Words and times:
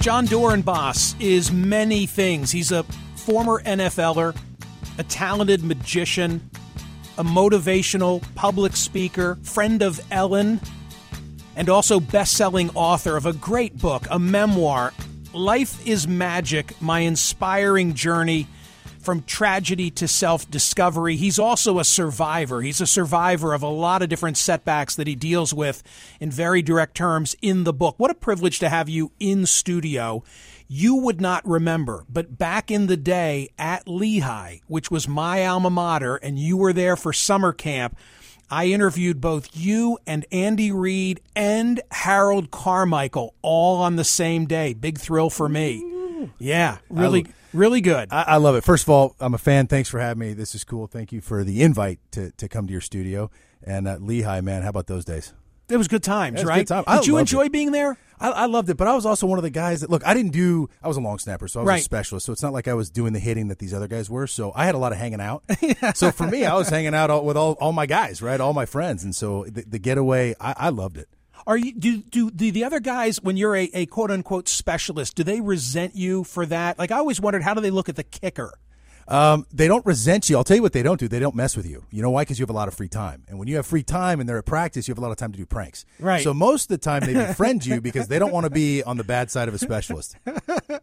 Jon 0.00 0.26
Dorenbos 0.26 1.14
is 1.20 1.52
many 1.52 2.06
things. 2.06 2.50
He's 2.50 2.72
a 2.72 2.84
former 3.16 3.62
NFLer, 3.64 4.34
a 4.96 5.02
talented 5.04 5.62
magician, 5.62 6.50
a 7.18 7.22
motivational 7.22 8.24
public 8.34 8.76
speaker, 8.76 9.36
friend 9.42 9.82
of 9.82 10.00
Ellen, 10.10 10.58
and 11.54 11.68
also 11.68 12.00
best-selling 12.00 12.70
author 12.70 13.18
of 13.18 13.26
a 13.26 13.34
great 13.34 13.76
book, 13.76 14.06
a 14.10 14.18
memoir, 14.18 14.94
Life 15.32 15.86
is 15.86 16.08
Magic: 16.08 16.80
My 16.80 17.00
Inspiring 17.00 17.94
Journey 17.94 18.48
from 19.10 19.22
tragedy 19.24 19.90
to 19.90 20.06
self 20.06 20.48
discovery. 20.48 21.16
He's 21.16 21.40
also 21.40 21.80
a 21.80 21.84
survivor. 21.84 22.60
He's 22.62 22.80
a 22.80 22.86
survivor 22.86 23.54
of 23.54 23.60
a 23.64 23.66
lot 23.66 24.02
of 24.02 24.08
different 24.08 24.36
setbacks 24.36 24.94
that 24.94 25.08
he 25.08 25.16
deals 25.16 25.52
with 25.52 25.82
in 26.20 26.30
very 26.30 26.62
direct 26.62 26.94
terms 26.94 27.34
in 27.42 27.64
the 27.64 27.72
book. 27.72 27.96
What 27.98 28.12
a 28.12 28.14
privilege 28.14 28.60
to 28.60 28.68
have 28.68 28.88
you 28.88 29.10
in 29.18 29.46
studio. 29.46 30.22
You 30.68 30.94
would 30.94 31.20
not 31.20 31.44
remember, 31.44 32.04
but 32.08 32.38
back 32.38 32.70
in 32.70 32.86
the 32.86 32.96
day 32.96 33.48
at 33.58 33.88
Lehigh, 33.88 34.58
which 34.68 34.92
was 34.92 35.08
my 35.08 35.44
alma 35.44 35.70
mater, 35.70 36.14
and 36.14 36.38
you 36.38 36.56
were 36.56 36.72
there 36.72 36.94
for 36.94 37.12
summer 37.12 37.52
camp. 37.52 37.96
I 38.48 38.66
interviewed 38.66 39.20
both 39.20 39.56
you 39.56 39.98
and 40.06 40.24
Andy 40.30 40.70
Reid 40.70 41.20
and 41.34 41.80
Harold 41.90 42.52
Carmichael 42.52 43.34
all 43.42 43.82
on 43.82 43.96
the 43.96 44.04
same 44.04 44.46
day. 44.46 44.72
Big 44.72 44.98
thrill 44.98 45.30
for 45.30 45.48
me. 45.48 45.84
Yeah, 46.38 46.78
really, 46.88 47.26
really 47.52 47.80
good. 47.80 48.08
I, 48.10 48.22
I, 48.22 48.36
love 48.36 48.54
it. 48.54 48.64
First 48.64 48.84
of 48.84 48.90
all, 48.90 49.16
I'm 49.20 49.34
a 49.34 49.38
fan. 49.38 49.66
Thanks 49.66 49.88
for 49.88 50.00
having 50.00 50.20
me. 50.20 50.32
This 50.32 50.54
is 50.54 50.64
cool. 50.64 50.86
Thank 50.86 51.12
you 51.12 51.20
for 51.20 51.44
the 51.44 51.62
invite 51.62 51.98
to, 52.12 52.30
to 52.32 52.48
come 52.48 52.66
to 52.66 52.72
your 52.72 52.80
studio. 52.80 53.30
And 53.62 53.86
uh, 53.86 53.98
Lehigh, 54.00 54.40
man, 54.40 54.62
how 54.62 54.70
about 54.70 54.86
those 54.86 55.04
days? 55.04 55.32
It 55.68 55.76
was 55.76 55.88
good 55.88 56.02
times, 56.02 56.38
was 56.38 56.44
right? 56.44 56.66
Good 56.66 56.84
time. 56.84 56.84
Did 56.98 57.06
you 57.06 57.18
enjoy 57.18 57.46
it. 57.46 57.52
being 57.52 57.70
there? 57.70 57.96
I, 58.18 58.30
I, 58.30 58.46
loved 58.46 58.68
it, 58.68 58.76
but 58.76 58.86
I 58.88 58.94
was 58.94 59.06
also 59.06 59.26
one 59.26 59.38
of 59.38 59.44
the 59.44 59.50
guys 59.50 59.80
that 59.80 59.88
look. 59.88 60.06
I 60.06 60.12
didn't 60.14 60.32
do. 60.32 60.68
I 60.82 60.88
was 60.88 60.96
a 60.96 61.00
long 61.00 61.18
snapper, 61.18 61.48
so 61.48 61.60
I 61.60 61.62
was 61.62 61.68
right. 61.68 61.80
a 61.80 61.84
specialist. 61.84 62.26
So 62.26 62.32
it's 62.32 62.42
not 62.42 62.52
like 62.52 62.68
I 62.68 62.74
was 62.74 62.90
doing 62.90 63.12
the 63.12 63.18
hitting 63.18 63.48
that 63.48 63.58
these 63.58 63.72
other 63.72 63.88
guys 63.88 64.10
were. 64.10 64.26
So 64.26 64.52
I 64.54 64.66
had 64.66 64.74
a 64.74 64.78
lot 64.78 64.92
of 64.92 64.98
hanging 64.98 65.20
out. 65.20 65.44
so 65.94 66.10
for 66.10 66.26
me, 66.26 66.44
I 66.44 66.54
was 66.54 66.68
hanging 66.68 66.94
out 66.94 67.08
all, 67.08 67.24
with 67.24 67.36
all, 67.36 67.52
all 67.60 67.72
my 67.72 67.86
guys, 67.86 68.20
right, 68.20 68.40
all 68.40 68.52
my 68.52 68.66
friends, 68.66 69.04
and 69.04 69.14
so 69.14 69.44
the, 69.44 69.62
the 69.62 69.78
getaway, 69.78 70.34
I, 70.40 70.54
I 70.56 70.68
loved 70.68 70.98
it. 70.98 71.08
Are 71.46 71.56
you 71.56 71.72
do 71.72 71.98
do 71.98 72.30
do 72.30 72.52
the 72.52 72.64
other 72.64 72.80
guys 72.80 73.22
when 73.22 73.36
you're 73.36 73.56
a, 73.56 73.70
a 73.74 73.86
quote 73.86 74.10
unquote 74.10 74.48
specialist? 74.48 75.16
Do 75.16 75.24
they 75.24 75.40
resent 75.40 75.94
you 75.94 76.24
for 76.24 76.46
that? 76.46 76.78
Like 76.78 76.90
I 76.90 76.98
always 76.98 77.20
wondered, 77.20 77.42
how 77.42 77.54
do 77.54 77.60
they 77.60 77.70
look 77.70 77.88
at 77.88 77.96
the 77.96 78.04
kicker? 78.04 78.52
Um, 79.10 79.44
they 79.52 79.66
don't 79.66 79.84
resent 79.84 80.30
you. 80.30 80.36
I'll 80.36 80.44
tell 80.44 80.56
you 80.56 80.62
what 80.62 80.72
they 80.72 80.84
don't 80.84 81.00
do. 81.00 81.08
They 81.08 81.18
don't 81.18 81.34
mess 81.34 81.56
with 81.56 81.66
you. 81.66 81.84
You 81.90 82.00
know 82.00 82.10
why? 82.10 82.22
Because 82.22 82.38
you 82.38 82.44
have 82.44 82.50
a 82.50 82.54
lot 82.54 82.68
of 82.68 82.74
free 82.74 82.88
time. 82.88 83.24
And 83.28 83.40
when 83.40 83.48
you 83.48 83.56
have 83.56 83.66
free 83.66 83.82
time 83.82 84.20
and 84.20 84.28
they're 84.28 84.38
at 84.38 84.46
practice, 84.46 84.86
you 84.86 84.92
have 84.92 84.98
a 84.98 85.00
lot 85.00 85.10
of 85.10 85.16
time 85.16 85.32
to 85.32 85.38
do 85.38 85.44
pranks. 85.44 85.84
Right. 85.98 86.22
So 86.22 86.32
most 86.32 86.64
of 86.64 86.68
the 86.68 86.78
time 86.78 87.02
they 87.04 87.14
befriend 87.26 87.66
you 87.66 87.80
because 87.80 88.06
they 88.06 88.20
don't 88.20 88.32
want 88.32 88.44
to 88.44 88.50
be 88.50 88.84
on 88.84 88.98
the 88.98 89.04
bad 89.04 89.28
side 89.28 89.48
of 89.48 89.54
a 89.54 89.58
specialist. 89.58 90.16
uh, 90.26 90.78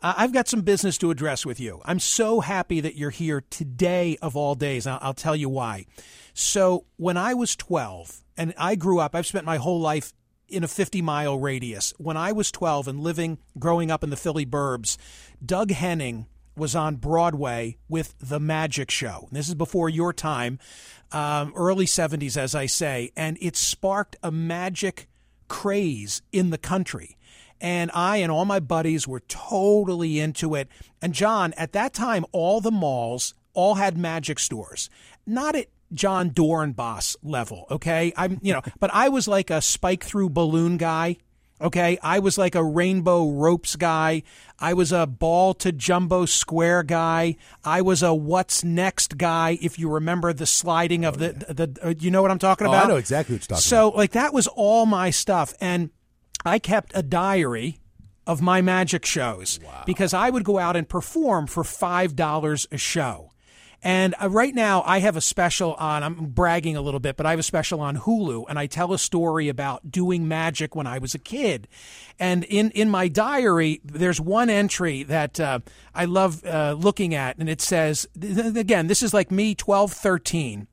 I've 0.00 0.32
got 0.32 0.46
some 0.46 0.60
business 0.60 0.98
to 0.98 1.10
address 1.10 1.44
with 1.44 1.58
you. 1.58 1.82
I'm 1.84 1.98
so 1.98 2.38
happy 2.38 2.80
that 2.80 2.94
you're 2.94 3.10
here 3.10 3.42
today 3.50 4.16
of 4.22 4.36
all 4.36 4.54
days. 4.54 4.86
I'll, 4.86 5.00
I'll 5.02 5.14
tell 5.14 5.34
you 5.34 5.48
why. 5.48 5.86
So 6.34 6.84
when 6.96 7.16
I 7.16 7.34
was 7.34 7.56
12, 7.56 8.22
and 8.38 8.54
I 8.56 8.76
grew 8.76 9.00
up, 9.00 9.14
I've 9.14 9.26
spent 9.26 9.44
my 9.44 9.56
whole 9.56 9.80
life 9.80 10.14
in 10.48 10.64
a 10.64 10.68
50 10.68 11.02
mile 11.02 11.38
radius. 11.38 11.92
When 11.98 12.16
I 12.16 12.32
was 12.32 12.50
12 12.50 12.88
and 12.88 13.00
living, 13.00 13.38
growing 13.58 13.90
up 13.90 14.02
in 14.02 14.10
the 14.10 14.16
Philly 14.16 14.46
burbs, 14.46 14.96
Doug 15.44 15.72
Henning 15.72 16.26
was 16.56 16.74
on 16.74 16.96
Broadway 16.96 17.76
with 17.88 18.14
The 18.20 18.40
Magic 18.40 18.90
Show. 18.90 19.28
This 19.30 19.48
is 19.48 19.54
before 19.54 19.88
your 19.88 20.12
time, 20.12 20.58
um, 21.12 21.52
early 21.54 21.84
70s, 21.84 22.36
as 22.36 22.54
I 22.54 22.66
say, 22.66 23.10
and 23.16 23.36
it 23.40 23.56
sparked 23.56 24.16
a 24.22 24.30
magic 24.30 25.08
craze 25.48 26.22
in 26.32 26.50
the 26.50 26.58
country. 26.58 27.16
And 27.60 27.90
I 27.92 28.18
and 28.18 28.30
all 28.30 28.44
my 28.44 28.60
buddies 28.60 29.08
were 29.08 29.20
totally 29.20 30.20
into 30.20 30.54
it. 30.54 30.68
And 31.02 31.12
Jon, 31.12 31.52
at 31.54 31.72
that 31.72 31.92
time, 31.92 32.24
all 32.32 32.60
the 32.60 32.70
malls 32.70 33.34
all 33.52 33.74
had 33.74 33.98
magic 33.98 34.38
stores. 34.38 34.88
Not 35.26 35.56
at 35.56 35.66
Jon 35.92 36.30
Dorenbos 36.30 37.16
level, 37.22 37.66
okay? 37.70 38.12
I'm, 38.16 38.38
you 38.42 38.52
know, 38.52 38.62
but 38.78 38.90
I 38.92 39.08
was 39.08 39.28
like 39.28 39.50
a 39.50 39.60
spike 39.60 40.04
through 40.04 40.30
balloon 40.30 40.76
guy. 40.76 41.16
Okay, 41.60 41.98
I 42.02 42.20
was 42.20 42.38
like 42.38 42.54
a 42.54 42.62
rainbow 42.62 43.30
ropes 43.30 43.74
guy. 43.74 44.22
I 44.60 44.74
was 44.74 44.92
a 44.92 45.08
ball 45.08 45.54
to 45.54 45.72
jumbo 45.72 46.24
square 46.24 46.84
guy. 46.84 47.36
I 47.64 47.82
was 47.82 48.00
a 48.00 48.14
what's 48.14 48.62
next 48.62 49.18
guy. 49.18 49.58
If 49.60 49.76
you 49.76 49.90
remember 49.90 50.32
the 50.32 50.46
sliding 50.46 51.04
of 51.04 51.18
the 51.18 51.32
the, 51.32 51.66
the 51.66 51.80
uh, 51.82 51.94
you 51.98 52.12
know 52.12 52.22
what 52.22 52.30
I'm 52.30 52.38
talking 52.38 52.68
oh, 52.68 52.70
about. 52.70 52.84
I 52.84 52.88
know 52.88 52.96
exactly 52.96 53.34
what 53.34 53.42
you're 53.42 53.56
talking 53.56 53.62
so, 53.62 53.88
about. 53.88 53.96
like 53.96 54.12
that 54.12 54.32
was 54.32 54.46
all 54.46 54.86
my 54.86 55.10
stuff, 55.10 55.52
and 55.60 55.90
I 56.44 56.60
kept 56.60 56.92
a 56.94 57.02
diary 57.02 57.80
of 58.24 58.40
my 58.40 58.60
magic 58.60 59.04
shows 59.04 59.58
wow. 59.64 59.82
because 59.84 60.14
I 60.14 60.30
would 60.30 60.44
go 60.44 60.58
out 60.58 60.76
and 60.76 60.88
perform 60.88 61.48
for 61.48 61.64
five 61.64 62.14
dollars 62.14 62.68
a 62.70 62.78
show. 62.78 63.32
And 63.82 64.14
uh, 64.20 64.28
right 64.28 64.54
now, 64.54 64.82
I 64.84 64.98
have 64.98 65.16
a 65.16 65.20
special 65.20 65.74
on, 65.74 66.02
I'm 66.02 66.14
bragging 66.26 66.76
a 66.76 66.80
little 66.80 66.98
bit, 66.98 67.16
but 67.16 67.26
I 67.26 67.30
have 67.30 67.38
a 67.38 67.44
special 67.44 67.80
on 67.80 67.96
Hulu, 67.96 68.46
and 68.48 68.58
I 68.58 68.66
tell 68.66 68.92
a 68.92 68.98
story 68.98 69.48
about 69.48 69.90
doing 69.90 70.26
magic 70.26 70.74
when 70.74 70.86
I 70.86 70.98
was 70.98 71.14
a 71.14 71.18
kid. 71.18 71.68
And 72.18 72.42
in, 72.44 72.72
in 72.72 72.90
my 72.90 73.06
diary, 73.06 73.80
there's 73.84 74.20
one 74.20 74.50
entry 74.50 75.04
that 75.04 75.38
uh, 75.38 75.60
I 75.94 76.06
love 76.06 76.44
uh, 76.44 76.74
looking 76.76 77.14
at, 77.14 77.38
and 77.38 77.48
it 77.48 77.60
says, 77.60 78.08
again, 78.20 78.88
this 78.88 79.02
is 79.02 79.14
like 79.14 79.30
me, 79.30 79.54
12, 79.54 79.92
13. 79.92 80.66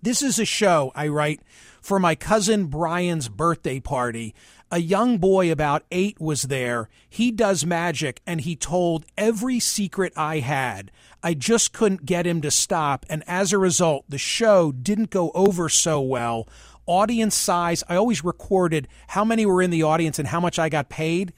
This 0.00 0.22
is 0.22 0.38
a 0.38 0.44
show 0.44 0.92
I 0.94 1.08
write 1.08 1.40
for 1.82 1.98
my 1.98 2.14
cousin 2.14 2.66
Brian's 2.66 3.28
birthday 3.28 3.80
party. 3.80 4.34
A 4.70 4.80
young 4.80 5.16
boy 5.16 5.50
about 5.50 5.84
eight 5.90 6.20
was 6.20 6.42
there. 6.42 6.90
He 7.08 7.30
does 7.30 7.64
magic 7.64 8.20
and 8.26 8.42
he 8.42 8.54
told 8.54 9.06
every 9.16 9.60
secret 9.60 10.12
I 10.14 10.40
had. 10.40 10.90
I 11.22 11.32
just 11.32 11.72
couldn't 11.72 12.04
get 12.04 12.26
him 12.26 12.42
to 12.42 12.50
stop. 12.50 13.06
And 13.08 13.24
as 13.26 13.54
a 13.54 13.58
result, 13.58 14.04
the 14.10 14.18
show 14.18 14.70
didn't 14.70 15.08
go 15.08 15.30
over 15.30 15.70
so 15.70 16.02
well. 16.02 16.46
Audience 16.84 17.34
size, 17.34 17.82
I 17.88 17.96
always 17.96 18.22
recorded 18.22 18.88
how 19.08 19.24
many 19.24 19.46
were 19.46 19.62
in 19.62 19.70
the 19.70 19.84
audience 19.84 20.18
and 20.18 20.28
how 20.28 20.40
much 20.40 20.58
I 20.58 20.68
got 20.68 20.90
paid. 20.90 21.32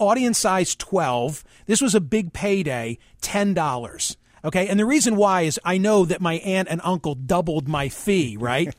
Audience 0.00 0.38
size 0.38 0.74
12. 0.74 1.44
This 1.66 1.80
was 1.80 1.94
a 1.94 2.00
big 2.00 2.32
payday, 2.32 2.98
$10. 3.22 4.16
Okay. 4.44 4.68
And 4.68 4.78
the 4.78 4.84
reason 4.84 5.16
why 5.16 5.42
is 5.42 5.58
I 5.64 5.78
know 5.78 6.04
that 6.04 6.20
my 6.20 6.34
aunt 6.34 6.68
and 6.70 6.80
uncle 6.84 7.14
doubled 7.14 7.68
my 7.68 7.88
fee, 7.88 8.36
right? 8.40 8.74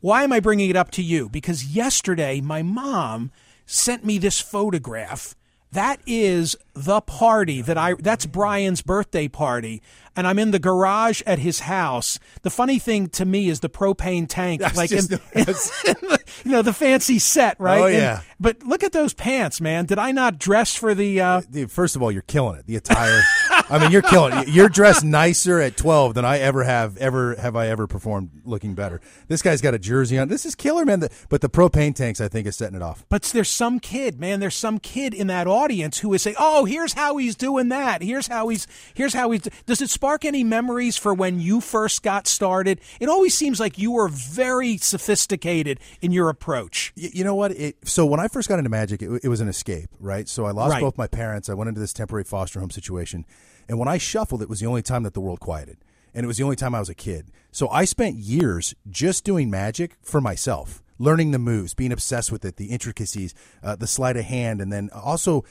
why 0.00 0.24
am 0.24 0.32
I 0.32 0.40
bringing 0.40 0.70
it 0.70 0.76
up 0.76 0.90
to 0.92 1.02
you? 1.02 1.28
Because 1.28 1.64
yesterday 1.64 2.40
my 2.40 2.62
mom 2.62 3.30
sent 3.66 4.04
me 4.04 4.18
this 4.18 4.40
photograph. 4.40 5.34
That 5.72 6.00
is 6.06 6.56
the 6.74 7.00
party 7.00 7.60
that 7.62 7.76
I, 7.76 7.94
that's 7.94 8.26
Brian's 8.26 8.80
birthday 8.80 9.26
party. 9.26 9.82
And 10.14 10.24
I'm 10.24 10.38
in 10.38 10.52
the 10.52 10.60
garage 10.60 11.20
at 11.26 11.40
his 11.40 11.60
house. 11.60 12.20
The 12.42 12.50
funny 12.50 12.78
thing 12.78 13.08
to 13.08 13.24
me 13.24 13.48
is 13.48 13.58
the 13.58 13.68
propane 13.68 14.26
tank, 14.28 14.62
like 14.76 14.92
in, 14.92 14.98
in, 14.98 15.08
in 15.32 15.44
the, 15.44 16.20
you 16.44 16.52
know, 16.52 16.62
the 16.62 16.72
fancy 16.72 17.18
set, 17.18 17.58
right? 17.58 17.80
Oh, 17.80 17.86
yeah. 17.88 18.18
And, 18.18 18.24
but 18.38 18.62
look 18.62 18.84
at 18.84 18.92
those 18.92 19.14
pants, 19.14 19.60
man. 19.60 19.86
Did 19.86 19.98
I 19.98 20.12
not 20.12 20.38
dress 20.38 20.76
for 20.76 20.94
the, 20.94 21.20
uh, 21.20 21.40
Dude, 21.50 21.72
first 21.72 21.96
of 21.96 22.02
all, 22.04 22.12
you're 22.12 22.22
killing 22.22 22.56
it. 22.56 22.66
The 22.68 22.76
attire. 22.76 23.20
I 23.70 23.78
mean, 23.78 23.90
you're 23.90 24.02
killing 24.02 24.36
it. 24.38 24.48
You're 24.48 24.68
dressed 24.68 25.04
nicer 25.04 25.58
at 25.60 25.76
12 25.76 26.14
than 26.14 26.24
I 26.24 26.38
ever 26.38 26.64
have. 26.64 26.96
Ever 26.98 27.34
have 27.36 27.56
I 27.56 27.68
ever 27.68 27.86
performed 27.86 28.30
looking 28.44 28.74
better? 28.74 29.00
This 29.28 29.40
guy's 29.42 29.60
got 29.60 29.72
a 29.74 29.78
jersey 29.78 30.18
on. 30.18 30.28
This 30.28 30.44
is 30.44 30.54
killer, 30.54 30.84
man. 30.84 31.00
The, 31.00 31.10
but 31.28 31.40
the 31.40 31.48
propane 31.48 31.94
tanks, 31.94 32.20
I 32.20 32.28
think, 32.28 32.46
is 32.46 32.56
setting 32.56 32.76
it 32.76 32.82
off. 32.82 33.04
But 33.08 33.22
there's 33.22 33.48
some 33.48 33.80
kid, 33.80 34.20
man. 34.20 34.40
There's 34.40 34.54
some 34.54 34.78
kid 34.78 35.14
in 35.14 35.28
that 35.28 35.46
audience 35.46 35.98
who 36.00 36.12
is 36.12 36.22
saying, 36.22 36.36
"Oh, 36.38 36.64
here's 36.66 36.92
how 36.92 37.16
he's 37.16 37.36
doing 37.36 37.68
that. 37.70 38.02
Here's 38.02 38.26
how 38.26 38.48
he's. 38.48 38.66
Here's 38.92 39.14
how 39.14 39.30
he's." 39.30 39.48
Does 39.66 39.80
it 39.80 39.90
spark 39.90 40.24
any 40.24 40.44
memories 40.44 40.96
for 40.96 41.14
when 41.14 41.40
you 41.40 41.60
first 41.60 42.02
got 42.02 42.26
started? 42.26 42.80
It 43.00 43.08
always 43.08 43.34
seems 43.34 43.60
like 43.60 43.78
you 43.78 43.92
were 43.92 44.08
very 44.08 44.76
sophisticated 44.76 45.80
in 46.02 46.12
your 46.12 46.28
approach. 46.28 46.92
You, 46.96 47.10
you 47.14 47.24
know 47.24 47.34
what? 47.34 47.52
It, 47.52 47.76
so 47.88 48.04
when 48.04 48.20
I 48.20 48.28
first 48.28 48.48
got 48.48 48.58
into 48.58 48.70
magic, 48.70 49.02
it, 49.02 49.20
it 49.24 49.28
was 49.28 49.40
an 49.40 49.48
escape, 49.48 49.88
right? 50.00 50.28
So 50.28 50.44
I 50.44 50.50
lost 50.50 50.72
Right. 50.72 50.80
both 50.82 50.98
my 50.98 51.06
parents. 51.06 51.48
I 51.48 51.54
went 51.54 51.68
into 51.68 51.80
this 51.80 51.92
temporary 51.92 52.24
foster 52.24 52.60
home 52.60 52.70
situation, 52.70 53.24
and 53.68 53.78
when 53.78 53.88
I 53.88 53.98
shuffled, 53.98 54.42
it 54.42 54.48
was 54.48 54.60
the 54.60 54.66
only 54.66 54.82
time 54.82 55.02
that 55.04 55.14
the 55.14 55.20
world 55.20 55.40
quieted, 55.40 55.78
and 56.12 56.24
it 56.24 56.26
was 56.26 56.36
the 56.36 56.44
only 56.44 56.56
time 56.56 56.74
I 56.74 56.80
was 56.80 56.88
a 56.88 56.94
kid. 56.94 57.30
So 57.50 57.68
I 57.68 57.84
spent 57.84 58.16
years 58.16 58.74
just 58.88 59.24
doing 59.24 59.50
magic 59.50 59.96
for 60.02 60.20
myself. 60.20 60.82
Learning 60.98 61.32
the 61.32 61.38
moves, 61.40 61.74
being 61.74 61.90
obsessed 61.90 62.30
with 62.30 62.44
it, 62.44 62.56
the 62.56 62.66
intricacies, 62.66 63.34
uh, 63.64 63.74
the 63.74 63.86
sleight 63.86 64.16
of 64.16 64.24
hand, 64.24 64.60
and 64.60 64.72
then 64.72 64.90
also 64.94 65.44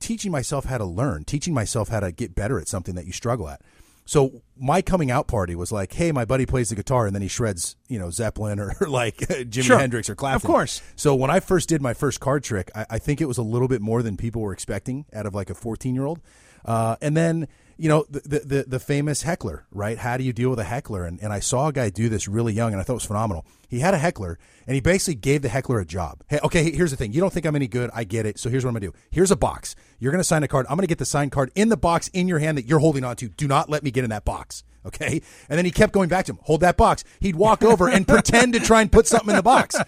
teaching 0.00 0.32
myself 0.32 0.64
how 0.64 0.78
to 0.78 0.84
learn, 0.84 1.24
teaching 1.24 1.52
myself 1.52 1.88
how 1.88 2.00
to 2.00 2.10
get 2.10 2.34
better 2.34 2.58
at 2.58 2.68
something 2.68 2.94
that 2.94 3.06
you 3.06 3.12
struggle 3.12 3.48
at. 3.48 3.60
So 4.04 4.42
my 4.62 4.80
coming 4.80 5.10
out 5.10 5.26
party 5.26 5.56
was 5.56 5.72
like, 5.72 5.92
hey, 5.92 6.12
my 6.12 6.24
buddy 6.24 6.46
plays 6.46 6.68
the 6.68 6.76
guitar 6.76 7.06
and 7.06 7.14
then 7.14 7.20
he 7.20 7.26
shreds, 7.26 7.74
you 7.88 7.98
know, 7.98 8.10
Zeppelin 8.10 8.60
or, 8.60 8.72
like 8.88 9.16
Jimi 9.16 9.64
Sure. 9.64 9.78
Hendrix 9.78 10.08
or 10.08 10.14
Clapton. 10.14 10.36
Of 10.36 10.44
course. 10.44 10.80
So 10.94 11.16
when 11.16 11.30
I 11.30 11.40
first 11.40 11.68
did 11.68 11.82
my 11.82 11.94
first 11.94 12.20
card 12.20 12.44
trick, 12.44 12.70
I, 12.72 12.86
I 12.90 12.98
think 12.98 13.20
it 13.20 13.26
was 13.26 13.38
a 13.38 13.42
little 13.42 13.66
bit 13.66 13.82
more 13.82 14.02
than 14.02 14.16
people 14.16 14.40
were 14.40 14.52
expecting 14.52 15.04
out 15.12 15.26
of 15.26 15.34
like 15.34 15.50
a 15.50 15.54
14 15.54 15.96
year 15.96 16.04
old. 16.04 16.20
Uh, 16.64 16.94
and 17.02 17.16
then, 17.16 17.48
you 17.76 17.88
know, 17.88 18.06
the, 18.08 18.20
the, 18.20 18.38
the, 18.38 18.64
the 18.68 18.78
famous 18.78 19.22
heckler, 19.22 19.66
right? 19.72 19.98
How 19.98 20.16
do 20.16 20.22
you 20.22 20.32
deal 20.32 20.50
with 20.50 20.60
a 20.60 20.64
heckler? 20.64 21.04
And, 21.04 21.20
and 21.20 21.32
I 21.32 21.40
saw 21.40 21.66
a 21.66 21.72
guy 21.72 21.90
do 21.90 22.08
this 22.08 22.28
really 22.28 22.52
young 22.52 22.70
and 22.70 22.80
I 22.80 22.84
thought 22.84 22.92
it 22.92 23.02
was 23.02 23.04
phenomenal. 23.04 23.44
He 23.68 23.80
had 23.80 23.94
a 23.94 23.98
heckler 23.98 24.38
and 24.68 24.76
he 24.76 24.80
basically 24.80 25.16
gave 25.16 25.42
the 25.42 25.48
heckler 25.48 25.80
a 25.80 25.84
job. 25.84 26.22
Hey, 26.28 26.38
okay, 26.44 26.70
here's 26.70 26.92
the 26.92 26.96
thing. 26.96 27.12
You 27.12 27.20
don't 27.20 27.32
think 27.32 27.46
I'm 27.46 27.56
any 27.56 27.66
good. 27.66 27.90
I 27.92 28.04
get 28.04 28.26
it. 28.26 28.38
So 28.38 28.48
here's 28.48 28.64
what 28.64 28.68
I'm 28.68 28.74
going 28.74 28.92
to 28.92 28.96
do. 28.96 29.04
Here's 29.10 29.32
a 29.32 29.36
box. 29.36 29.74
You're 29.98 30.12
going 30.12 30.20
to 30.20 30.24
sign 30.24 30.44
a 30.44 30.48
card. 30.48 30.66
I'm 30.68 30.76
going 30.76 30.84
to 30.84 30.88
get 30.88 30.98
the 30.98 31.04
signed 31.04 31.32
card 31.32 31.50
in 31.56 31.68
the 31.68 31.76
box 31.76 32.08
in 32.08 32.28
your 32.28 32.38
hand 32.38 32.58
that 32.58 32.66
you're 32.66 32.78
holding 32.78 33.02
on 33.02 33.16
to. 33.16 33.28
Do 33.28 33.48
not 33.48 33.68
let 33.68 33.82
me 33.82 33.90
get 33.90 34.04
in 34.04 34.10
that 34.10 34.24
box. 34.24 34.51
Okay. 34.84 35.22
And 35.48 35.56
then 35.56 35.64
he 35.64 35.70
kept 35.70 35.92
going 35.92 36.08
back 36.08 36.24
to 36.26 36.32
him, 36.32 36.38
hold 36.42 36.60
that 36.62 36.76
box. 36.76 37.04
He'd 37.20 37.36
walk 37.36 37.62
over 37.62 37.88
and 37.88 38.06
pretend 38.06 38.54
to 38.54 38.60
try 38.60 38.80
and 38.80 38.90
put 38.90 39.06
something 39.06 39.30
in 39.30 39.36
the 39.36 39.42
box. 39.42 39.76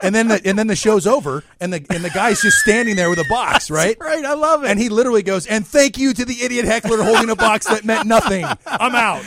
And 0.00 0.12
then 0.12 0.26
the, 0.28 0.40
and 0.44 0.58
then 0.58 0.66
the 0.66 0.74
show's 0.74 1.06
over 1.06 1.44
and 1.60 1.72
the, 1.72 1.86
and 1.88 2.04
the 2.04 2.10
guy's 2.10 2.42
just 2.42 2.58
standing 2.58 2.96
there 2.96 3.08
with 3.08 3.20
a 3.20 3.26
box, 3.28 3.70
right? 3.70 3.96
Right, 4.00 4.24
I 4.24 4.34
love 4.34 4.64
it. 4.64 4.70
And 4.70 4.78
he 4.78 4.88
literally 4.88 5.22
goes, 5.22 5.46
and 5.46 5.64
thank 5.64 5.96
you 5.96 6.12
to 6.12 6.24
the 6.24 6.42
idiot 6.42 6.64
heckler 6.64 7.02
holding 7.02 7.30
a 7.30 7.36
box 7.36 7.66
that 7.66 7.84
meant 7.84 8.06
nothing. 8.08 8.44
I'm 8.66 8.96
out. 8.96 9.24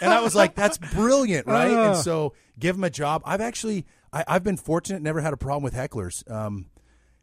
And 0.00 0.12
I 0.12 0.20
was 0.20 0.34
like, 0.34 0.56
that's 0.56 0.76
brilliant, 0.76 1.46
right? 1.46 1.70
And 1.70 1.96
so 1.96 2.34
give 2.58 2.74
him 2.74 2.82
a 2.82 2.90
job. 2.90 3.22
I've 3.24 3.40
actually, 3.40 3.86
I, 4.12 4.24
I've 4.26 4.42
been 4.42 4.56
fortunate, 4.56 5.02
never 5.02 5.20
had 5.20 5.32
a 5.32 5.36
problem 5.36 5.62
with 5.62 5.74
hecklers. 5.74 6.28
Um, 6.28 6.66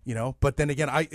you 0.06 0.16
know, 0.16 0.38
but 0.40 0.56
then 0.56 0.70
again, 0.70 0.90
I 0.90 1.10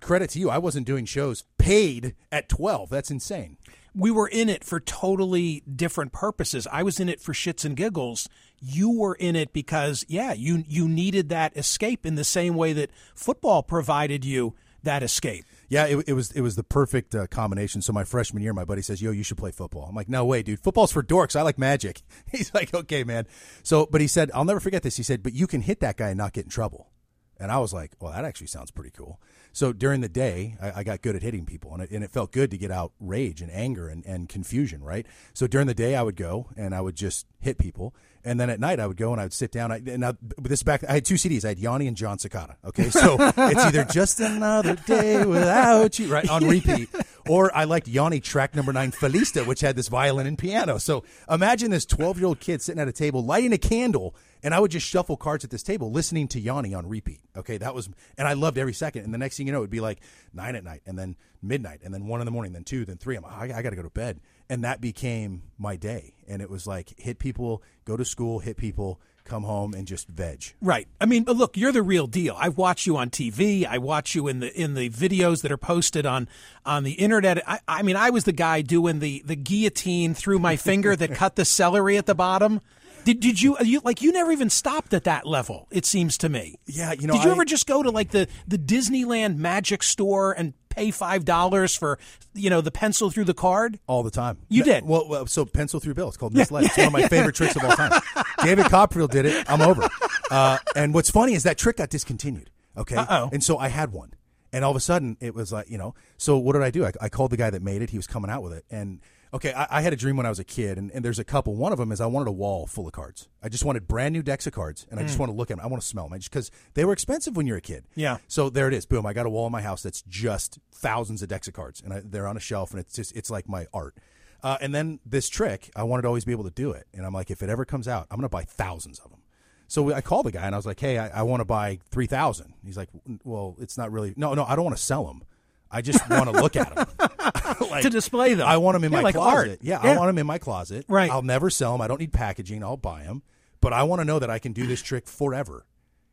credit 0.00 0.30
to 0.30 0.38
you. 0.38 0.50
I 0.50 0.58
wasn't 0.58 0.86
doing 0.86 1.04
shows 1.04 1.44
paid 1.58 2.14
at 2.32 2.48
12. 2.48 2.88
That's 2.88 3.10
insane. 3.10 3.58
We 3.96 4.10
were 4.10 4.28
in 4.28 4.48
it 4.48 4.62
for 4.62 4.78
totally 4.78 5.62
different 5.62 6.12
purposes. 6.12 6.66
I 6.70 6.82
was 6.82 7.00
in 7.00 7.08
it 7.08 7.20
for 7.20 7.32
shits 7.32 7.64
and 7.64 7.74
giggles. 7.74 8.28
You 8.60 8.90
were 8.90 9.14
in 9.14 9.34
it 9.34 9.52
because, 9.52 10.04
yeah, 10.06 10.34
you 10.34 10.64
you 10.68 10.88
needed 10.88 11.30
that 11.30 11.56
escape 11.56 12.04
in 12.04 12.14
the 12.14 12.24
same 12.24 12.54
way 12.54 12.72
that 12.74 12.90
football 13.14 13.62
provided 13.62 14.24
you 14.24 14.54
that 14.82 15.02
escape. 15.02 15.44
Yeah, 15.68 15.86
it, 15.86 16.08
it 16.08 16.12
was 16.12 16.30
it 16.32 16.42
was 16.42 16.56
the 16.56 16.62
perfect 16.62 17.14
uh, 17.14 17.26
combination. 17.26 17.82
So 17.82 17.92
my 17.92 18.04
freshman 18.04 18.42
year, 18.42 18.52
my 18.52 18.64
buddy 18.64 18.82
says, 18.82 19.00
"Yo, 19.00 19.10
you 19.10 19.22
should 19.22 19.38
play 19.38 19.50
football." 19.50 19.86
I'm 19.88 19.94
like, 19.94 20.08
"No 20.08 20.24
way, 20.24 20.42
dude. 20.42 20.60
Football's 20.60 20.92
for 20.92 21.02
dorks. 21.02 21.34
I 21.34 21.42
like 21.42 21.58
magic." 21.58 22.02
He's 22.30 22.52
like, 22.54 22.72
"Okay, 22.74 23.02
man." 23.02 23.26
So, 23.62 23.86
but 23.90 24.00
he 24.00 24.06
said, 24.06 24.30
"I'll 24.34 24.44
never 24.44 24.60
forget 24.60 24.82
this." 24.82 24.96
He 24.96 25.02
said, 25.02 25.22
"But 25.22 25.32
you 25.32 25.46
can 25.46 25.62
hit 25.62 25.80
that 25.80 25.96
guy 25.96 26.10
and 26.10 26.18
not 26.18 26.32
get 26.32 26.44
in 26.44 26.50
trouble." 26.50 26.90
And 27.38 27.52
I 27.52 27.58
was 27.58 27.72
like, 27.72 27.92
"Well, 28.00 28.12
that 28.12 28.24
actually 28.24 28.46
sounds 28.48 28.70
pretty 28.70 28.90
cool." 28.90 29.20
So 29.52 29.72
during 29.72 30.02
the 30.02 30.08
day, 30.08 30.56
I, 30.60 30.80
I 30.80 30.84
got 30.84 31.00
good 31.00 31.16
at 31.16 31.22
hitting 31.22 31.46
people, 31.46 31.72
and 31.72 31.82
it, 31.82 31.90
and 31.90 32.04
it 32.04 32.10
felt 32.10 32.30
good 32.30 32.50
to 32.50 32.58
get 32.58 32.70
out 32.70 32.92
rage 33.00 33.40
and 33.40 33.50
anger 33.50 33.88
and, 33.88 34.04
and 34.04 34.28
confusion, 34.28 34.82
right? 34.84 35.06
So 35.32 35.46
during 35.46 35.66
the 35.66 35.74
day, 35.74 35.96
I 35.96 36.02
would 36.02 36.16
go 36.16 36.48
and 36.56 36.74
I 36.74 36.80
would 36.82 36.94
just 36.94 37.26
hit 37.40 37.56
people, 37.56 37.94
and 38.26 38.40
then 38.40 38.50
at 38.50 38.58
night, 38.58 38.80
I 38.80 38.88
would 38.88 38.96
go 38.96 39.12
and 39.12 39.20
I 39.20 39.24
would 39.24 39.32
sit 39.32 39.52
down. 39.52 39.70
I, 39.70 39.80
and 39.86 40.04
I, 40.04 40.14
this 40.36 40.64
back, 40.64 40.82
I 40.88 40.94
had 40.94 41.04
two 41.04 41.14
CDs. 41.14 41.44
I 41.44 41.48
had 41.50 41.60
Yanni 41.60 41.86
and 41.86 41.96
Jon 41.96 42.18
Secada. 42.18 42.56
Okay, 42.64 42.90
so 42.90 43.16
it's 43.20 43.64
either 43.64 43.84
just 43.84 44.18
another 44.18 44.74
day 44.74 45.24
without 45.24 45.96
you, 46.00 46.08
right, 46.08 46.28
on 46.28 46.44
repeat, 46.44 46.88
or 47.28 47.56
I 47.56 47.64
liked 47.64 47.86
Yanni 47.86 48.18
track 48.18 48.56
number 48.56 48.72
nine, 48.72 48.90
Felitsa, 48.90 49.46
which 49.46 49.60
had 49.60 49.76
this 49.76 49.86
violin 49.86 50.26
and 50.26 50.36
piano. 50.36 50.78
So 50.78 51.04
imagine 51.30 51.70
this 51.70 51.86
twelve-year-old 51.86 52.40
kid 52.40 52.60
sitting 52.62 52.82
at 52.82 52.88
a 52.88 52.92
table, 52.92 53.24
lighting 53.24 53.52
a 53.52 53.58
candle, 53.58 54.16
and 54.42 54.54
I 54.54 54.60
would 54.60 54.70
just 54.70 54.86
shuffle 54.86 55.16
cards 55.16 55.44
at 55.44 55.50
this 55.50 55.62
table, 55.62 55.90
listening 55.90 56.28
to 56.28 56.40
Yanni 56.40 56.74
on 56.74 56.88
repeat. 56.88 57.20
Okay, 57.36 57.58
that 57.58 57.74
was, 57.74 57.88
and 58.16 58.26
I 58.28 58.34
loved 58.34 58.58
every 58.58 58.72
second. 58.72 59.04
And 59.04 59.12
the 59.12 59.18
next 59.18 59.36
thing 59.36 59.46
you 59.46 59.52
know, 59.52 59.60
it'd 59.60 59.70
be 59.70 59.80
like 59.80 60.00
nine 60.32 60.56
at 60.56 60.64
night, 60.64 60.82
and 60.86 60.98
then 60.98 61.16
midnight, 61.42 61.80
and 61.84 61.92
then 61.92 62.06
one 62.06 62.20
in 62.20 62.24
the 62.24 62.30
morning, 62.30 62.52
then 62.52 62.64
two, 62.64 62.84
then 62.84 62.96
three. 62.96 63.16
I'm 63.16 63.22
like, 63.22 63.50
I, 63.50 63.58
I 63.58 63.62
got 63.62 63.70
to 63.70 63.76
go 63.76 63.82
to 63.82 63.90
bed, 63.90 64.20
and 64.48 64.64
that 64.64 64.80
became 64.80 65.42
my 65.58 65.76
day. 65.76 66.14
And 66.28 66.42
it 66.42 66.50
was 66.50 66.66
like 66.66 66.98
hit 66.98 67.18
people, 67.18 67.62
go 67.84 67.96
to 67.96 68.04
school, 68.04 68.40
hit 68.40 68.56
people, 68.56 69.00
come 69.26 69.42
home, 69.42 69.74
and 69.74 69.86
just 69.86 70.08
veg. 70.08 70.54
Right. 70.62 70.88
I 71.00 71.06
mean, 71.06 71.24
look, 71.24 71.56
you're 71.56 71.72
the 71.72 71.82
real 71.82 72.06
deal. 72.06 72.36
I 72.38 72.48
watch 72.48 72.86
you 72.86 72.96
on 72.96 73.10
TV. 73.10 73.66
I 73.66 73.78
watch 73.78 74.14
you 74.14 74.28
in 74.28 74.40
the 74.40 74.52
in 74.58 74.74
the 74.74 74.88
videos 74.88 75.42
that 75.42 75.52
are 75.52 75.58
posted 75.58 76.06
on 76.06 76.28
on 76.64 76.84
the 76.84 76.92
internet. 76.92 77.46
I, 77.46 77.60
I 77.68 77.82
mean, 77.82 77.96
I 77.96 78.10
was 78.10 78.24
the 78.24 78.32
guy 78.32 78.62
doing 78.62 79.00
the 79.00 79.22
the 79.26 79.36
guillotine 79.36 80.14
through 80.14 80.38
my 80.38 80.56
finger 80.56 80.96
that 80.96 81.12
cut 81.14 81.36
the 81.36 81.44
celery 81.44 81.98
at 81.98 82.06
the 82.06 82.14
bottom. 82.14 82.60
Did, 83.06 83.20
did 83.20 83.40
you, 83.40 83.56
you 83.62 83.80
like 83.84 84.02
you 84.02 84.10
never 84.10 84.32
even 84.32 84.50
stopped 84.50 84.92
at 84.92 85.04
that 85.04 85.26
level? 85.26 85.68
It 85.70 85.86
seems 85.86 86.18
to 86.18 86.28
me. 86.28 86.58
Yeah, 86.66 86.92
you 86.92 87.06
know, 87.06 87.14
Did 87.14 87.22
you 87.22 87.30
I- 87.30 87.32
ever 87.34 87.44
just 87.44 87.66
go 87.66 87.82
to 87.82 87.90
like 87.90 88.10
the 88.10 88.26
the 88.48 88.58
Disneyland 88.58 89.36
magic 89.36 89.82
store 89.84 90.32
and 90.32 90.54
pay 90.70 90.90
five 90.90 91.24
dollars 91.24 91.76
for 91.76 92.00
you 92.34 92.50
know 92.50 92.60
the 92.60 92.72
pencil 92.72 93.08
through 93.10 93.24
the 93.24 93.32
card? 93.32 93.78
all 93.86 94.02
the 94.02 94.10
time. 94.10 94.38
You 94.48 94.64
did? 94.64 94.84
Well, 94.84 95.08
well, 95.08 95.26
so 95.26 95.44
pencil 95.44 95.78
through 95.78 95.94
bill. 95.94 96.08
It's 96.08 96.16
called 96.16 96.34
misled. 96.34 96.64
It's 96.64 96.76
one 96.76 96.88
of 96.88 96.92
my 96.92 97.06
favorite 97.06 97.36
tricks 97.36 97.54
of 97.54 97.62
all 97.64 97.70
time. 97.76 98.02
David 98.42 98.66
Copperfield 98.66 99.12
did 99.12 99.24
it. 99.24 99.48
I'm 99.48 99.62
over. 99.62 99.88
Uh, 100.28 100.58
and 100.74 100.92
what's 100.92 101.08
funny 101.10 101.34
is 101.34 101.44
that 101.44 101.56
trick 101.58 101.76
got 101.76 101.88
discontinued. 101.90 102.50
Okay. 102.76 102.96
Uh-oh. 102.96 103.30
And 103.32 103.42
so 103.42 103.56
I 103.56 103.68
had 103.68 103.92
one, 103.92 104.14
and 104.52 104.64
all 104.64 104.72
of 104.72 104.76
a 104.76 104.80
sudden 104.80 105.16
it 105.20 105.32
was 105.32 105.52
like 105.52 105.70
you 105.70 105.78
know. 105.78 105.94
So 106.18 106.36
what 106.38 106.54
did 106.54 106.62
I 106.62 106.70
do? 106.70 106.84
I, 106.84 106.92
I 107.00 107.08
called 107.08 107.30
the 107.30 107.36
guy 107.36 107.50
that 107.50 107.62
made 107.62 107.82
it. 107.82 107.90
He 107.90 107.96
was 107.98 108.08
coming 108.08 108.32
out 108.32 108.42
with 108.42 108.52
it, 108.52 108.64
and 108.68 109.00
okay, 109.36 109.52
I, 109.52 109.66
I 109.70 109.80
had 109.82 109.92
a 109.92 109.96
dream 109.96 110.16
when 110.16 110.26
I 110.26 110.28
was 110.28 110.38
a 110.38 110.44
kid, 110.44 110.76
and, 110.78 110.90
and 110.90 111.04
there's 111.04 111.18
a 111.18 111.24
couple. 111.24 111.54
One 111.54 111.72
of 111.72 111.78
them 111.78 111.92
is 111.92 112.00
I 112.00 112.06
wanted 112.06 112.28
a 112.28 112.32
wall 112.32 112.66
full 112.66 112.86
of 112.86 112.92
cards. 112.92 113.28
I 113.42 113.48
just 113.48 113.64
wanted 113.64 113.86
brand 113.86 114.12
new 114.12 114.22
decks 114.22 114.46
of 114.46 114.52
cards, 114.52 114.86
and 114.90 114.98
I 114.98 115.04
just 115.04 115.18
want 115.18 115.30
to 115.30 115.36
look 115.36 115.50
at 115.50 115.56
them. 115.56 115.64
I 115.64 115.68
want 115.68 115.82
to 115.82 115.88
smell 115.88 116.08
them, 116.08 116.18
just 116.18 116.30
because 116.30 116.50
they 116.74 116.84
were 116.84 116.92
expensive 116.92 117.36
when 117.36 117.46
you're 117.46 117.56
a 117.56 117.62
kid. 117.62 117.84
Yeah. 117.94 118.18
So 118.28 118.50
there 118.50 118.68
it 118.68 118.74
is. 118.74 118.86
Boom. 118.86 119.06
I 119.06 119.12
got 119.12 119.26
a 119.26 119.30
wall 119.30 119.46
in 119.46 119.52
my 119.52 119.62
house 119.62 119.82
that's 119.82 120.02
just 120.02 120.58
thousands 120.72 121.22
of 121.22 121.28
decks 121.28 121.48
of 121.48 121.54
cards, 121.54 121.80
and 121.80 121.92
I, 121.92 122.02
they're 122.04 122.26
on 122.26 122.36
a 122.36 122.40
shelf, 122.40 122.72
and 122.72 122.80
it's 122.80 122.94
just 122.94 123.16
it's 123.16 123.30
like 123.30 123.48
my 123.48 123.66
art. 123.72 123.94
Uh, 124.42 124.58
and 124.60 124.74
then 124.74 125.00
this 125.04 125.28
trick, 125.28 125.70
I 125.74 125.82
wanted 125.82 126.02
to 126.02 126.08
always 126.08 126.24
be 126.24 126.32
able 126.32 126.44
to 126.44 126.50
do 126.50 126.70
it. 126.70 126.86
And 126.94 127.04
I'm 127.04 127.12
like, 127.12 127.30
if 127.30 127.42
it 127.42 127.48
ever 127.48 127.64
comes 127.64 127.88
out, 127.88 128.06
I'm 128.10 128.16
going 128.16 128.28
to 128.28 128.28
buy 128.28 128.44
thousands 128.44 128.98
of 129.00 129.10
them. 129.10 129.20
So 129.68 129.92
I 129.92 130.00
called 130.00 130.26
the 130.26 130.32
guy 130.32 130.46
and 130.46 130.54
I 130.54 130.58
was 130.58 130.66
like, 130.66 130.78
hey, 130.78 130.98
I, 130.98 131.08
I 131.08 131.22
want 131.22 131.40
to 131.40 131.44
buy 131.44 131.80
3,000. 131.90 132.54
He's 132.64 132.76
like, 132.76 132.88
well, 133.24 133.56
it's 133.58 133.76
not 133.76 133.90
really, 133.90 134.14
no, 134.16 134.34
no, 134.34 134.44
I 134.44 134.54
don't 134.54 134.64
want 134.64 134.76
to 134.76 134.82
sell 134.82 135.04
them. 135.04 135.22
I 135.70 135.82
just 135.82 136.08
want 136.08 136.26
to 136.26 136.30
look 136.32 136.56
at 136.56 136.74
them. 136.74 136.86
like, 137.70 137.82
to 137.82 137.90
display 137.90 138.34
them. 138.34 138.46
I 138.46 138.56
want 138.56 138.74
them 138.76 138.84
in 138.84 138.92
yeah, 138.92 138.98
my 138.98 139.02
like 139.02 139.14
closet. 139.14 139.50
Art. 139.50 139.58
Yeah, 139.62 139.80
yeah, 139.82 139.92
I 139.92 139.96
want 139.96 140.08
them 140.08 140.18
in 140.18 140.26
my 140.26 140.38
closet. 140.38 140.84
Right. 140.88 141.10
I'll 141.10 141.22
never 141.22 141.50
sell 141.50 141.72
them. 141.72 141.80
I 141.80 141.88
don't 141.88 142.00
need 142.00 142.12
packaging. 142.12 142.62
I'll 142.62 142.76
buy 142.76 143.02
them. 143.02 143.22
But 143.60 143.72
I 143.72 143.82
want 143.82 144.00
to 144.00 144.04
know 144.04 144.18
that 144.18 144.30
I 144.30 144.38
can 144.38 144.52
do 144.52 144.66
this 144.66 144.80
trick 144.82 145.08
forever. 145.08 145.66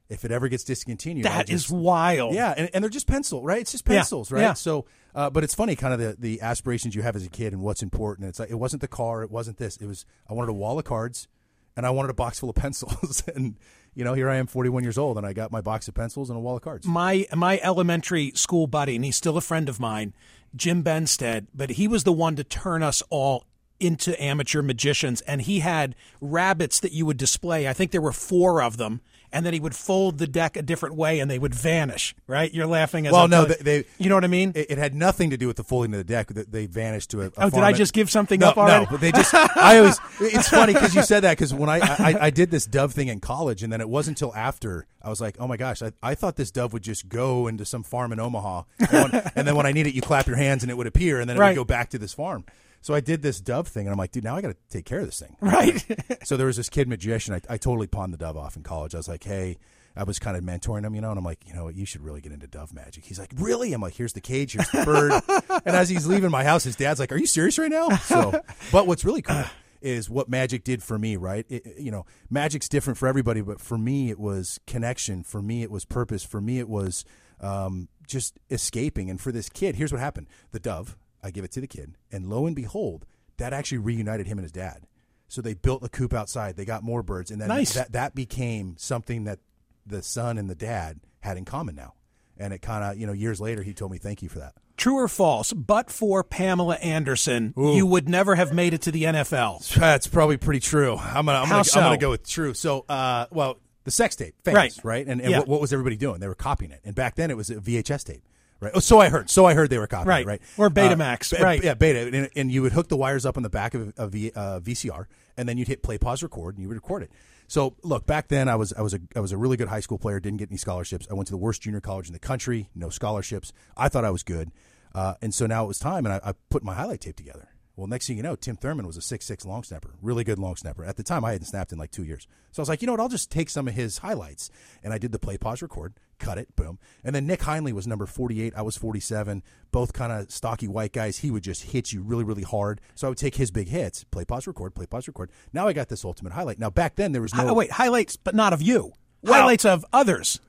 If 0.09 0.25
it 0.25 0.31
ever 0.31 0.47
gets 0.47 0.63
discontinued, 0.63 1.25
That 1.25 1.49
is 1.49 1.71
wild. 1.71 2.35
Yeah, 2.35 2.53
and, 2.55 2.69
and 2.73 2.83
they're 2.83 2.89
just 2.89 3.07
pencil, 3.07 3.41
right? 3.41 3.61
It's 3.61 3.71
just 3.71 3.87
Yeah, 3.87 3.97
pencils, 3.97 4.31
right? 4.31 4.41
yeah. 4.41 4.53
So, 4.53 4.85
uh, 5.15 5.29
but 5.29 5.43
it's 5.43 5.55
funny, 5.55 5.75
kind 5.75 5.93
of 5.93 5.99
the, 5.99 6.15
the 6.19 6.41
aspirations 6.41 6.93
you 6.93 7.01
have 7.01 7.15
as 7.15 7.25
a 7.25 7.29
kid 7.29 7.53
and 7.53 7.61
what's 7.61 7.81
important. 7.81 8.27
It's 8.27 8.39
like 8.39 8.49
it 8.49 8.55
wasn't 8.59 8.81
the 8.81 8.87
car, 8.87 9.23
it 9.23 9.31
wasn't 9.31 9.57
this. 9.57 9.77
It 9.77 9.85
was 9.85 10.05
I 10.29 10.33
wanted 10.33 10.49
a 10.49 10.53
wall 10.53 10.77
of 10.77 10.85
cards, 10.85 11.27
and 11.75 11.85
I 11.85 11.89
wanted 11.91 12.09
a 12.11 12.13
box 12.13 12.39
full 12.39 12.49
of 12.49 12.55
pencils. 12.57 13.23
and 13.33 13.55
you 13.95 14.03
know, 14.03 14.13
here 14.13 14.29
I 14.29 14.37
am, 14.37 14.47
41 14.47 14.83
years 14.83 14.97
old, 14.97 15.17
and 15.17 15.25
I 15.25 15.33
got 15.33 15.51
my 15.51 15.61
box 15.61 15.87
of 15.87 15.93
pencils 15.93 16.29
and 16.29 16.37
a 16.37 16.39
wall 16.39 16.55
of 16.55 16.61
cards. 16.61 16.85
my 16.85 17.25
my 17.35 17.59
elementary 17.61 18.31
school 18.35 18.67
buddy, 18.67 18.95
and 18.95 19.05
he's 19.05 19.15
still 19.15 19.37
a 19.37 19.41
friend 19.41 19.69
of 19.69 19.79
mine, 19.79 20.13
Jim 20.55 20.83
Benstead, 20.83 21.47
but 21.53 21.71
he 21.71 21.87
was 21.87 22.03
the 22.03 22.11
one 22.11 22.35
to 22.35 22.43
turn 22.43 22.83
us 22.83 23.03
all 23.09 23.45
into 23.79 24.21
amateur 24.21 24.61
magicians, 24.61 25.21
and 25.21 25.41
he 25.41 25.59
had 25.59 25.95
rabbits 26.21 26.79
that 26.79 26.93
you 26.93 27.05
would 27.05 27.17
display. 27.17 27.67
I 27.67 27.73
think 27.73 27.91
there 27.91 28.01
were 28.01 28.13
four 28.13 28.61
of 28.61 28.77
them, 28.77 29.01
and 29.33 29.45
then 29.45 29.51
he 29.53 29.59
would 29.59 29.75
fold 29.75 30.17
the 30.19 30.27
deck 30.27 30.55
a 30.55 30.61
different 30.61 30.95
way, 30.95 31.19
and 31.19 31.29
they 31.29 31.39
would 31.39 31.53
vanish. 31.53 32.15
Right? 32.27 32.53
You're 32.53 32.67
laughing 32.67 33.05
as 33.07 33.11
Well, 33.13 33.23
I'm 33.23 33.29
no, 33.29 33.43
telling- 33.45 33.57
they- 33.63 33.81
they- 33.81 33.87
you 33.97 34.07
know 34.09 34.15
what 34.15 34.23
I 34.23 34.27
mean? 34.27 34.53
It, 34.55 34.71
it 34.71 34.77
had 34.77 34.95
nothing 34.95 35.31
to 35.31 35.37
do 35.37 35.47
with 35.47 35.57
the 35.57 35.63
folding 35.63 35.93
of 35.93 35.97
the 35.97 36.03
deck. 36.03 36.27
They- 36.29 36.43
They 36.43 36.65
vanished 36.67 37.09
to 37.11 37.21
a. 37.21 37.25
a 37.25 37.31
Oh, 37.37 37.49
did 37.49 37.59
I 37.59 37.73
just 37.73 37.93
give 37.93 38.09
something 38.09 38.39
no, 38.39 38.49
up 38.49 38.57
already? 38.57 38.85
No, 38.85 38.91
but 38.91 39.01
they 39.01 39.11
just. 39.11 39.33
I 39.33 39.77
always. 39.79 39.99
It's 40.21 40.47
funny 40.47 40.73
because 40.73 40.95
you 40.95 41.03
said 41.03 41.21
that 41.21 41.31
because 41.37 41.53
when 41.53 41.69
I, 41.69 41.79
I 41.79 42.15
I 42.21 42.29
did 42.29 42.51
this 42.51 42.65
dove 42.65 42.93
thing 42.93 43.07
in 43.09 43.19
college, 43.19 43.63
and 43.63 43.73
then 43.73 43.81
it 43.81 43.89
wasn't 43.89 44.21
until 44.21 44.33
after 44.35 44.85
I 45.01 45.09
was 45.09 45.19
like, 45.19 45.35
oh 45.39 45.47
my 45.47 45.57
gosh, 45.57 45.81
I, 45.81 45.91
I 46.01 46.15
thought 46.15 46.35
this 46.37 46.51
dove 46.51 46.71
would 46.73 46.83
just 46.83 47.09
go 47.09 47.47
into 47.47 47.65
some 47.65 47.83
farm 47.83 48.13
in 48.13 48.19
Omaha, 48.19 48.63
and, 48.79 48.89
when, 49.11 49.31
and 49.35 49.47
then 49.47 49.55
when 49.55 49.65
I 49.65 49.71
need 49.73 49.87
it, 49.87 49.93
you 49.95 50.01
clap 50.01 50.27
your 50.27 50.37
hands 50.37 50.63
and 50.63 50.69
it 50.71 50.75
would 50.75 50.87
appear, 50.87 51.19
and 51.19 51.29
then 51.29 51.35
it 51.37 51.39
Right. 51.39 51.49
would 51.49 51.55
go 51.55 51.65
back 51.65 51.89
to 51.89 51.97
this 51.97 52.13
farm. 52.13 52.45
So 52.83 52.93
I 52.93 52.99
did 52.99 53.21
this 53.21 53.39
dove 53.39 53.67
thing, 53.67 53.87
and 53.87 53.91
I'm 53.93 53.97
like, 53.97 54.11
dude, 54.11 54.23
now 54.25 54.35
I 54.35 54.41
got 54.41 54.49
to 54.49 54.57
take 54.69 54.85
care 54.85 54.99
of 54.99 55.05
this 55.05 55.19
thing. 55.19 55.35
Right. 55.41 55.83
so 56.25 56.37
there 56.37 56.47
was 56.47 56.57
this 56.57 56.69
kid 56.69 56.87
magician. 56.87 57.33
I, 57.33 57.53
I 57.53 57.57
totally 57.57 57.87
pawned 57.87 58.13
the 58.13 58.17
dove 58.17 58.37
off 58.37 58.55
in 58.57 58.63
college. 58.63 58.93
I 58.93 58.97
was 58.97 59.07
like, 59.07 59.23
hey, 59.23 59.57
I 59.95 60.03
was 60.03 60.19
kind 60.19 60.35
of 60.35 60.43
mentoring 60.43 60.85
him, 60.85 60.93
you 60.93 61.01
know, 61.01 61.09
and 61.09 61.17
I'm 61.17 61.23
like, 61.23 61.39
you 61.47 61.53
know 61.53 61.63
what, 61.63 61.75
you 61.75 61.85
should 61.85 62.01
really 62.01 62.19
get 62.19 62.31
into 62.31 62.45
dove 62.45 62.73
magic. 62.73 63.05
He's 63.05 63.17
like, 63.19 63.31
really? 63.37 63.71
I'm 63.73 63.81
like, 63.81 63.93
here's 63.93 64.13
the 64.13 64.21
cage, 64.21 64.53
here's 64.53 64.69
the 64.69 64.83
bird. 64.83 65.13
and 65.65 65.75
as 65.75 65.87
he's 65.87 66.05
leaving 66.05 66.29
my 66.29 66.43
house, 66.43 66.63
his 66.63 66.75
dad's 66.75 66.99
like, 66.99 67.11
are 67.11 67.17
you 67.17 67.25
serious 67.25 67.57
right 67.57 67.71
now? 67.71 67.89
So, 67.97 68.41
but 68.71 68.85
what's 68.85 69.05
really 69.05 69.21
cool 69.21 69.43
is 69.81 70.09
what 70.09 70.27
magic 70.29 70.63
did 70.63 70.81
for 70.81 70.97
me, 70.97 71.15
right? 71.15 71.45
It- 71.49 71.77
you 71.77 71.91
know, 71.91 72.05
magic's 72.29 72.67
different 72.67 72.97
for 72.97 73.07
everybody, 73.07 73.41
but 73.41 73.61
for 73.61 73.77
me, 73.77 74.09
it 74.09 74.19
was 74.19 74.59
connection. 74.67 75.23
For 75.23 75.41
me, 75.41 75.61
it 75.63 75.71
was 75.71 75.85
purpose. 75.85 76.23
For 76.23 76.41
me, 76.41 76.59
it 76.59 76.67
was 76.67 77.05
um, 77.39 77.87
just 78.07 78.39
escaping. 78.49 79.09
And 79.09 79.21
for 79.21 79.31
this 79.31 79.47
kid, 79.49 79.75
here's 79.75 79.91
what 79.91 79.99
happened: 80.01 80.27
the 80.51 80.59
dove, 80.59 80.97
I 81.23 81.31
give 81.31 81.43
it 81.45 81.51
to 81.53 81.61
the 81.61 81.67
kid, 81.67 81.95
and 82.11 82.29
lo 82.29 82.45
and 82.45 82.55
behold, 82.55 83.05
that 83.37 83.53
actually 83.53 83.79
reunited 83.79 84.27
him 84.27 84.37
and 84.37 84.43
his 84.43 84.51
dad. 84.51 84.85
So 85.27 85.41
they 85.41 85.53
built 85.55 85.83
a 85.83 85.89
coop 85.89 86.13
outside. 86.13 86.55
They 86.57 86.65
got 86.65 86.83
more 86.83 87.01
birds, 87.01 87.31
and 87.31 87.41
then 87.41 87.47
Nice. 87.47 87.73
that 87.73 87.91
that 87.93 88.13
became 88.13 88.75
something 88.77 89.23
that 89.23 89.39
the 89.85 90.03
son 90.03 90.37
and 90.37 90.49
the 90.49 90.55
dad 90.55 90.99
had 91.21 91.37
in 91.37 91.45
common 91.45 91.75
now. 91.75 91.93
And 92.37 92.53
it 92.53 92.61
kind 92.61 92.83
of, 92.83 92.97
you 92.97 93.05
know, 93.07 93.13
years 93.13 93.39
later, 93.41 93.63
he 93.63 93.73
told 93.73 93.91
me, 93.91 93.97
"Thank 93.97 94.21
you 94.21 94.29
for 94.29 94.39
that." 94.39 94.53
True 94.75 94.97
or 94.97 95.07
false? 95.07 95.53
But 95.53 95.89
for 95.91 96.23
Pamela 96.23 96.75
Anderson, 96.75 97.53
you 97.57 97.85
would 97.85 98.09
never 98.09 98.35
have 98.35 98.53
made 98.53 98.73
it 98.73 98.81
to 98.83 98.91
the 98.91 99.03
NFL. 99.03 99.59
That's 99.75 100.07
probably 100.07 100.37
pretty 100.37 100.59
true. 100.59 100.97
I'm 100.97 101.25
gonna 101.27 101.39
I'm 101.39 101.45
How 101.47 101.53
gonna, 101.55 101.63
so? 101.63 101.79
I'm 101.79 101.85
gonna 101.85 101.97
go 101.97 102.09
with 102.09 102.27
true. 102.27 102.53
So, 102.55 102.85
uh, 102.89 103.27
well, 103.31 103.59
the 103.83 103.91
sex 103.91 104.15
tape, 104.15 104.33
famous, 104.43 104.77
Right. 104.77 104.83
right? 104.83 105.07
And, 105.07 105.21
and 105.21 105.29
Yeah. 105.31 105.39
what, 105.39 105.47
what 105.47 105.61
was 105.61 105.73
everybody 105.73 105.95
doing? 105.95 106.19
They 106.21 106.27
were 106.27 106.33
copying 106.35 106.71
it. 106.71 106.81
And 106.83 106.95
back 106.95 107.15
then, 107.15 107.29
it 107.29 107.37
was 107.37 107.49
a 107.51 107.55
VHS 107.59 108.03
tape, 108.03 108.23
right? 108.63 108.73
Oh, 108.75 108.79
so 108.79 108.99
I 108.99 109.09
heard. 109.09 109.29
So 109.29 109.45
I 109.45 109.53
heard 109.53 109.69
they 109.69 109.77
were 109.77 109.87
copying 109.87 110.07
Right. 110.07 110.25
right? 110.25 110.41
Or 110.57 110.69
Betamax, 110.69 111.39
Uh, 111.39 111.43
right. 111.43 111.63
Yeah, 111.63 111.73
beta. 111.73 112.15
And, 112.15 112.29
and 112.35 112.51
you 112.51 112.61
would 112.61 112.73
hook 112.73 112.87
the 112.89 112.97
wires 112.97 113.25
up 113.25 113.37
on 113.37 113.43
the 113.43 113.49
back 113.49 113.73
of 113.73 113.93
a 113.97 114.07
v, 114.07 114.31
uh, 114.35 114.59
VCR, 114.59 115.05
and 115.37 115.47
then 115.47 115.57
you'd 115.57 115.67
hit 115.67 115.83
play, 115.83 115.97
pause, 115.97 116.23
record, 116.23 116.55
and 116.55 116.61
you 116.61 116.67
would 116.69 116.75
record 116.77 117.03
it. 117.03 117.11
So 117.47 117.75
look, 117.83 118.05
back 118.05 118.29
then 118.29 118.47
I 118.49 118.55
was 118.55 118.73
I 118.73 118.81
was 118.81 118.93
a 118.93 118.99
I 119.15 119.19
was 119.19 119.31
a 119.31 119.37
really 119.37 119.57
good 119.57 119.67
high 119.67 119.81
school 119.81 119.97
player. 119.99 120.19
Didn't 120.19 120.37
get 120.39 120.49
any 120.49 120.57
scholarships. 120.57 121.07
I 121.11 121.13
went 121.13 121.27
to 121.27 121.33
the 121.33 121.37
worst 121.37 121.61
junior 121.61 121.81
college 121.81 122.07
in 122.07 122.13
the 122.13 122.19
country. 122.19 122.69
No 122.73 122.89
scholarships. 122.89 123.51
I 123.77 123.89
thought 123.89 124.05
I 124.05 124.09
was 124.11 124.23
good, 124.23 124.49
uh, 124.95 125.15
and 125.21 125.33
so 125.33 125.45
now 125.45 125.65
it 125.65 125.67
was 125.67 125.77
time, 125.77 126.05
and 126.05 126.13
I, 126.15 126.29
I 126.29 126.33
put 126.49 126.63
my 126.63 126.73
highlight 126.73 127.01
tape 127.01 127.15
together. 127.17 127.49
Well, 127.75 127.87
next 127.87 128.05
thing 128.05 128.17
you 128.17 128.23
know, 128.23 128.35
Tim 128.35 128.55
Thurman 128.55 128.85
was 128.85 128.97
a 128.97 129.01
six 129.01 129.25
six 129.25 129.45
long 129.45 129.63
snapper, 129.63 129.95
really 130.01 130.23
good 130.23 130.37
long 130.37 130.55
snapper. 130.55 130.85
At 130.85 130.95
the 130.95 131.01
time, 131.03 131.25
I 131.25 131.31
hadn't 131.31 131.47
snapped 131.47 131.71
in 131.71 131.79
like 131.79 131.89
two 131.89 132.03
years, 132.03 132.27
so 132.51 132.61
I 132.61 132.63
was 132.63 132.69
like, 132.69 132.81
you 132.81 132.85
know 132.85 132.93
what? 132.93 132.99
I'll 132.99 133.09
just 133.09 133.31
take 133.31 133.49
some 133.49 133.67
of 133.67 133.73
his 133.73 133.97
highlights, 133.97 134.51
and 134.83 134.93
I 134.93 134.99
did 134.99 135.11
the 135.11 135.17
play, 135.17 135.37
pause, 135.39 135.61
record, 135.63 135.93
cut 136.19 136.37
it, 136.37 136.55
boom. 136.55 136.77
And 137.03 137.15
then 137.15 137.25
Nick 137.25 137.39
Heinley 137.39 137.73
was 137.73 137.87
number 137.87 138.05
forty 138.05 138.41
eight. 138.43 138.53
I 138.55 138.61
was 138.61 138.77
forty 138.77 138.99
seven. 138.99 139.41
Both 139.71 139.91
kind 139.93 140.11
of 140.11 140.29
stocky 140.29 140.67
white 140.67 140.93
guys. 140.93 141.17
He 141.17 141.31
would 141.31 141.41
just 141.43 141.63
hit 141.63 141.91
you 141.91 142.03
really, 142.03 142.23
really 142.23 142.43
hard. 142.43 142.79
So 142.93 143.07
I 143.07 143.09
would 143.09 143.17
take 143.17 143.35
his 143.35 143.49
big 143.49 143.69
hits, 143.69 144.03
play, 144.03 144.23
pause, 144.23 144.45
record, 144.45 144.75
play, 144.75 144.85
pause, 144.85 145.07
record. 145.07 145.31
Now 145.51 145.67
I 145.67 145.73
got 145.73 145.89
this 145.89 146.05
ultimate 146.05 146.33
highlight. 146.33 146.59
Now 146.59 146.69
back 146.69 146.95
then 146.95 147.11
there 147.11 147.23
was 147.23 147.33
no 147.33 147.47
Oh, 147.49 147.53
wait, 147.55 147.71
highlights, 147.71 148.17
but 148.17 148.35
not 148.35 148.53
of 148.53 148.61
you. 148.61 148.93
Highlights 149.25 149.65
of 149.65 149.83
others. 149.91 150.39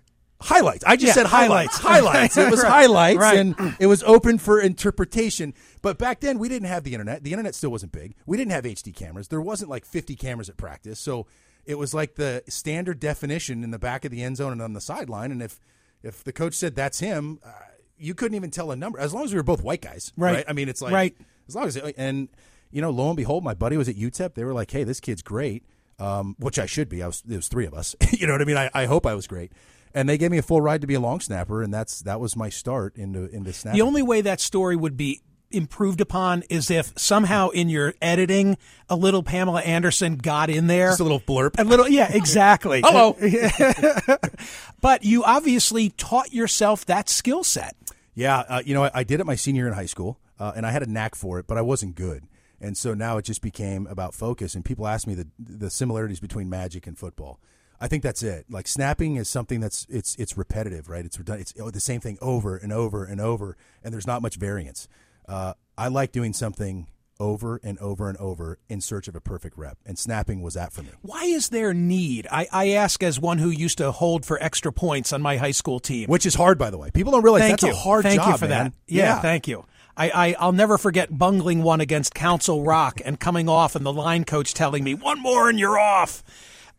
Highlights. 0.41 0.85
I 0.85 0.97
just 0.97 1.09
Yeah, 1.09 1.13
said 1.15 1.27
highlights. 1.27 1.79
highlights. 1.79 2.35
Highlights. 2.35 2.37
It 2.37 2.51
was 2.51 2.63
Right. 2.63 2.71
highlights, 2.71 3.19
Right. 3.19 3.39
and 3.39 3.77
it 3.81 3.87
was 3.87 4.03
open 4.03 4.39
for 4.39 4.61
interpretation. 4.61 5.55
But 5.83 5.99
back 5.99 6.21
then, 6.21 6.39
we 6.39 6.49
didn't 6.49 6.69
have 6.69 6.85
the 6.85 6.93
internet. 6.93 7.23
The 7.25 7.33
internet 7.33 7.55
still 7.55 7.71
wasn't 7.71 7.93
big. 7.93 8.15
We 8.27 8.37
didn't 8.37 8.53
have 8.53 8.65
HD 8.67 8.93
cameras. 8.93 9.29
There 9.29 9.41
wasn't 9.41 9.71
like 9.71 9.85
50 9.87 10.17
cameras 10.17 10.49
at 10.49 10.57
practice. 10.57 11.01
So 11.01 11.27
it 11.65 11.77
was 11.79 11.95
like 11.95 12.17
the 12.17 12.43
standard 12.49 13.01
definition 13.01 13.65
in 13.65 13.71
the 13.71 13.79
back 13.79 14.05
of 14.05 14.11
the 14.11 14.23
end 14.23 14.37
zone 14.37 14.53
and 14.53 14.61
on 14.63 14.73
the 14.75 14.81
sideline. 14.81 15.33
And 15.33 15.43
if 15.43 15.61
if 16.03 16.23
the 16.23 16.33
coach 16.33 16.53
said 16.55 16.75
that's 16.75 17.01
him, 17.01 17.39
uh, 17.45 17.51
you 17.97 18.13
couldn't 18.15 18.35
even 18.35 18.51
tell 18.51 18.71
a 18.71 18.77
number. 18.77 18.99
As 19.01 19.15
long 19.15 19.25
as 19.25 19.33
we 19.33 19.39
were 19.39 19.43
both 19.45 19.63
white 19.63 19.81
guys, 19.81 20.13
Right. 20.17 20.45
I 20.47 20.53
mean, 20.53 20.69
it's 20.69 20.83
like 20.83 20.93
Right. 20.93 21.17
as 21.49 21.55
long 21.55 21.67
as 21.67 21.77
and 21.77 22.29
you 22.71 22.83
know, 22.83 22.91
lo 22.91 23.09
and 23.09 23.17
behold, 23.17 23.45
my 23.45 23.55
buddy 23.55 23.77
was 23.79 23.89
at 23.89 23.95
UTEP. 23.97 24.35
They 24.35 24.45
were 24.45 24.53
like, 24.53 24.71
"Hey, 24.71 24.83
this 24.85 24.99
kid's 25.01 25.23
great," 25.23 25.65
um, 25.99 26.35
which 26.39 26.59
I 26.59 26.67
should 26.67 26.89
be. 26.89 27.03
I 27.03 27.07
was. 27.07 27.23
There 27.23 27.39
was 27.39 27.47
three 27.49 27.65
of 27.67 27.73
us. 27.73 27.95
you 28.11 28.27
know 28.27 28.33
what 28.35 28.43
I 28.43 28.45
mean? 28.45 28.57
I, 28.57 28.69
I 28.75 28.85
hope 28.87 29.07
I 29.07 29.15
was 29.15 29.27
great. 29.29 29.53
And 29.95 30.09
they 30.09 30.19
gave 30.19 30.31
me 30.33 30.39
a 30.39 30.43
full 30.43 30.61
ride 30.61 30.81
to 30.81 30.87
be 30.87 30.95
a 30.95 31.01
long 31.01 31.21
snapper, 31.21 31.63
and 31.63 31.73
that's 31.73 32.01
that 32.01 32.19
was 32.19 32.35
my 32.37 32.49
start 32.49 32.97
into 32.97 33.27
into 33.27 33.53
snapping. 33.53 33.79
The 33.79 33.87
only 33.87 34.03
way 34.03 34.23
that 34.23 34.41
story 34.41 34.75
would 34.75 34.97
be 34.97 35.23
improved 35.55 36.01
upon 36.01 36.43
is 36.51 36.71
if 36.71 36.93
somehow 36.97 37.51
in 37.51 37.69
your 37.69 37.95
editing 38.03 38.57
a 38.89 38.97
little 38.97 39.23
Pamela 39.23 39.61
Anderson 39.63 40.17
got 40.17 40.51
in 40.51 40.67
there. 40.67 40.89
just 40.89 41.01
a 41.01 41.05
little 41.05 41.21
blurb. 41.21 41.59
A 41.59 41.65
little, 41.65 41.89
yeah, 41.89 42.11
exactly. 42.13 42.81
Hello. 42.85 43.17
but 44.81 45.05
you 45.05 45.25
obviously 45.25 45.91
taught 45.91 46.33
yourself 46.33 46.85
that 46.87 47.09
skill 47.09 47.45
set. 47.45 47.77
Yeah, 48.15 48.39
uh, 48.41 48.63
you 48.65 48.75
know, 48.75 48.85
I, 48.85 48.91
I 48.95 49.05
did 49.05 49.21
it 49.21 49.27
my 49.27 49.35
senior 49.35 49.63
year 49.63 49.69
in 49.69 49.75
high 49.75 49.87
school, 49.87 50.19
uh, 50.39 50.53
and 50.55 50.67
I 50.67 50.71
had 50.71 50.83
a 50.83 50.91
knack 50.91 51.15
for 51.15 51.39
it, 51.39 51.47
but 51.47 51.57
I 51.57 51.63
wasn't 51.63 51.95
good. 51.95 52.25
And 52.61 52.77
so 52.77 52.95
now 52.95 53.19
it 53.19 53.25
just 53.25 53.43
became 53.43 53.87
about 53.89 54.15
focus. 54.15 54.55
And 54.55 54.65
people 54.65 54.87
ask 54.87 55.07
me 55.07 55.15
the 55.15 55.29
the 55.39 55.71
similarities 55.71 56.21
between 56.21 56.49
magic 56.49 56.87
and 56.87 56.97
football. 56.97 57.41
I 57.81 57.89
think 57.89 58.03
that's 58.03 58.23
it. 58.23 58.47
Like 58.49 58.69
snapping 58.69 59.17
is 59.17 59.29
something 59.29 59.61
that's 59.61 59.87
it's 59.89 60.15
it's 60.17 60.37
repetitive, 60.37 60.89
right? 60.89 61.05
It's 61.05 61.17
redund- 61.17 61.41
it's 61.41 61.53
the 61.53 61.81
same 61.81 62.01
thing 62.01 62.19
over 62.21 62.57
and 62.57 62.73
over 62.73 63.05
and 63.05 63.21
over, 63.21 63.57
and 63.83 63.93
there's 63.93 64.07
not 64.07 64.23
much 64.23 64.37
variance. 64.37 64.89
Uh, 65.29 65.55
I 65.77 65.89
like 65.89 66.13
doing 66.13 66.33
something 66.33 66.87
over 67.21 67.61
and 67.63 67.79
over 67.79 68.09
and 68.09 68.19
over 68.19 68.59
in 68.69 68.81
search 68.81 69.09
of 69.09 69.15
a 69.15 69.21
perfect 69.21 69.57
rep, 69.57 69.79
and 69.87 69.99
snapping 69.99 70.43
was 70.43 70.55
that 70.55 70.73
for 70.73 70.83
me. 70.83 70.91
Why 71.03 71.25
is 71.25 71.49
there 71.49 71.73
need? 71.73 72.27
I, 72.31 72.47
I 72.53 72.69
ask 72.71 73.03
as 73.03 73.21
one 73.21 73.39
who 73.39 73.51
used 73.51 73.79
to 73.79 73.93
hold 73.93 74.25
for 74.27 74.43
extra 74.43 74.73
points 74.73 75.13
on 75.13 75.23
my 75.23 75.37
high 75.37 75.53
school 75.53 75.81
team. 75.81 76.09
Which 76.09 76.27
is 76.27 76.35
hard, 76.35 76.59
by 76.59 76.71
the 76.71 76.79
way. 76.79 76.91
People 76.91 77.13
don't 77.13 77.23
realize 77.23 77.43
Thank 77.43 77.61
that's 77.61 77.63
you. 77.65 77.71
a 77.73 77.75
hard 77.75 78.03
thank 78.03 78.21
job. 78.21 78.33
you 78.33 78.39
for 78.39 78.49
man. 78.49 78.65
that. 78.67 78.73
Yeah, 78.87 79.21
thank 79.21 79.49
you. 79.49 79.65
I, 79.97 80.11
I 80.11 80.37
I'll 80.39 80.53
never 80.53 80.77
forget 80.77 81.17
bungling 81.17 81.63
one 81.63 81.81
against 81.81 82.15
Council 82.15 82.65
Rock 82.65 83.01
and 83.05 83.19
coming 83.19 83.49
off 83.49 83.77
and 83.77 83.87
the 83.87 83.93
line 83.93 84.25
coach 84.25 84.53
telling 84.55 84.83
me 84.83 84.95
one 84.95 85.21
more 85.21 85.49
and 85.49 85.59
you're 85.59 85.79
off. 85.79 86.25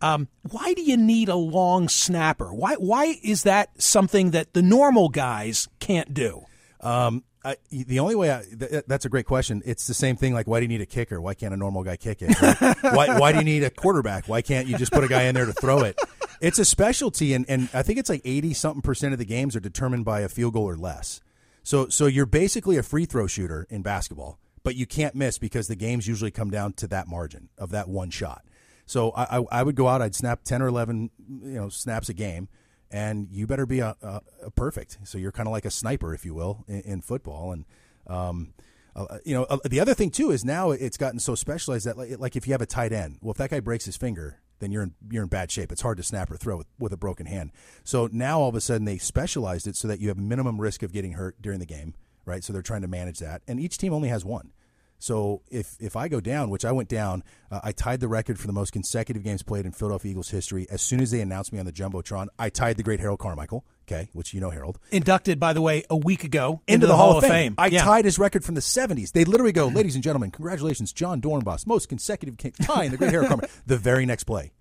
Um, 0.02 0.28
why 0.50 0.74
do 0.74 0.82
you 0.82 0.98
need 0.98 1.30
a 1.30 1.36
long 1.36 1.90
snapper? 1.90 2.54
Why 2.54 2.76
why 2.76 3.20
is 3.24 3.44
that 3.44 3.82
something 3.82 4.32
that 4.32 4.54
the 4.54 4.62
normal 4.62 5.10
guys 5.10 5.68
can't 5.80 6.14
do? 6.14 6.46
Um, 6.82 7.24
I, 7.46 7.58
the 7.70 8.00
only 8.00 8.16
way 8.16 8.32
I, 8.34 8.44
th- 8.44 8.86
that's 8.88 9.06
a 9.06 9.10
great 9.10 9.28
question. 9.28 9.62
It's 9.66 9.86
the 9.86 9.94
same 9.94 10.16
thing. 10.16 10.34
Like, 10.34 10.48
why 10.48 10.60
do 10.60 10.64
you 10.64 10.68
need 10.68 10.82
a 10.82 10.88
kicker? 10.88 11.22
Why 11.22 11.36
can't 11.36 11.54
a 11.54 11.58
normal 11.58 11.84
guy 11.84 11.96
kick 11.96 12.24
it? 12.24 12.42
right? 12.42 12.76
why, 12.82 13.20
why 13.20 13.32
do 13.32 13.38
you 13.38 13.44
need 13.44 13.64
a 13.64 13.70
quarterback? 13.70 14.28
Why 14.28 14.42
can't 14.42 14.68
you 14.68 14.78
just 14.78 14.92
put 14.92 15.04
a 15.04 15.08
guy 15.08 15.24
in 15.24 15.36
there 15.36 15.46
to 15.46 15.54
throw 15.54 15.82
it? 15.82 16.00
It's 16.42 16.58
a 16.58 16.66
specialty, 16.66 17.34
and, 17.34 17.46
and 17.48 17.70
I 17.74 17.84
think 17.84 18.00
it's 18.00 18.10
like 18.10 18.22
eighty 18.26 18.54
something 18.54 18.82
percent 18.82 19.14
of 19.14 19.20
the 19.20 19.26
games 19.26 19.56
are 19.56 19.60
determined 19.60 20.06
by 20.06 20.22
a 20.22 20.30
field 20.30 20.54
goal 20.54 20.68
or 20.68 20.76
less. 20.76 21.22
So 21.64 21.88
so 21.88 22.08
you're 22.08 22.26
basically 22.26 22.78
a 22.78 22.84
free 22.84 23.06
throw 23.06 23.28
shooter 23.28 23.68
in 23.70 23.84
basketball, 23.84 24.40
but 24.64 24.76
you 24.76 24.86
can't 24.86 25.16
miss 25.16 25.38
because 25.38 25.68
the 25.68 25.76
games 25.76 26.08
usually 26.08 26.32
come 26.32 26.50
down 26.50 26.74
to 26.74 26.88
that 26.88 27.08
margin 27.08 27.50
of 27.58 27.70
that 27.72 27.88
one 27.88 28.10
shot. 28.10 28.44
So 28.86 29.12
I, 29.12 29.40
I, 29.40 29.44
I 29.52 29.64
would 29.64 29.76
go 29.76 29.88
out, 29.88 30.02
I'd 30.02 30.16
snap 30.16 30.44
ten 30.44 30.62
or 30.62 30.68
eleven, 30.68 31.10
you 31.28 31.56
know, 31.60 31.70
snaps 31.70 32.10
a 32.10 32.14
game, 32.14 32.50
and 32.92 33.28
you 33.32 33.48
better 33.48 33.66
be 33.66 33.80
a, 33.80 33.96
a, 34.02 34.22
a 34.46 34.52
perfect. 34.52 35.00
So 35.04 35.18
you're 35.18 35.32
kind 35.32 35.48
of 35.48 35.52
like 35.52 35.66
a 35.66 35.72
sniper, 35.72 36.14
if 36.14 36.24
you 36.24 36.34
will, 36.34 36.64
in, 36.68 36.82
in 36.82 37.02
football. 37.02 37.52
And 37.52 37.66
um, 38.08 38.54
uh, 38.96 39.18
you 39.26 39.34
know, 39.34 39.44
uh, 39.46 39.58
the 39.66 39.80
other 39.80 39.94
thing 39.94 40.12
too 40.12 40.32
is 40.32 40.46
now 40.46 40.72
it's 40.72 40.98
gotten 40.98 41.20
so 41.20 41.36
specialized 41.36 41.86
that 41.86 41.98
like, 41.98 42.20
like 42.20 42.36
if 42.36 42.48
you 42.48 42.54
have 42.54 42.62
a 42.62 42.68
tight 42.68 42.94
end, 42.94 43.18
well, 43.22 43.32
if 43.32 43.38
that 43.38 43.50
guy 43.50 43.60
breaks 43.60 43.86
his 43.86 43.98
finger, 43.98 44.40
then 44.60 44.72
you're 44.72 44.84
in 44.84 44.94
you're 45.10 45.24
in 45.24 45.30
bad 45.30 45.52
shape. 45.52 45.72
It's 45.72 45.82
hard 45.82 45.98
to 45.98 46.04
snap 46.04 46.32
or 46.32 46.38
throw 46.38 46.58
with, 46.58 46.68
with 46.80 46.94
a 46.94 46.98
broken 46.98 47.26
hand. 47.26 47.52
So 47.84 48.08
now 48.12 48.40
all 48.40 48.50
of 48.50 48.56
a 48.56 48.62
sudden 48.62 48.86
they 48.86 48.98
specialized 48.98 49.68
it 49.68 49.76
so 49.76 49.88
that 49.88 50.00
you 50.00 50.08
have 50.08 50.18
minimum 50.18 50.62
risk 50.62 50.84
of 50.84 50.94
getting 50.94 51.14
hurt 51.14 51.42
during 51.42 51.60
the 51.60 51.66
game, 51.66 51.96
right? 52.24 52.44
So 52.44 52.54
they're 52.54 52.62
trying 52.62 52.84
to 52.84 52.88
manage 52.88 53.20
that, 53.20 53.42
and 53.48 53.60
each 53.60 53.78
team 53.78 53.92
only 53.92 54.10
has 54.10 54.24
one. 54.24 54.52
So 55.00 55.42
if 55.52 55.76
if 55.80 55.96
I 55.96 56.08
go 56.08 56.20
down, 56.20 56.50
which 56.50 56.66
I 56.66 56.72
went 56.72 56.90
down, 56.90 57.24
uh, 57.52 57.60
I 57.64 57.72
tied 57.72 58.00
the 58.00 58.08
record 58.08 58.40
for 58.40 58.48
the 58.48 58.54
most 58.54 58.72
consecutive 58.72 59.24
games 59.24 59.44
played 59.44 59.66
in 59.66 59.72
Philadelphia 59.72 60.12
Eagles 60.12 60.30
history. 60.30 60.68
As 60.70 60.82
soon 60.82 61.02
as 61.02 61.12
they 61.12 61.22
announced 61.22 61.54
me 61.54 61.60
on 61.60 61.66
the 61.66 61.72
jumbotron, 61.72 62.28
I 62.40 62.50
tied 62.50 62.78
the 62.78 62.84
great 62.84 63.00
Harold 63.00 63.20
Carmichael. 63.20 63.66
Okay, 63.84 64.10
which 64.14 64.34
you 64.34 64.42
know 64.42 64.50
Harold 64.50 64.80
inducted 64.92 65.40
by 65.40 65.54
the 65.54 65.62
way 65.62 65.84
a 65.90 65.98
week 65.98 66.24
ago 66.24 66.62
into, 66.68 66.74
into 66.76 66.88
the, 66.88 66.94
the, 66.94 66.98
Hall, 66.98 67.12
Hall 67.12 67.18
of 67.20 67.24
Fame. 67.24 67.32
Fame. 67.32 67.56
I 67.58 67.68
yeah. 67.68 67.84
tied 67.84 68.06
his 68.06 68.18
record 68.18 68.44
from 68.44 68.56
the 68.56 68.62
'70s. 68.62 69.12
They 69.12 69.26
literally 69.26 69.52
go, 69.52 69.68
ladies 69.68 69.96
and 69.96 70.04
gentlemen, 70.04 70.32
congratulations, 70.32 70.92
Jon 70.92 71.22
Dorenbos, 71.22 71.68
most 71.68 71.90
consecutive 71.90 72.38
tying 72.62 72.92
the 72.92 72.98
great 72.98 73.12
Harold 73.12 73.30
Carmichael. 73.30 73.56
The 73.66 73.78
very 73.78 74.06
next 74.06 74.24
play, 74.24 74.54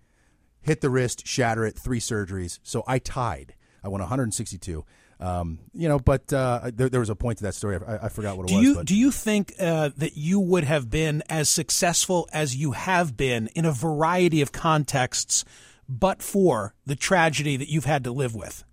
hit 0.61 0.81
the 0.81 0.91
wrist, 0.91 1.27
shatter 1.27 1.65
it, 1.65 1.79
three 1.79 2.01
surgeries. 2.01 2.59
So 2.63 2.85
I 2.87 2.99
tied. 2.99 3.55
I 3.83 3.89
won 3.89 4.01
162. 4.01 4.85
Um, 5.21 5.61
you 5.73 5.89
know, 5.89 5.99
but 5.99 6.33
uh, 6.33 6.71
there, 6.75 6.89
there, 6.89 7.01
was 7.01 7.11
a 7.11 7.15
point 7.15 7.39
to 7.39 7.45
that 7.45 7.55
story. 7.55 7.79
I, 7.87 8.07
I 8.07 8.09
forgot 8.09 8.37
what 8.37 8.45
it 8.45 8.49
do 8.49 8.57
was. 8.57 8.65
You, 8.65 8.75
but. 8.75 8.87
Do 8.87 8.97
you 8.97 9.11
think 9.11 9.55
uh, 9.61 9.91
that 9.97 10.17
you 10.17 10.41
would 10.41 10.65
have 10.65 10.91
been 10.91 11.23
as 11.29 11.49
successful 11.49 12.29
as 12.33 12.57
you 12.57 12.73
have 12.73 13.17
been 13.17 13.49
in 13.55 13.65
a 13.65 13.73
variety 13.73 14.41
of 14.43 14.53
contexts, 14.53 15.45
but 15.89 16.23
for 16.23 16.75
the 16.85 16.97
tragedy 16.97 17.57
that 17.57 17.69
you've 17.69 17.85
had 17.85 18.05
to 18.05 18.13
live 18.13 18.35
with? 18.35 18.65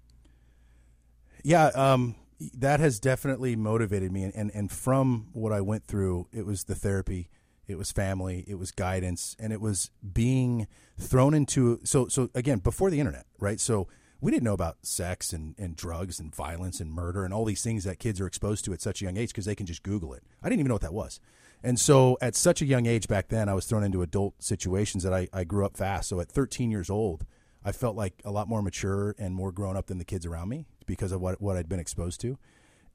Yeah, 1.44 1.68
um, 1.68 2.16
that 2.54 2.80
has 2.80 3.00
definitely 3.00 3.56
motivated 3.56 4.12
me. 4.12 4.24
And, 4.24 4.36
and, 4.36 4.52
and 4.54 4.72
from 4.72 5.28
what 5.34 5.52
I 5.52 5.62
went 5.62 5.86
through, 5.86 6.28
it 6.32 6.46
was 6.46 6.64
the 6.64 6.76
therapy, 6.76 7.30
it 7.68 7.78
was 7.78 7.92
family, 7.92 8.44
it 8.48 8.56
was 8.56 8.72
guidance, 8.72 9.36
and 9.40 9.54
it 9.54 9.62
was 9.62 9.92
being 10.14 10.68
thrown 11.00 11.34
into. 11.34 11.80
So, 11.84 12.08
so 12.08 12.30
again, 12.34 12.60
before 12.60 12.90
the 12.90 13.00
internet, 13.00 13.26
right? 13.40 13.60
So, 13.60 13.88
we 14.22 14.32
didn't 14.32 14.44
know 14.44 14.54
about 14.54 14.78
sex 14.86 15.34
and, 15.34 15.56
and 15.58 15.76
drugs 15.76 16.20
and 16.20 16.34
violence 16.34 16.80
and 16.80 16.92
murder 16.92 17.26
and 17.26 17.34
all 17.34 17.44
these 17.44 17.64
things 17.64 17.84
that 17.84 18.00
kids 18.00 18.22
are 18.22 18.28
exposed 18.28 18.64
to 18.66 18.74
at 18.74 18.82
such 18.82 19.02
a 19.02 19.06
young 19.06 19.18
age 19.18 19.30
because 19.30 19.46
they 19.46 19.56
can 19.56 19.66
just 19.66 19.82
Google 19.82 20.14
it. 20.14 20.24
I 20.44 20.48
didn't 20.48 20.60
even 20.60 20.70
know 20.70 20.76
what 20.76 20.84
that 20.84 20.94
was. 20.94 21.20
And 21.64 21.80
so 21.80 22.18
at 22.22 22.36
such 22.36 22.62
a 22.62 22.66
young 22.66 22.86
age 22.86 23.08
back 23.08 23.30
then, 23.30 23.50
I 23.50 23.54
was 23.54 23.66
thrown 23.66 23.84
into 23.84 24.02
adult 24.02 24.42
situations 24.42 25.04
that 25.04 25.14
I, 25.14 25.28
I 25.34 25.44
grew 25.44 25.66
up 25.66 25.76
fast. 25.76 26.10
So 26.10 26.20
at 26.20 26.30
13 26.30 26.72
years 26.72 26.90
old, 26.90 27.26
I 27.64 27.72
felt 27.72 27.96
like 27.96 28.22
a 28.24 28.32
lot 28.32 28.48
more 28.48 28.62
mature 28.62 29.16
and 29.20 29.36
more 29.36 29.52
grown 29.52 29.76
up 29.76 29.88
than 29.88 29.98
the 29.98 30.06
kids 30.06 30.26
around 30.26 30.50
me 30.50 30.66
because 30.86 31.12
of 31.12 31.22
what, 31.22 31.42
what 31.42 31.58
I'd 31.58 31.70
been 31.70 31.80
exposed 31.80 32.22
to. 32.22 32.38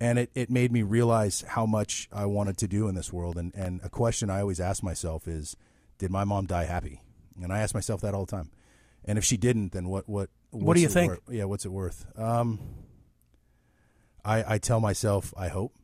And 0.00 0.18
it, 0.18 0.30
it 0.35 0.50
made 0.50 0.73
me 0.73 0.83
realize 0.83 1.42
how 1.49 1.64
much 1.64 2.09
I 2.12 2.26
wanted 2.26 2.59
to 2.59 2.68
do 2.68 2.88
in 2.88 2.95
this 2.95 3.12
world. 3.12 3.37
And, 3.37 3.54
and 3.54 3.80
a 3.83 3.88
question 3.88 4.30
I 4.30 4.40
always 4.40 4.61
ask 4.61 4.83
myself 4.83 5.26
is, 5.26 5.56
did 5.99 6.11
my 6.11 6.25
mom 6.25 6.47
die 6.47 6.64
happy? 6.64 7.02
And 7.40 7.52
I 7.52 7.61
ask 7.61 7.75
myself 7.75 8.00
that 8.02 8.14
all 8.14 8.26
the 8.26 8.30
time. 8.30 8.50
And 9.06 9.18
if 9.18 9.25
she 9.25 9.36
didn't, 9.36 9.72
then 9.72 9.88
what, 9.88 10.08
what, 10.08 10.30
what 10.50 10.75
do 10.75 10.80
you 10.80 10.88
think? 10.88 11.12
Worth? 11.12 11.20
Yeah, 11.30 11.44
what's 11.44 11.64
it 11.64 11.72
worth? 11.72 12.06
Um, 12.18 12.58
I 14.25 14.54
I 14.54 14.58
tell 14.58 14.80
myself 14.80 15.32
I 15.36 15.48
hope, 15.48 15.75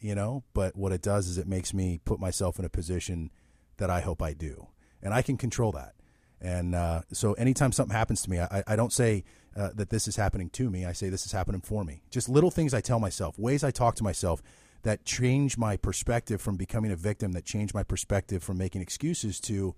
you 0.00 0.14
know, 0.14 0.44
but 0.54 0.76
what 0.76 0.92
it 0.92 1.02
does 1.02 1.28
is 1.28 1.36
it 1.36 1.46
makes 1.46 1.74
me 1.74 2.00
put 2.04 2.18
myself 2.18 2.58
in 2.58 2.64
a 2.64 2.68
position 2.70 3.30
that 3.76 3.90
I 3.90 4.00
hope 4.00 4.22
I 4.22 4.32
do, 4.32 4.68
and 5.02 5.12
I 5.12 5.22
can 5.22 5.36
control 5.36 5.72
that. 5.72 5.94
And 6.40 6.74
uh, 6.74 7.02
so 7.12 7.34
anytime 7.34 7.72
something 7.72 7.94
happens 7.94 8.22
to 8.22 8.30
me, 8.30 8.40
I, 8.40 8.62
I 8.66 8.76
don't 8.76 8.92
say 8.92 9.24
uh, 9.54 9.70
that 9.74 9.90
this 9.90 10.08
is 10.08 10.16
happening 10.16 10.48
to 10.50 10.70
me. 10.70 10.86
I 10.86 10.92
say 10.92 11.10
this 11.10 11.26
is 11.26 11.32
happening 11.32 11.60
for 11.60 11.84
me. 11.84 12.02
Just 12.10 12.28
little 12.28 12.50
things 12.50 12.72
I 12.72 12.80
tell 12.80 12.98
myself, 12.98 13.38
ways 13.38 13.62
I 13.62 13.70
talk 13.70 13.94
to 13.96 14.04
myself 14.04 14.42
that 14.82 15.04
change 15.04 15.58
my 15.58 15.76
perspective 15.76 16.40
from 16.40 16.56
becoming 16.56 16.90
a 16.90 16.96
victim, 16.96 17.32
that 17.32 17.44
change 17.44 17.74
my 17.74 17.82
perspective 17.82 18.42
from 18.42 18.56
making 18.56 18.80
excuses 18.80 19.38
to 19.40 19.74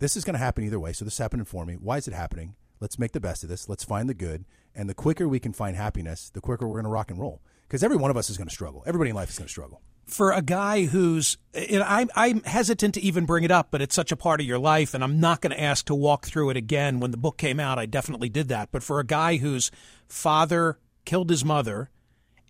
this 0.00 0.16
is 0.16 0.24
going 0.24 0.34
to 0.34 0.38
happen 0.38 0.64
either 0.64 0.80
way. 0.80 0.92
So 0.92 1.04
this 1.04 1.14
is 1.14 1.18
happening 1.18 1.44
for 1.44 1.64
me. 1.64 1.74
Why 1.74 1.98
is 1.98 2.08
it 2.08 2.14
happening? 2.14 2.56
Let's 2.80 2.98
make 2.98 3.12
the 3.12 3.20
best 3.20 3.42
of 3.42 3.48
this. 3.48 3.68
Let's 3.68 3.84
find 3.84 4.08
the 4.08 4.14
good. 4.14 4.44
And 4.74 4.88
the 4.88 4.94
quicker 4.94 5.28
we 5.28 5.38
can 5.38 5.52
find 5.52 5.76
happiness, 5.76 6.30
the 6.30 6.40
quicker 6.40 6.66
we're 6.66 6.74
going 6.74 6.84
to 6.84 6.90
rock 6.90 7.10
and 7.10 7.20
roll. 7.20 7.42
Because 7.68 7.84
every 7.84 7.96
one 7.96 8.10
of 8.10 8.16
us 8.16 8.30
is 8.30 8.36
going 8.36 8.48
to 8.48 8.54
struggle. 8.54 8.82
Everybody 8.86 9.10
in 9.10 9.16
life 9.16 9.30
is 9.30 9.38
going 9.38 9.46
to 9.46 9.52
struggle. 9.52 9.82
For 10.06 10.32
a 10.32 10.42
guy 10.42 10.86
who's, 10.86 11.36
I'm, 11.54 12.08
I'm 12.16 12.42
hesitant 12.42 12.94
to 12.94 13.00
even 13.00 13.26
bring 13.26 13.44
it 13.44 13.52
up, 13.52 13.68
but 13.70 13.80
it's 13.80 13.94
such 13.94 14.10
a 14.10 14.16
part 14.16 14.40
of 14.40 14.46
your 14.46 14.58
life, 14.58 14.92
and 14.92 15.04
I'm 15.04 15.20
not 15.20 15.40
going 15.40 15.52
to 15.52 15.60
ask 15.60 15.86
to 15.86 15.94
walk 15.94 16.26
through 16.26 16.50
it 16.50 16.56
again. 16.56 16.98
When 16.98 17.12
the 17.12 17.16
book 17.16 17.36
came 17.36 17.60
out, 17.60 17.78
I 17.78 17.86
definitely 17.86 18.28
did 18.28 18.48
that. 18.48 18.70
But 18.72 18.82
for 18.82 18.98
a 18.98 19.06
guy 19.06 19.36
whose 19.36 19.70
father 20.08 20.80
killed 21.04 21.30
his 21.30 21.44
mother 21.44 21.90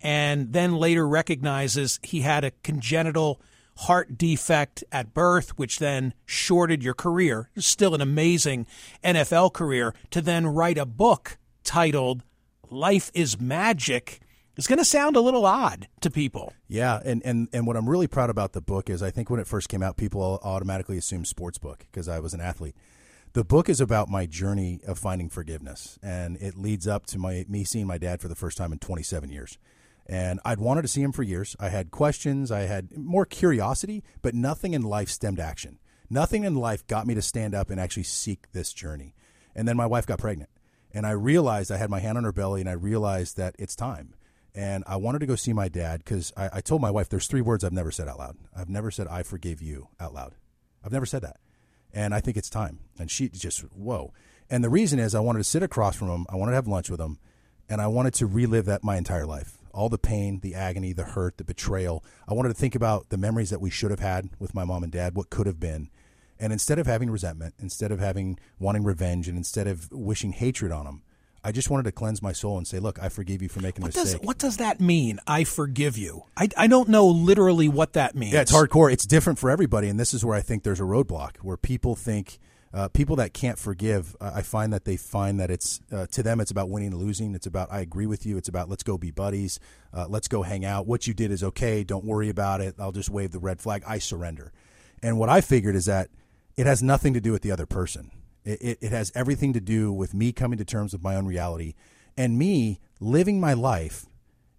and 0.01 0.53
then 0.53 0.75
later 0.75 1.07
recognizes 1.07 1.99
he 2.01 2.21
had 2.21 2.43
a 2.43 2.51
congenital 2.63 3.39
heart 3.77 4.17
defect 4.17 4.83
at 4.91 5.13
birth, 5.13 5.57
which 5.57 5.79
then 5.79 6.13
shorted 6.25 6.83
your 6.83 6.93
career, 6.93 7.49
still 7.57 7.95
an 7.95 8.01
amazing 8.01 8.67
NFL 9.03 9.53
career, 9.53 9.93
to 10.11 10.21
then 10.21 10.47
write 10.47 10.77
a 10.77 10.85
book 10.85 11.37
titled 11.63 12.23
Life 12.69 13.11
is 13.13 13.39
Magic 13.39 14.21
is 14.57 14.67
going 14.67 14.79
to 14.79 14.85
sound 14.85 15.15
a 15.15 15.21
little 15.21 15.45
odd 15.45 15.87
to 16.01 16.11
people. 16.11 16.53
Yeah, 16.67 16.99
and, 17.03 17.21
and, 17.25 17.47
and 17.53 17.65
what 17.65 17.75
I'm 17.75 17.89
really 17.89 18.07
proud 18.07 18.29
about 18.29 18.53
the 18.53 18.61
book 18.61 18.89
is 18.89 19.01
I 19.01 19.09
think 19.09 19.29
when 19.29 19.39
it 19.39 19.47
first 19.47 19.69
came 19.69 19.81
out, 19.81 19.97
people 19.97 20.39
automatically 20.43 20.97
assumed 20.97 21.27
sports 21.27 21.57
book 21.57 21.85
because 21.91 22.07
I 22.07 22.19
was 22.19 22.33
an 22.33 22.41
athlete. 22.41 22.75
The 23.33 23.45
book 23.45 23.69
is 23.69 23.79
about 23.79 24.09
my 24.09 24.25
journey 24.25 24.81
of 24.85 24.99
finding 24.99 25.29
forgiveness, 25.29 25.97
and 26.03 26.35
it 26.37 26.57
leads 26.57 26.85
up 26.85 27.05
to 27.07 27.17
my 27.17 27.45
me 27.47 27.63
seeing 27.63 27.87
my 27.87 27.97
dad 27.97 28.19
for 28.19 28.27
the 28.27 28.35
first 28.35 28.57
time 28.57 28.73
in 28.73 28.79
27 28.79 29.29
years 29.29 29.57
and 30.07 30.39
I'd 30.43 30.59
wanted 30.59 30.81
to 30.83 30.87
see 30.87 31.01
him 31.01 31.11
for 31.11 31.23
years. 31.23 31.55
I 31.59 31.69
had 31.69 31.91
questions, 31.91 32.51
I 32.51 32.61
had 32.61 32.97
more 32.97 33.25
curiosity, 33.25 34.03
but 34.21 34.33
nothing 34.33 34.73
in 34.73 34.81
life 34.81 35.09
stemmed 35.09 35.39
action. 35.39 35.79
Nothing 36.09 36.43
in 36.43 36.55
life 36.55 36.85
got 36.87 37.07
me 37.07 37.13
to 37.15 37.21
stand 37.21 37.55
up 37.55 37.69
and 37.69 37.79
actually 37.79 38.03
seek 38.03 38.51
this 38.51 38.73
journey. 38.73 39.15
And 39.55 39.67
then 39.67 39.77
my 39.77 39.85
wife 39.85 40.05
got 40.05 40.19
pregnant, 40.19 40.49
and 40.93 41.05
I 41.05 41.11
realized 41.11 41.71
I 41.71 41.77
had 41.77 41.89
my 41.89 41.99
hand 41.99 42.17
on 42.17 42.25
her 42.25 42.31
belly, 42.31 42.61
and 42.61 42.69
I 42.69 42.73
realized 42.73 43.37
that 43.37 43.55
it's 43.57 43.75
time. 43.75 44.13
And 44.53 44.83
I 44.85 44.97
wanted 44.97 45.19
to 45.19 45.25
go 45.25 45.35
see 45.35 45.53
my 45.53 45.69
dad 45.69 45.99
because 46.03 46.33
I, 46.35 46.49
I 46.55 46.61
told 46.61 46.81
my 46.81 46.91
wife 46.91 47.07
there's 47.07 47.27
three 47.27 47.41
words 47.41 47.63
I've 47.63 47.71
never 47.71 47.91
said 47.91 48.09
out 48.09 48.19
loud. 48.19 48.37
I've 48.55 48.69
never 48.69 48.91
said 48.91 49.07
I 49.07 49.23
forgive 49.23 49.61
you 49.61 49.87
out 49.99 50.13
loud. 50.13 50.35
I've 50.83 50.91
never 50.91 51.05
said 51.05 51.21
that. 51.21 51.37
And 51.93 52.13
I 52.13 52.19
think 52.19 52.35
it's 52.35 52.49
time. 52.49 52.79
And 52.99 53.09
she 53.09 53.29
just, 53.29 53.61
whoa. 53.73 54.13
And 54.49 54.63
the 54.63 54.69
reason 54.69 54.99
is 54.99 55.15
I 55.15 55.21
wanted 55.21 55.39
to 55.39 55.45
sit 55.45 55.63
across 55.63 55.95
from 55.95 56.09
him, 56.09 56.25
I 56.29 56.35
wanted 56.35 56.51
to 56.51 56.55
have 56.55 56.67
lunch 56.67 56.89
with 56.89 56.99
him, 56.99 57.19
and 57.69 57.79
I 57.79 57.87
wanted 57.87 58.13
to 58.15 58.25
relive 58.25 58.65
that 58.65 58.83
my 58.83 58.97
entire 58.97 59.25
life 59.25 59.60
all 59.73 59.89
the 59.89 59.97
pain, 59.97 60.39
the 60.41 60.55
agony, 60.55 60.93
the 60.93 61.03
hurt, 61.03 61.37
the 61.37 61.43
betrayal. 61.43 62.03
I 62.27 62.33
wanted 62.33 62.49
to 62.49 62.55
think 62.55 62.75
about 62.75 63.09
the 63.09 63.17
memories 63.17 63.49
that 63.49 63.61
we 63.61 63.69
should 63.69 63.91
have 63.91 63.99
had 63.99 64.29
with 64.39 64.53
my 64.53 64.63
mom 64.63 64.83
and 64.83 64.91
dad, 64.91 65.15
what 65.15 65.29
could 65.29 65.47
have 65.47 65.59
been. 65.59 65.89
And 66.39 66.51
instead 66.51 66.79
of 66.79 66.87
having 66.87 67.11
resentment, 67.11 67.53
instead 67.59 67.91
of 67.91 67.99
having 67.99 68.39
wanting 68.59 68.83
revenge, 68.83 69.27
and 69.27 69.37
instead 69.37 69.67
of 69.67 69.91
wishing 69.91 70.31
hatred 70.31 70.71
on 70.71 70.85
them, 70.85 71.03
I 71.43 71.51
just 71.51 71.69
wanted 71.69 71.83
to 71.83 71.91
cleanse 71.91 72.21
my 72.21 72.33
soul 72.33 72.57
and 72.57 72.67
say, 72.67 72.79
"Look, 72.79 73.01
I 73.01 73.09
forgive 73.09 73.41
you 73.41 73.49
for 73.49 73.61
making 73.61 73.81
what 73.83 73.95
a 73.95 73.99
mistake." 73.99 74.21
Does, 74.21 74.27
what 74.27 74.37
does 74.37 74.57
that 74.57 74.79
mean? 74.79 75.19
I 75.25 75.43
forgive 75.43 75.97
you. 75.97 76.23
I, 76.37 76.49
I 76.55 76.67
don't 76.67 76.89
know 76.89 77.07
literally 77.07 77.67
what 77.67 77.93
that 77.93 78.15
means. 78.15 78.33
Yeah, 78.33 78.41
it's 78.41 78.51
hardcore. 78.51 78.91
It's 78.91 79.05
different 79.05 79.39
for 79.39 79.49
everybody, 79.49 79.87
and 79.87 79.99
this 79.99 80.13
is 80.13 80.23
where 80.23 80.35
I 80.35 80.41
think 80.41 80.63
there's 80.63 80.79
a 80.79 80.83
roadblock 80.83 81.37
where 81.41 81.57
people 81.57 81.95
think 81.95 82.37
uh, 82.73 82.87
people 82.87 83.17
that 83.17 83.33
can't 83.33 83.59
forgive, 83.59 84.15
I 84.21 84.41
find 84.41 84.71
that 84.71 84.85
they 84.85 84.95
find 84.95 85.39
that 85.39 85.51
it's 85.51 85.81
uh, 85.91 86.07
to 86.11 86.23
them 86.23 86.39
it's 86.39 86.51
about 86.51 86.69
winning 86.69 86.93
and 86.93 87.01
losing. 87.01 87.35
It's 87.35 87.47
about 87.47 87.71
I 87.71 87.81
agree 87.81 88.05
with 88.05 88.25
you. 88.25 88.37
It's 88.37 88.47
about 88.47 88.69
let's 88.69 88.83
go 88.83 88.97
be 88.97 89.11
buddies. 89.11 89.59
Uh, 89.93 90.05
let's 90.07 90.27
go 90.27 90.41
hang 90.41 90.63
out. 90.63 90.87
What 90.87 91.05
you 91.05 91.13
did 91.13 91.31
is 91.31 91.43
okay. 91.43 91.83
Don't 91.83 92.05
worry 92.05 92.29
about 92.29 92.61
it. 92.61 92.75
I'll 92.79 92.93
just 92.93 93.09
wave 93.09 93.31
the 93.31 93.39
red 93.39 93.59
flag. 93.59 93.83
I 93.85 93.99
surrender. 93.99 94.53
And 95.03 95.19
what 95.19 95.29
I 95.29 95.41
figured 95.41 95.75
is 95.75 95.85
that 95.85 96.09
it 96.55 96.65
has 96.65 96.81
nothing 96.81 97.13
to 97.13 97.21
do 97.21 97.31
with 97.31 97.41
the 97.41 97.51
other 97.51 97.65
person. 97.65 98.11
It, 98.45 98.61
it, 98.61 98.77
it 98.81 98.91
has 98.91 99.11
everything 99.15 99.53
to 99.53 99.59
do 99.59 99.91
with 99.91 100.13
me 100.13 100.31
coming 100.31 100.57
to 100.57 100.65
terms 100.65 100.93
with 100.93 101.03
my 101.03 101.15
own 101.15 101.25
reality 101.25 101.73
and 102.17 102.37
me 102.37 102.79
living 102.99 103.39
my 103.39 103.53
life 103.53 104.05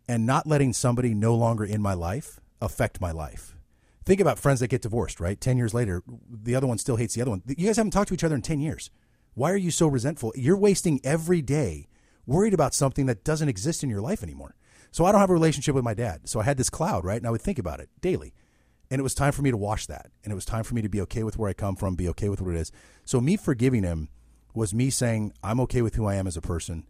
and 0.07 0.27
not 0.27 0.47
letting 0.47 0.73
somebody 0.73 1.15
no 1.15 1.35
longer 1.35 1.65
in 1.65 1.81
my 1.81 1.95
life 1.95 2.41
affect 2.61 3.01
my 3.01 3.11
life 3.11 3.57
think 4.05 4.21
about 4.21 4.39
friends 4.39 4.61
that 4.61 4.69
get 4.69 4.83
divorced, 4.83 5.21
right? 5.21 5.41
10 5.41 5.57
years 5.57 5.75
later, 5.75 6.03
the 6.31 6.55
other 6.55 6.67
one 6.67 6.79
still 6.79 6.97
hates 6.97 7.15
the 7.15 7.23
other 7.23 7.31
one. 7.31 7.43
You 7.47 7.67
guys 7.67 7.77
haven't 7.77 7.93
talked 7.93 8.09
to 8.09 8.15
each 8.15 8.25
other 8.25 8.35
in 8.35 8.43
10 8.43 8.61
years. 8.61 8.91
Why 9.35 9.51
are 9.51 9.57
you 9.57 9.71
so 9.71 9.87
resentful? 9.87 10.33
You're 10.37 10.57
wasting 10.57 11.01
every 11.05 11.41
day 11.43 11.89
worried 12.27 12.55
about 12.55 12.75
something 12.75 13.07
that 13.07 13.25
doesn't 13.25 13.49
exist 13.49 13.83
in 13.83 13.91
your 13.91 14.01
life 14.01 14.23
anymore. 14.23 14.55
So 14.91 15.05
I 15.05 15.13
don't 15.13 15.21
have 15.21 15.31
a 15.31 15.35
relationship 15.35 15.75
with 15.75 15.85
my 15.85 15.95
dad. 15.95 16.29
So 16.29 16.41
I 16.41 16.45
had 16.45 16.59
this 16.59 16.71
cloud, 16.71 17.05
right? 17.05 17.17
And 17.17 17.27
I 17.27 17.31
would 17.31 17.41
think 17.41 17.59
about 17.59 17.81
it 17.81 17.89
daily. 18.01 18.35
And 18.91 18.99
it 18.99 19.03
was 19.03 19.15
time 19.15 19.33
for 19.33 19.41
me 19.41 19.51
to 19.51 19.57
wash 19.57 19.87
that. 19.87 20.11
And 20.23 20.31
it 20.31 20.35
was 20.35 20.45
time 20.45 20.65
for 20.65 20.75
me 20.75 20.83
to 20.83 20.89
be 20.89 21.01
okay 21.03 21.23
with 21.23 21.39
where 21.39 21.49
I 21.49 21.55
come 21.55 21.77
from, 21.77 21.95
be 21.95 22.09
okay 22.11 22.29
with 22.29 22.43
what 22.43 22.55
it 22.55 22.61
is. 22.61 22.71
So 23.05 23.21
me 23.21 23.39
forgiving 23.39 23.85
him 23.85 24.11
was 24.55 24.75
me 24.75 24.91
saying, 24.91 25.33
I'm 25.43 25.61
okay 25.61 25.81
with 25.81 25.95
who 25.95 26.07
I 26.07 26.17
am 26.17 26.27
as 26.27 26.37
a 26.37 26.43
person. 26.43 26.85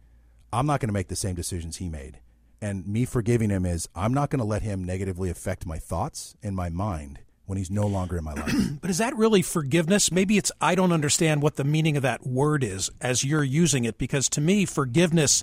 I'm 0.53 0.67
not 0.67 0.81
going 0.81 0.89
to 0.89 0.95
make 0.95 1.09
the 1.09 1.17
same 1.17 1.37
decisions 1.37 1.77
he 1.77 1.89
made 1.89 2.19
and 2.63 2.87
me 2.87 3.05
forgiving 3.05 3.51
him 3.51 3.67
is 3.67 3.89
I'm 3.95 4.15
not 4.15 4.31
going 4.31 4.39
to 4.39 4.47
let 4.47 4.63
him 4.63 4.85
negatively 4.85 5.29
affect 5.29 5.67
my 5.67 5.79
thoughts 5.79 6.37
and 6.43 6.55
my 6.55 6.71
mind 6.71 7.19
when 7.45 7.59
he's 7.59 7.71
no 7.71 7.87
longer 7.87 8.17
in 8.17 8.25
my 8.25 8.33
life. 8.33 8.55
but 8.81 8.89
is 8.89 8.99
that 8.99 9.17
really 9.17 9.43
forgiveness? 9.43 10.13
Maybe 10.13 10.39
it's 10.39 10.53
I 10.61 10.77
don't 10.77 10.93
understand 10.93 11.43
what 11.43 11.57
the 11.57 11.65
meaning 11.65 11.97
of 11.97 12.05
that 12.05 12.25
word 12.25 12.63
is 12.63 12.89
as 13.01 13.25
you're 13.25 13.45
using 13.45 13.85
it 13.85 13.99
because 13.99 14.29
to 14.31 14.41
me 14.41 14.65
forgiveness 14.65 15.43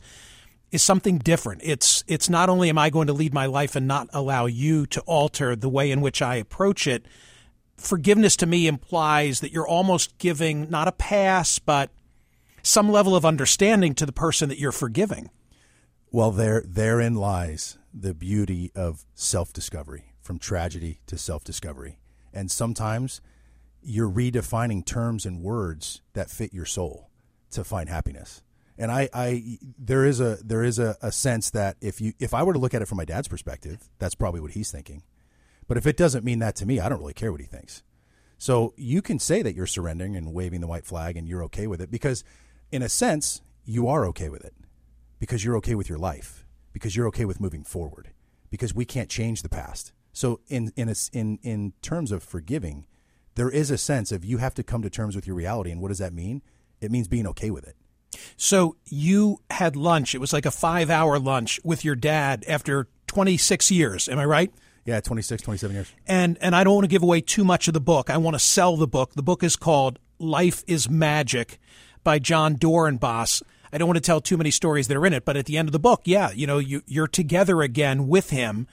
is 0.71 0.81
something 0.81 1.17
different. 1.17 1.61
It's 1.63 2.03
it's 2.07 2.29
not 2.29 2.49
only 2.49 2.69
am 2.69 2.77
I 2.77 2.89
going 2.89 3.07
to 3.07 3.13
lead 3.13 3.33
my 3.33 3.47
life 3.47 3.75
and 3.75 3.85
not 3.85 4.07
allow 4.13 4.45
you 4.45 4.85
to 4.87 5.01
alter 5.01 5.55
the 5.55 5.69
way 5.69 5.91
in 5.91 5.99
which 5.99 6.21
I 6.21 6.35
approach 6.35 6.87
it. 6.87 7.05
Forgiveness 7.75 8.37
to 8.37 8.45
me 8.45 8.65
implies 8.67 9.41
that 9.41 9.51
you're 9.51 9.67
almost 9.67 10.17
giving 10.17 10.69
not 10.69 10.87
a 10.87 10.93
pass, 10.93 11.59
but 11.59 11.91
some 12.63 12.89
level 12.89 13.15
of 13.15 13.25
understanding 13.25 13.93
to 13.95 14.05
the 14.05 14.11
person 14.11 14.49
that 14.49 14.59
you're 14.59 14.71
forgiving. 14.71 15.29
Well, 16.11 16.31
there 16.31 16.63
therein 16.65 17.13
lies 17.15 17.77
the 17.93 18.15
beauty 18.15 18.71
of 18.75 19.05
self-discovery, 19.13 20.13
from 20.21 20.39
tragedy 20.39 21.01
to 21.05 21.19
self-discovery. 21.19 21.99
And 22.33 22.49
sometimes 22.49 23.21
you're 23.83 24.09
redefining 24.09 24.83
terms 24.83 25.25
and 25.27 25.43
words 25.43 26.01
that 26.13 26.31
fit 26.31 26.51
your 26.51 26.65
soul 26.65 27.09
to 27.51 27.63
find 27.63 27.89
happiness. 27.89 28.41
And 28.75 28.91
I, 28.91 29.09
I 29.13 29.59
there 29.77 30.03
is 30.03 30.19
a 30.19 30.37
there 30.43 30.63
is 30.63 30.79
a, 30.79 30.97
a 31.01 31.11
sense 31.11 31.51
that 31.51 31.77
if 31.79 32.01
you 32.01 32.13
if 32.19 32.33
I 32.33 32.41
were 32.41 32.53
to 32.53 32.59
look 32.59 32.73
at 32.73 32.81
it 32.81 32.87
from 32.87 32.97
my 32.97 33.05
dad's 33.05 33.27
perspective, 33.27 33.89
that's 33.99 34.15
probably 34.15 34.39
what 34.39 34.51
he's 34.51 34.71
thinking. 34.71 35.03
But 35.67 35.77
if 35.77 35.85
it 35.85 35.95
doesn't 35.97 36.25
mean 36.25 36.39
that 36.39 36.55
to 36.55 36.65
me, 36.65 36.79
I 36.79 36.89
don't 36.89 36.99
really 36.99 37.13
care 37.13 37.31
what 37.31 37.41
he 37.41 37.45
thinks. 37.45 37.83
So 38.39 38.73
you 38.77 39.03
can 39.03 39.19
say 39.19 39.43
that 39.43 39.53
you're 39.53 39.67
surrendering 39.67 40.15
and 40.15 40.33
waving 40.33 40.61
the 40.61 40.67
white 40.67 40.85
flag 40.85 41.17
and 41.17 41.27
you're 41.27 41.43
okay 41.43 41.67
with 41.67 41.81
it 41.81 41.91
because 41.91 42.23
in 42.71 42.81
a 42.81 42.89
sense, 42.89 43.41
you 43.63 43.87
are 43.87 44.05
okay 44.07 44.29
with 44.29 44.43
it 44.43 44.55
because 45.19 45.43
you're 45.43 45.57
okay 45.57 45.75
with 45.75 45.89
your 45.89 45.99
life, 45.99 46.45
because 46.73 46.95
you're 46.95 47.07
okay 47.07 47.25
with 47.25 47.39
moving 47.39 47.63
forward, 47.63 48.11
because 48.49 48.73
we 48.73 48.85
can't 48.85 49.09
change 49.09 49.41
the 49.41 49.49
past. 49.49 49.91
So 50.13 50.39
in 50.47 50.71
in 50.75 50.89
a, 50.89 50.95
in 51.13 51.39
in 51.43 51.73
terms 51.81 52.11
of 52.11 52.23
forgiving, 52.23 52.87
there 53.35 53.49
is 53.49 53.69
a 53.71 53.77
sense 53.77 54.11
of 54.11 54.25
you 54.25 54.37
have 54.37 54.53
to 54.55 54.63
come 54.63 54.81
to 54.81 54.89
terms 54.89 55.15
with 55.15 55.27
your 55.27 55.35
reality, 55.35 55.71
and 55.71 55.81
what 55.81 55.89
does 55.89 55.99
that 55.99 56.13
mean? 56.13 56.41
It 56.81 56.91
means 56.91 57.07
being 57.07 57.27
okay 57.27 57.51
with 57.51 57.67
it. 57.67 57.75
So 58.37 58.75
you 58.85 59.41
had 59.49 59.75
lunch. 59.75 60.15
It 60.15 60.19
was 60.19 60.33
like 60.33 60.45
a 60.45 60.51
five 60.51 60.89
hour 60.89 61.19
lunch 61.19 61.59
with 61.63 61.85
your 61.85 61.95
dad 61.95 62.43
after 62.47 62.87
26 63.07 63.71
years. 63.71 64.09
Am 64.09 64.17
I 64.19 64.25
right? 64.25 64.51
Yeah, 64.85 64.99
26, 65.01 65.43
27 65.43 65.75
years. 65.75 65.93
And 66.07 66.37
and 66.41 66.55
I 66.55 66.63
don't 66.63 66.73
want 66.73 66.85
to 66.85 66.89
give 66.89 67.03
away 67.03 67.21
too 67.21 67.43
much 67.43 67.67
of 67.67 67.73
the 67.73 67.81
book. 67.81 68.09
I 68.09 68.17
want 68.17 68.35
to 68.35 68.39
sell 68.39 68.75
the 68.75 68.87
book. 68.87 69.13
The 69.13 69.23
book 69.23 69.43
is 69.43 69.55
called 69.55 69.99
Life 70.17 70.63
is 70.67 70.89
Magic 70.89 71.59
by 72.03 72.19
Jon 72.19 72.55
Dorenbos. 72.55 73.43
I 73.71 73.77
don't 73.77 73.87
want 73.87 73.97
to 73.97 74.01
tell 74.01 74.21
too 74.21 74.37
many 74.37 74.51
stories 74.51 74.87
that 74.87 74.97
are 74.97 75.05
in 75.05 75.13
it, 75.13 75.25
but 75.25 75.37
at 75.37 75.45
the 75.45 75.57
end 75.57 75.67
of 75.67 75.73
the 75.73 75.79
book, 75.79 76.01
yeah, 76.05 76.31
you 76.31 76.47
know, 76.47 76.57
you, 76.57 76.81
you're 76.85 77.07
together 77.07 77.61
again 77.61 78.07
with 78.07 78.29
him. 78.29 78.67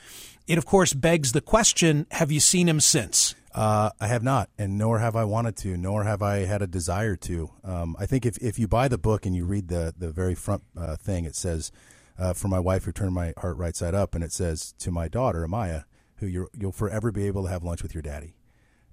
It, 0.47 0.59
of 0.59 0.67
course, 0.67 0.93
begs 0.93 1.33
the 1.33 1.41
question 1.41 2.07
have 2.13 2.31
you 2.31 2.41
seen 2.41 2.69
him 2.69 2.81
since? 2.81 3.35
Uh, 3.55 3.91
I 4.01 4.07
have 4.07 4.23
not, 4.23 4.51
and 4.59 4.77
nor 4.77 4.99
have 4.99 5.17
I 5.17 5.25
wanted 5.25 5.57
to, 5.59 5.77
nor 5.77 6.05
have 6.05 6.23
I 6.23 6.45
had 6.45 6.61
a 6.61 6.67
desire 6.67 7.17
to. 7.17 7.51
Um, 7.65 7.97
I 7.99 8.07
think 8.07 8.27
if, 8.27 8.37
if 8.39 8.59
you 8.59 8.69
buy 8.69 8.89
the 8.89 8.99
book 8.99 9.25
and 9.25 9.35
you 9.35 9.47
read 9.47 9.69
the, 9.69 9.95
the 9.97 10.11
very 10.11 10.35
front 10.35 10.63
uh, 10.77 10.97
thing, 10.97 11.25
it 11.25 11.35
says, 11.35 11.73
uh, 12.19 12.35
For 12.35 12.49
my 12.49 12.61
wife 12.61 12.85
who 12.85 12.93
turned 12.93 13.15
my 13.15 13.33
heart 13.39 13.57
right 13.57 13.75
side 13.75 13.95
up, 13.95 14.15
and 14.15 14.23
it 14.23 14.33
says, 14.33 14.75
To 14.81 14.91
my 14.91 15.09
daughter, 15.09 15.47
Amaya, 15.47 15.85
who 16.17 16.27
you 16.27 16.49
will 16.59 16.71
forever 16.71 17.11
be 17.11 17.27
able 17.27 17.45
to 17.45 17.49
have 17.49 17.65
lunch 17.65 17.83
with 17.83 17.95
your 17.95 18.03
daddy 18.03 18.36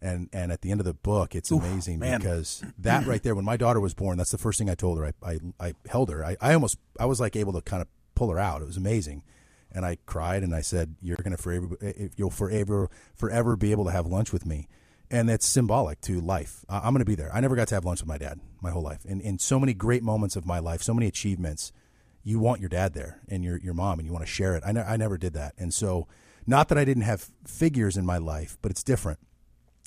and 0.03 0.29
and 0.33 0.51
at 0.51 0.61
the 0.61 0.69
end 0.69 0.79
of 0.81 0.85
the 0.85 0.93
book 0.93 1.33
it's 1.33 1.51
Oof, 1.51 1.63
amazing 1.63 1.97
man. 1.99 2.19
because 2.19 2.63
that 2.77 3.07
right 3.07 3.23
there 3.23 3.33
when 3.33 3.45
my 3.45 3.57
daughter 3.57 3.79
was 3.79 3.93
born 3.93 4.17
that's 4.17 4.31
the 4.31 4.37
first 4.37 4.59
thing 4.59 4.69
i 4.69 4.75
told 4.75 4.99
her. 4.99 5.05
I 5.05 5.13
i, 5.23 5.39
I 5.59 5.73
held 5.87 6.09
her. 6.11 6.23
I, 6.23 6.35
I 6.41 6.53
almost 6.53 6.77
i 6.99 7.05
was 7.05 7.19
like 7.19 7.35
able 7.35 7.53
to 7.53 7.61
kind 7.61 7.81
of 7.81 7.87
pull 8.15 8.29
her 8.29 8.37
out. 8.37 8.61
It 8.61 8.65
was 8.65 8.77
amazing. 8.77 9.23
And 9.71 9.85
i 9.85 9.97
cried 10.05 10.43
and 10.43 10.53
i 10.53 10.61
said 10.61 10.95
you're 11.01 11.17
going 11.17 11.35
to 11.35 11.41
forever 11.41 11.77
eh, 11.81 11.93
eh, 11.97 12.07
you'll 12.15 12.29
forever 12.29 12.89
forever 13.15 13.55
be 13.55 13.71
able 13.71 13.85
to 13.85 13.91
have 13.91 14.05
lunch 14.05 14.31
with 14.31 14.45
me. 14.45 14.67
And 15.09 15.29
it's 15.29 15.45
symbolic 15.45 16.01
to 16.01 16.19
life. 16.21 16.65
I'm 16.69 16.93
going 16.93 16.99
to 16.99 17.05
be 17.05 17.15
there. 17.15 17.29
I 17.33 17.39
never 17.39 17.55
got 17.55 17.67
to 17.67 17.75
have 17.75 17.85
lunch 17.85 18.01
with 18.01 18.07
my 18.07 18.17
dad 18.17 18.39
my 18.61 18.71
whole 18.71 18.81
life. 18.81 19.05
And 19.05 19.21
in 19.21 19.37
so 19.39 19.59
many 19.59 19.73
great 19.73 20.01
moments 20.03 20.35
of 20.35 20.45
my 20.45 20.59
life 20.59 20.81
so 20.81 20.93
many 20.93 21.07
achievements. 21.07 21.71
You 22.25 22.39
want 22.39 22.61
your 22.61 22.69
dad 22.69 22.93
there 22.93 23.19
and 23.27 23.43
your 23.43 23.57
your 23.57 23.73
mom 23.73 23.99
and 23.99 24.05
you 24.07 24.13
want 24.13 24.25
to 24.25 24.31
share 24.31 24.55
it. 24.55 24.63
I, 24.65 24.71
ne- 24.71 24.81
I 24.81 24.95
never 24.95 25.17
did 25.17 25.33
that. 25.33 25.53
And 25.57 25.73
so 25.73 26.07
not 26.45 26.67
that 26.69 26.77
i 26.77 26.85
didn't 26.85 27.03
have 27.03 27.29
figures 27.47 27.95
in 27.95 28.05
my 28.05 28.17
life 28.17 28.57
but 28.61 28.69
it's 28.69 28.83
different 28.83 29.19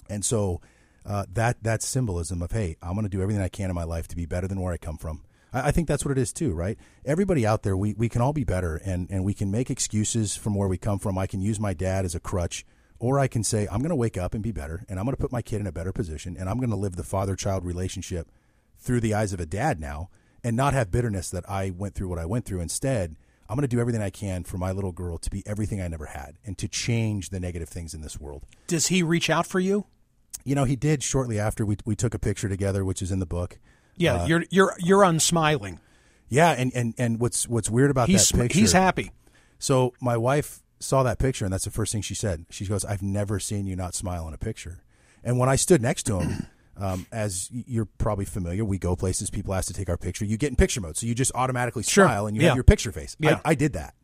and 0.09 0.25
so 0.25 0.61
uh, 1.07 1.25
that 1.33 1.63
that 1.63 1.83
symbolism 1.83 2.43
of 2.43 2.53
hey, 2.53 2.77
I'm 2.83 2.95
going 2.95 3.05
to 3.05 3.09
do 3.09 3.23
everything 3.23 3.43
I 3.43 3.49
can 3.49 3.71
in 3.71 3.75
my 3.75 3.85
life 3.85 4.09
to 4.09 4.17
be 4.17 4.27
better 4.27 4.49
than 4.49 4.61
where 4.61 4.73
I 4.73 4.77
come 4.77 4.97
from. 4.97 5.23
I, 5.53 5.69
I, 5.69 5.71
think 5.71 5.87
that's 5.87 6.05
what 6.05 6.11
it 6.11 6.19
is 6.19 6.33
too, 6.33 6.53
right? 6.53 6.79
Everybody 7.05 7.47
out 7.47 7.63
there, 7.63 7.77
we, 7.77 7.95
we 7.95 8.09
can 8.09 8.21
all 8.21 8.33
be 8.33 8.45
better, 8.45 8.81
and 8.85 9.09
and 9.11 9.25
we 9.25 9.35
can 9.35 9.51
make 9.51 9.71
excuses 9.71 10.37
from 10.37 10.55
where 10.55 10.69
we 10.69 10.79
come 10.79 10.99
from. 10.99 11.17
I 11.17 11.27
can 11.27 11.41
use 11.41 11.61
my 11.61 11.75
dad 11.75 12.05
as 12.05 12.15
a 12.15 12.21
crutch, 12.21 12.67
or 12.99 13.19
I 13.19 13.29
can 13.29 13.45
say 13.45 13.69
I'm 13.71 13.79
going 13.79 13.91
to 13.91 13.97
wake 13.97 14.17
up 14.17 14.35
and 14.35 14.43
be 14.43 14.53
better, 14.53 14.85
and 14.89 14.99
I'm 14.99 15.05
going 15.05 15.17
to 15.17 15.23
put 15.23 15.33
my 15.33 15.43
kid 15.43 15.61
in 15.61 15.67
a 15.67 15.73
better 15.73 15.93
position, 15.93 16.37
and 16.37 16.49
I'm 16.49 16.59
going 16.59 16.71
to 16.71 16.77
live 16.77 16.97
the 16.97 17.05
father 17.05 17.37
child 17.37 17.65
relationship 17.65 18.29
through 18.79 19.01
the 19.01 19.15
eyes 19.15 19.33
of 19.33 19.41
a 19.41 19.47
dad 19.47 19.81
now, 19.81 20.11
and 20.43 20.57
not 20.57 20.75
have 20.75 20.91
bitterness 20.91 21.31
that 21.31 21.49
I 21.49 21.71
went 21.71 21.95
through 21.95 22.09
what 22.09 22.19
I 22.19 22.27
went 22.27 22.45
through. 22.45 22.61
Instead. 22.61 23.17
I'm 23.49 23.55
going 23.55 23.63
to 23.63 23.69
do 23.69 23.79
everything 23.79 24.03
I 24.03 24.11
can 24.11 24.43
for 24.43 24.59
my 24.59 24.73
little 24.73 24.91
girl 24.91 25.19
to 25.19 25.31
be 25.31 25.45
everything 25.47 25.81
I 25.81 25.87
never 25.87 26.07
had 26.07 26.37
and 26.45 26.59
to 26.59 26.67
change 26.67 27.31
the 27.31 27.39
negative 27.39 27.69
things 27.69 27.95
in 27.95 28.01
this 28.01 28.19
world. 28.19 28.43
Does 28.67 28.89
he 28.89 29.05
reach 29.05 29.31
out 29.31 29.47
for 29.47 29.61
you? 29.61 29.87
You 30.47 30.55
know, 30.55 30.63
he 30.63 30.77
did 30.77 31.03
shortly 31.03 31.41
after 31.41 31.67
we 31.67 31.77
we 31.85 31.97
took 31.97 32.15
a 32.15 32.21
picture 32.21 32.49
together, 32.49 32.85
which 32.85 33.03
is 33.03 33.11
in 33.11 33.19
the 33.19 33.27
book. 33.27 33.59
Yeah, 33.97 34.23
uh, 34.23 34.27
you're 34.27 34.45
you're 34.49 34.77
you're 34.79 35.03
unsmiling. 35.03 35.81
Yeah, 36.29 36.53
and, 36.53 36.73
and 36.73 36.95
and 36.97 37.21
what's 37.21 37.49
what's 37.49 37.69
weird 37.69 37.91
about 37.91 38.09
he's, 38.09 38.29
that 38.29 38.39
picture? 38.39 38.59
He's 38.61 38.73
happy. 38.73 39.11
So 39.59 39.93
my 40.01 40.17
wife 40.17 40.63
saw 40.79 41.03
that 41.03 41.19
picture, 41.19 41.45
and 41.45 41.53
that's 41.53 41.65
the 41.65 41.73
first 41.73 41.91
thing 41.91 42.01
she 42.01 42.15
said. 42.15 42.47
She 42.49 42.65
goes, 42.65 42.85
"I've 42.85 43.03
never 43.03 43.41
seen 43.41 43.67
you 43.67 43.75
not 43.75 43.97
smile 43.97 44.29
in 44.29 44.35
a 44.35 44.39
picture." 44.39 44.85
And 45.25 45.37
when 45.37 45.49
I 45.49 45.57
stood 45.57 45.83
next 45.83 46.05
to 46.05 46.21
him, 46.21 46.47
um, 46.77 47.07
as 47.11 47.51
you're 47.51 47.89
probably 47.99 48.25
familiar, 48.25 48.65
we 48.65 48.79
go 48.79 48.95
places, 48.95 49.31
people 49.31 49.53
ask 49.53 49.67
to 49.67 49.75
take 49.75 49.89
our 49.89 49.97
picture. 49.97 50.25
You 50.25 50.37
get 50.37 50.51
in 50.51 50.57
picture 50.57 50.81
mode, 50.81 50.97
so 50.97 51.07
you 51.07 51.15
just 51.17 51.33
automatically 51.35 51.83
smile 51.83 52.23
sure. 52.23 52.29
and 52.29 52.37
you 52.37 52.43
yeah. 52.43 52.51
have 52.51 52.57
your 52.57 52.65
picture 52.65 52.93
face. 52.93 53.17
Yeah. 53.19 53.41
I, 53.45 53.51
I 53.51 53.55
did 53.57 53.73
that, 53.73 53.95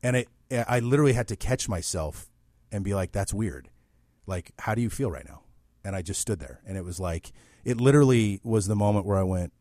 and 0.00 0.14
it, 0.14 0.28
I 0.52 0.78
literally 0.78 1.14
had 1.14 1.26
to 1.26 1.36
catch 1.36 1.68
myself 1.68 2.30
and 2.70 2.84
be 2.84 2.94
like, 2.94 3.10
"That's 3.10 3.34
weird." 3.34 3.68
Like, 4.24 4.52
how 4.60 4.76
do 4.76 4.82
you 4.82 4.88
feel 4.88 5.10
right 5.10 5.26
now? 5.26 5.42
And 5.84 5.96
I 5.96 6.02
just 6.02 6.20
stood 6.20 6.38
there, 6.38 6.60
and 6.66 6.76
it 6.76 6.84
was 6.84 7.00
like 7.00 7.32
it 7.64 7.80
literally 7.80 8.40
was 8.42 8.66
the 8.66 8.76
moment 8.76 9.06
where 9.06 9.18
I 9.18 9.22
went, 9.22 9.52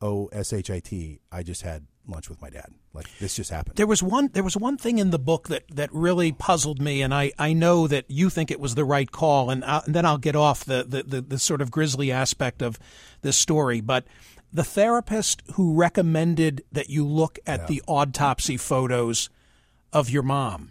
"Oh, 0.00 0.28
S 0.32 0.52
H 0.52 0.70
I 0.70 0.80
T." 0.80 1.20
I 1.30 1.42
just 1.42 1.62
had 1.62 1.86
lunch 2.06 2.28
with 2.28 2.40
my 2.40 2.50
dad. 2.50 2.66
Like 2.92 3.06
this 3.18 3.36
just 3.36 3.50
happened. 3.50 3.76
There 3.76 3.86
was 3.86 4.02
one. 4.02 4.28
There 4.32 4.44
was 4.44 4.56
one 4.56 4.76
thing 4.76 4.98
in 4.98 5.10
the 5.10 5.18
book 5.18 5.48
that 5.48 5.64
that 5.72 5.90
really 5.92 6.32
puzzled 6.32 6.80
me, 6.80 7.02
and 7.02 7.14
I 7.14 7.32
I 7.38 7.52
know 7.52 7.86
that 7.86 8.04
you 8.08 8.30
think 8.30 8.50
it 8.50 8.60
was 8.60 8.74
the 8.74 8.84
right 8.84 9.10
call, 9.10 9.50
and, 9.50 9.64
I, 9.64 9.82
and 9.84 9.94
then 9.94 10.06
I'll 10.06 10.18
get 10.18 10.36
off 10.36 10.64
the, 10.64 10.84
the 10.86 11.02
the 11.02 11.20
the 11.20 11.38
sort 11.38 11.60
of 11.60 11.70
grisly 11.70 12.12
aspect 12.12 12.62
of 12.62 12.78
this 13.22 13.36
story, 13.36 13.80
but. 13.80 14.04
The 14.52 14.62
therapist 14.62 15.42
who 15.54 15.74
recommended 15.74 16.62
that 16.70 16.88
you 16.88 17.04
look 17.04 17.40
at 17.44 17.62
yeah. 17.62 17.66
the 17.66 17.82
autopsy 17.88 18.56
photos 18.56 19.28
of 19.92 20.10
your 20.10 20.22
mom 20.22 20.70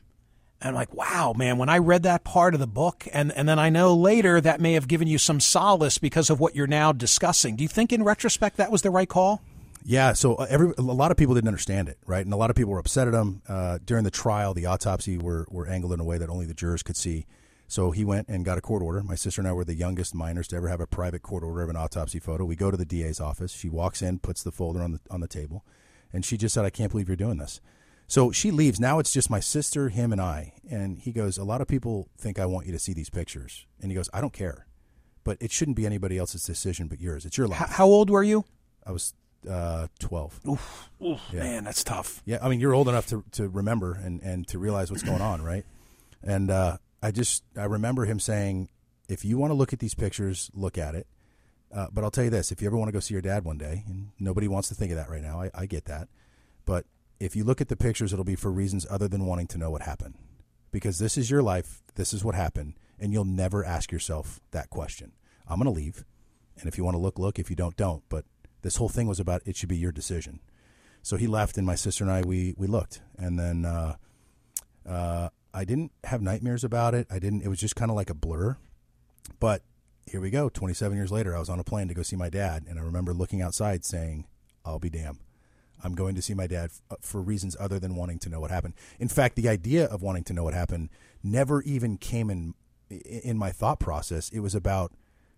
and 0.63 0.69
I'm 0.69 0.75
like, 0.75 0.93
wow, 0.93 1.33
man, 1.35 1.57
when 1.57 1.67
I 1.67 1.77
read 1.77 2.03
that 2.03 2.23
part 2.23 2.53
of 2.53 2.59
the 2.59 2.67
book, 2.67 3.05
and, 3.11 3.31
and 3.33 3.47
then 3.47 3.59
I 3.59 3.69
know 3.69 3.93
later 3.93 4.39
that 4.39 4.61
may 4.61 4.73
have 4.73 4.87
given 4.87 5.07
you 5.07 5.17
some 5.17 5.39
solace 5.39 5.97
because 5.97 6.29
of 6.29 6.39
what 6.39 6.55
you're 6.55 6.67
now 6.67 6.93
discussing. 6.93 7.57
Do 7.57 7.63
you 7.63 7.67
think 7.67 7.91
in 7.91 8.03
retrospect 8.03 8.57
that 8.57 8.71
was 8.71 8.81
the 8.81 8.89
right 8.89 9.09
call? 9.09 9.41
Yeah, 9.85 10.13
so 10.13 10.35
uh, 10.35 10.47
every 10.49 10.73
a 10.77 10.81
lot 10.81 11.11
of 11.11 11.17
people 11.17 11.35
didn't 11.35 11.49
understand 11.49 11.89
it, 11.89 11.97
right? 12.05 12.23
And 12.23 12.33
a 12.33 12.37
lot 12.37 12.49
of 12.49 12.55
people 12.55 12.71
were 12.71 12.79
upset 12.79 13.09
at 13.09 13.13
him. 13.13 13.41
Uh, 13.49 13.79
during 13.83 14.05
the 14.05 14.11
trial, 14.11 14.53
the 14.53 14.65
autopsy 14.65 15.17
were, 15.17 15.45
were 15.49 15.67
angled 15.67 15.91
in 15.91 15.99
a 15.99 16.05
way 16.05 16.17
that 16.17 16.29
only 16.29 16.45
the 16.45 16.53
jurors 16.53 16.83
could 16.83 16.95
see. 16.95 17.25
So 17.67 17.91
he 17.91 18.05
went 18.05 18.29
and 18.29 18.45
got 18.45 18.57
a 18.57 18.61
court 18.61 18.81
order. 18.81 19.03
My 19.03 19.15
sister 19.15 19.41
and 19.41 19.47
I 19.47 19.51
were 19.51 19.65
the 19.65 19.73
youngest 19.73 20.15
minors 20.15 20.47
to 20.49 20.55
ever 20.55 20.69
have 20.69 20.79
a 20.79 20.87
private 20.87 21.21
court 21.21 21.43
order 21.43 21.63
of 21.63 21.69
an 21.69 21.75
autopsy 21.75 22.19
photo. 22.19 22.45
We 22.45 22.55
go 22.55 22.71
to 22.71 22.77
the 22.77 22.85
DA's 22.85 23.19
office. 23.19 23.51
She 23.51 23.67
walks 23.67 24.01
in, 24.01 24.19
puts 24.19 24.41
the 24.41 24.51
folder 24.51 24.81
on 24.81 24.93
the 24.93 24.99
on 25.09 25.19
the 25.19 25.27
table, 25.27 25.65
and 26.13 26.23
she 26.23 26.37
just 26.37 26.53
said, 26.53 26.63
"I 26.63 26.69
can't 26.69 26.91
believe 26.91 27.09
you're 27.09 27.17
doing 27.17 27.37
this." 27.37 27.59
So 28.13 28.31
she 28.31 28.51
leaves. 28.51 28.79
Now 28.79 28.99
it's 28.99 29.11
just 29.11 29.31
my 29.31 29.39
sister, 29.39 29.89
him, 29.89 30.11
and 30.11 30.21
I. 30.21 30.53
And 30.69 30.99
he 30.99 31.11
goes, 31.11 31.39
A 31.39 31.43
lot 31.43 31.61
of 31.61 31.67
people 31.67 32.09
think 32.15 32.37
I 32.37 32.45
want 32.45 32.67
you 32.67 32.71
to 32.71 32.77
see 32.77 32.93
these 32.93 33.09
pictures. 33.09 33.65
And 33.81 33.89
he 33.89 33.95
goes, 33.95 34.07
I 34.13 34.21
don't 34.21 34.31
care. 34.31 34.67
But 35.23 35.39
it 35.41 35.51
shouldn't 35.51 35.77
be 35.77 35.87
anybody 35.87 36.19
else's 36.19 36.43
decision 36.43 36.87
but 36.87 37.01
yours. 37.01 37.25
It's 37.25 37.39
your 37.39 37.47
life. 37.47 37.69
How 37.69 37.87
old 37.87 38.11
were 38.11 38.21
you? 38.21 38.45
I 38.85 38.91
was 38.91 39.15
uh, 39.49 39.87
12. 39.97 40.41
Oof, 40.47 40.91
oof 41.03 41.21
yeah. 41.33 41.39
Man, 41.39 41.63
that's 41.63 41.83
tough. 41.83 42.21
Yeah, 42.23 42.37
I 42.39 42.49
mean, 42.49 42.59
you're 42.59 42.75
old 42.75 42.87
enough 42.87 43.07
to, 43.07 43.23
to 43.31 43.49
remember 43.49 43.95
and, 43.95 44.21
and 44.21 44.47
to 44.49 44.59
realize 44.59 44.91
what's 44.91 45.01
going 45.01 45.23
on, 45.23 45.41
right? 45.41 45.65
And 46.21 46.51
uh, 46.51 46.77
I 47.01 47.09
just, 47.09 47.43
I 47.57 47.63
remember 47.63 48.05
him 48.05 48.19
saying, 48.19 48.69
if 49.09 49.25
you 49.25 49.39
want 49.39 49.49
to 49.49 49.55
look 49.55 49.73
at 49.73 49.79
these 49.79 49.95
pictures, 49.95 50.51
look 50.53 50.77
at 50.77 50.93
it. 50.93 51.07
Uh, 51.73 51.87
but 51.91 52.03
I'll 52.03 52.11
tell 52.11 52.25
you 52.25 52.29
this 52.29 52.51
if 52.51 52.61
you 52.61 52.67
ever 52.67 52.77
want 52.77 52.89
to 52.89 52.93
go 52.93 52.99
see 52.99 53.15
your 53.15 53.23
dad 53.23 53.43
one 53.43 53.57
day, 53.57 53.83
and 53.87 54.11
nobody 54.19 54.47
wants 54.47 54.69
to 54.69 54.75
think 54.75 54.91
of 54.91 54.97
that 54.97 55.09
right 55.09 55.23
now, 55.23 55.41
I, 55.41 55.49
I 55.55 55.65
get 55.65 55.85
that. 55.85 56.09
But 56.65 56.85
if 57.19 57.35
you 57.35 57.43
look 57.43 57.61
at 57.61 57.69
the 57.69 57.75
pictures, 57.75 58.13
it'll 58.13 58.25
be 58.25 58.35
for 58.35 58.51
reasons 58.51 58.85
other 58.89 59.07
than 59.07 59.25
wanting 59.25 59.47
to 59.47 59.57
know 59.57 59.71
what 59.71 59.83
happened. 59.83 60.15
Because 60.71 60.99
this 60.99 61.17
is 61.17 61.29
your 61.29 61.43
life, 61.43 61.81
this 61.95 62.13
is 62.13 62.23
what 62.23 62.35
happened, 62.35 62.73
and 62.99 63.13
you'll 63.13 63.25
never 63.25 63.63
ask 63.63 63.91
yourself 63.91 64.39
that 64.51 64.69
question. 64.69 65.11
I'm 65.47 65.59
going 65.59 65.73
to 65.73 65.79
leave, 65.79 66.03
and 66.57 66.67
if 66.67 66.77
you 66.77 66.83
want 66.83 66.95
to 66.95 66.99
look, 66.99 67.19
look. 67.19 67.39
If 67.39 67.49
you 67.49 67.55
don't, 67.55 67.75
don't. 67.77 68.03
But 68.09 68.25
this 68.61 68.77
whole 68.77 68.89
thing 68.89 69.07
was 69.07 69.19
about 69.19 69.41
it 69.45 69.55
should 69.55 69.69
be 69.69 69.77
your 69.77 69.91
decision. 69.91 70.39
So 71.01 71.17
he 71.17 71.27
left, 71.27 71.57
and 71.57 71.67
my 71.67 71.75
sister 71.75 72.03
and 72.03 72.11
I 72.11 72.21
we 72.21 72.55
we 72.57 72.65
looked, 72.65 73.01
and 73.17 73.37
then 73.37 73.65
uh, 73.65 73.95
uh, 74.87 75.29
I 75.53 75.65
didn't 75.65 75.91
have 76.05 76.21
nightmares 76.21 76.63
about 76.63 76.95
it. 76.95 77.07
I 77.11 77.19
didn't. 77.19 77.41
It 77.43 77.49
was 77.49 77.59
just 77.59 77.75
kind 77.75 77.91
of 77.91 77.95
like 77.95 78.09
a 78.09 78.15
blur. 78.15 78.57
But 79.39 79.63
here 80.05 80.21
we 80.21 80.29
go. 80.29 80.49
27 80.49 80.97
years 80.97 81.11
later, 81.11 81.35
I 81.35 81.39
was 81.39 81.49
on 81.49 81.59
a 81.59 81.63
plane 81.63 81.87
to 81.89 81.93
go 81.93 82.01
see 82.01 82.15
my 82.15 82.29
dad, 82.29 82.65
and 82.67 82.79
I 82.79 82.81
remember 82.81 83.13
looking 83.13 83.41
outside 83.41 83.85
saying, 83.85 84.25
"I'll 84.65 84.79
be 84.79 84.89
damned." 84.89 85.19
I'm 85.83 85.95
going 85.95 86.15
to 86.15 86.21
see 86.21 86.33
my 86.33 86.47
dad 86.47 86.71
f- 86.91 86.97
for 87.01 87.21
reasons 87.21 87.55
other 87.59 87.79
than 87.79 87.95
wanting 87.95 88.19
to 88.19 88.29
know 88.29 88.39
what 88.39 88.51
happened. 88.51 88.73
In 88.99 89.07
fact, 89.07 89.35
the 89.35 89.49
idea 89.49 89.85
of 89.85 90.01
wanting 90.01 90.23
to 90.25 90.33
know 90.33 90.43
what 90.43 90.53
happened 90.53 90.89
never 91.23 91.61
even 91.63 91.97
came 91.97 92.29
in 92.29 92.53
in 92.89 93.37
my 93.37 93.51
thought 93.51 93.79
process. 93.79 94.29
It 94.29 94.39
was 94.39 94.55
about 94.55 94.93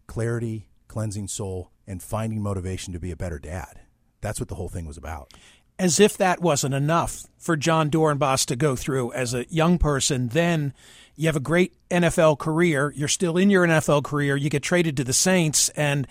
clarity, 0.07 0.67
cleansing 0.87 1.27
soul, 1.27 1.71
and 1.87 2.01
finding 2.01 2.41
motivation 2.41 2.93
to 2.93 2.99
be 2.99 3.11
a 3.11 3.15
better 3.15 3.39
dad. 3.39 3.81
That's 4.21 4.39
what 4.39 4.49
the 4.49 4.55
whole 4.55 4.69
thing 4.69 4.85
was 4.85 4.97
about. 4.97 5.31
As 5.77 5.99
if 5.99 6.17
that 6.17 6.41
wasn't 6.41 6.73
enough 6.73 7.25
for 7.37 7.57
Jon 7.57 7.89
Dorenbos 7.91 8.45
to 8.45 8.55
go 8.55 8.75
through 8.75 9.11
as 9.11 9.33
a 9.33 9.45
young 9.49 9.77
person, 9.77 10.29
then 10.29 10.73
you 11.15 11.27
have 11.27 11.35
a 11.35 11.41
great 11.41 11.73
NFL 11.89 12.39
career. 12.39 12.93
You're 12.95 13.07
still 13.07 13.37
in 13.37 13.49
your 13.49 13.67
NFL 13.67 14.03
career. 14.03 14.35
You 14.35 14.49
get 14.49 14.63
traded 14.63 14.95
to 14.97 15.03
the 15.03 15.13
Saints, 15.13 15.69
and 15.69 16.07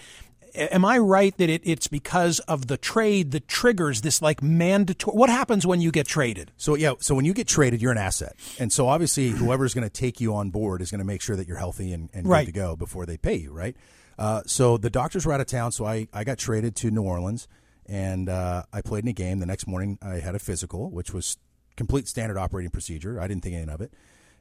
am 0.55 0.85
I 0.85 0.99
right 0.99 1.37
that 1.39 1.51
it, 1.51 1.63
it's 1.65 1.89
because 1.89 2.39
of 2.41 2.67
the 2.69 2.77
trade 2.77 3.31
that 3.33 3.49
triggers 3.49 4.01
this 4.03 4.23
like 4.23 4.43
mandatory? 4.43 5.17
What 5.17 5.31
happens 5.31 5.67
when 5.67 5.81
you 5.81 5.91
get 5.91 6.07
traded? 6.07 6.53
So 6.57 6.75
yeah, 6.75 6.93
so 7.01 7.15
when 7.15 7.25
you 7.25 7.33
get 7.35 7.47
traded, 7.49 7.83
you're 7.83 7.93
an 7.93 7.99
asset, 7.99 8.37
and 8.59 8.73
so 8.73 8.89
obviously 8.89 9.31
whoever's 9.31 9.75
going 9.75 9.87
to 9.87 9.93
take 9.93 10.21
you 10.21 10.35
on 10.35 10.51
board 10.51 10.81
is 10.83 10.91
going 10.91 11.01
to 11.01 11.05
make 11.05 11.21
sure 11.23 11.37
that 11.37 11.47
you're 11.49 11.59
healthy 11.59 11.93
and, 11.93 12.09
and 12.13 12.27
Right. 12.27 12.47
good 12.47 12.53
to 12.55 12.59
go 12.59 12.77
before 12.77 13.07
they 13.07 13.17
pay 13.17 13.35
you, 13.37 13.53
right? 13.53 13.77
Uh, 14.19 14.43
so 14.47 14.77
the 14.77 14.91
doctors 14.91 15.27
were 15.27 15.33
out 15.33 15.41
of 15.41 15.47
town, 15.47 15.73
so 15.73 15.85
I, 15.85 16.07
I 16.13 16.23
got 16.25 16.39
traded 16.39 16.77
to 16.77 16.91
New 16.91 17.03
Orleans, 17.03 17.49
and 17.87 18.29
uh, 18.29 18.63
I 18.73 18.81
played 18.81 19.05
in 19.05 19.09
a 19.09 19.13
game. 19.13 19.41
The 19.41 19.47
next 19.47 19.67
morning, 19.67 19.99
I 20.01 20.17
had 20.21 20.35
a 20.35 20.39
physical, 20.39 20.91
which 20.91 21.13
was 21.13 21.37
complete 21.77 22.07
standard 22.07 22.39
operating 22.39 22.71
procedure. 22.71 23.21
I 23.21 23.27
didn't 23.27 23.43
think 23.43 23.57
anything 23.57 23.75
of 23.75 23.81
it. 23.81 23.93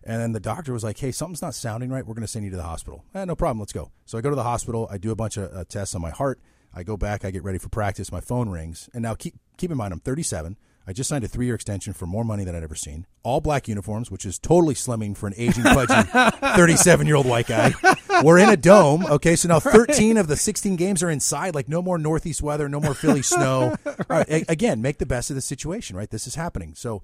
And 0.06 0.22
then 0.22 0.32
the 0.34 0.40
doctor 0.40 0.74
was 0.74 0.84
like, 0.84 0.98
"Hey, 0.98 1.12
something's 1.12 1.42
not 1.42 1.56
sounding 1.56 1.90
right. 1.90 2.06
We're 2.06 2.14
going 2.16 2.22
to 2.26 2.28
send 2.32 2.46
you 2.46 2.52
to 2.52 2.58
the 2.58 2.64
hospital." 2.64 3.04
Eh, 3.16 3.26
no 3.26 3.36
problem. 3.36 3.60
Let's 3.60 3.74
go. 3.74 3.92
So 4.06 4.18
I 4.18 4.22
go 4.22 4.30
to 4.30 4.36
the 4.36 4.44
hospital. 4.44 4.88
I 4.92 4.98
do 4.98 5.12
a 5.12 5.16
bunch 5.16 5.38
of 5.38 5.54
uh, 5.56 5.64
tests 5.68 5.96
on 5.96 6.02
my 6.02 6.12
heart. 6.12 6.40
I 6.74 6.84
go 6.84 6.98
back. 6.98 7.24
I 7.24 7.32
get 7.32 7.44
ready 7.44 7.58
for 7.60 7.70
practice. 7.70 8.12
My 8.12 8.22
phone 8.22 8.50
rings. 8.50 8.90
And 8.94 9.04
now 9.04 9.14
keep 9.16 9.36
keep 9.58 9.72
in 9.72 9.78
mind, 9.78 9.94
I'm 9.94 10.00
37. 10.00 10.58
I 10.86 10.92
just 10.92 11.08
signed 11.08 11.24
a 11.24 11.30
three 11.30 11.46
year 11.46 11.56
extension 11.56 11.94
for 11.94 12.06
more 12.06 12.26
money 12.26 12.44
than 12.44 12.56
I'd 12.56 12.64
ever 12.64 12.76
seen. 12.76 13.06
All 13.24 13.40
black 13.40 13.70
uniforms, 13.70 14.12
which 14.12 14.26
is 14.26 14.38
totally 14.38 14.74
slimming 14.74 15.16
for 15.16 15.28
an 15.28 15.34
aging, 15.38 15.64
pudgy 15.64 15.94
37 16.58 17.08
year 17.08 17.16
old 17.16 17.26
white 17.26 17.48
guy. 17.48 17.74
We're 18.22 18.40
in 18.40 18.50
a 18.50 18.58
dome. 18.58 19.06
Okay, 19.06 19.38
so 19.38 19.48
now 19.48 19.62
13 19.62 20.18
of 20.18 20.28
the 20.28 20.36
16 20.36 20.76
games 20.76 21.02
are 21.02 21.10
inside. 21.10 21.56
Like 21.56 21.70
no 21.70 21.82
more 21.82 21.98
northeast 21.98 22.42
weather, 22.42 22.68
no 22.68 22.82
more 22.82 22.94
Philly 22.94 23.22
snow. 23.22 23.76
All 23.86 23.96
right, 24.10 24.28
a- 24.30 24.52
again, 24.52 24.82
make 24.82 24.98
the 24.98 25.06
best 25.06 25.30
of 25.30 25.36
the 25.38 25.42
situation. 25.42 25.96
Right, 25.96 26.10
this 26.10 26.28
is 26.28 26.36
happening. 26.36 26.74
So. 26.76 27.02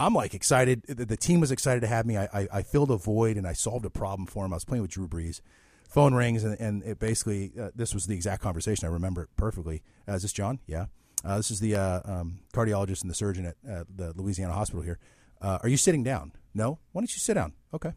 I'm 0.00 0.14
like 0.14 0.32
excited. 0.32 0.82
The 0.88 1.04
the 1.04 1.16
team 1.16 1.40
was 1.40 1.50
excited 1.50 1.80
to 1.80 1.86
have 1.86 2.06
me. 2.06 2.16
I, 2.16 2.24
I, 2.24 2.48
I 2.52 2.62
filled 2.62 2.90
a 2.90 2.96
void 2.96 3.36
and 3.36 3.46
I 3.46 3.52
solved 3.52 3.84
a 3.84 3.90
problem 3.90 4.26
for 4.26 4.46
him. 4.46 4.52
I 4.52 4.56
was 4.56 4.64
playing 4.64 4.80
with 4.80 4.90
Drew 4.90 5.06
Brees. 5.06 5.42
Phone 5.88 6.14
rings 6.14 6.42
and, 6.42 6.58
and 6.58 6.82
it 6.84 6.98
basically 6.98 7.52
uh, 7.60 7.70
this 7.74 7.92
was 7.92 8.06
the 8.06 8.14
exact 8.14 8.42
conversation. 8.42 8.88
I 8.88 8.90
remember 8.90 9.24
it 9.24 9.28
perfectly. 9.36 9.82
Uh, 10.08 10.14
is 10.14 10.22
this 10.22 10.32
Jon? 10.32 10.58
Yeah. 10.66 10.86
Uh, 11.22 11.36
this 11.36 11.50
is 11.50 11.60
the 11.60 11.76
uh, 11.76 12.00
um, 12.06 12.38
cardiologist 12.54 13.02
and 13.02 13.10
the 13.10 13.14
surgeon 13.14 13.44
at 13.44 13.56
uh, 13.70 13.84
the 13.94 14.14
Louisiana 14.16 14.54
hospital 14.54 14.82
here. 14.82 14.98
Uh, 15.42 15.58
are 15.62 15.68
you 15.68 15.76
sitting 15.76 16.02
down? 16.02 16.32
No. 16.54 16.78
Why 16.92 17.02
don't 17.02 17.12
you 17.12 17.18
sit 17.18 17.34
down? 17.34 17.52
Okay. 17.74 17.92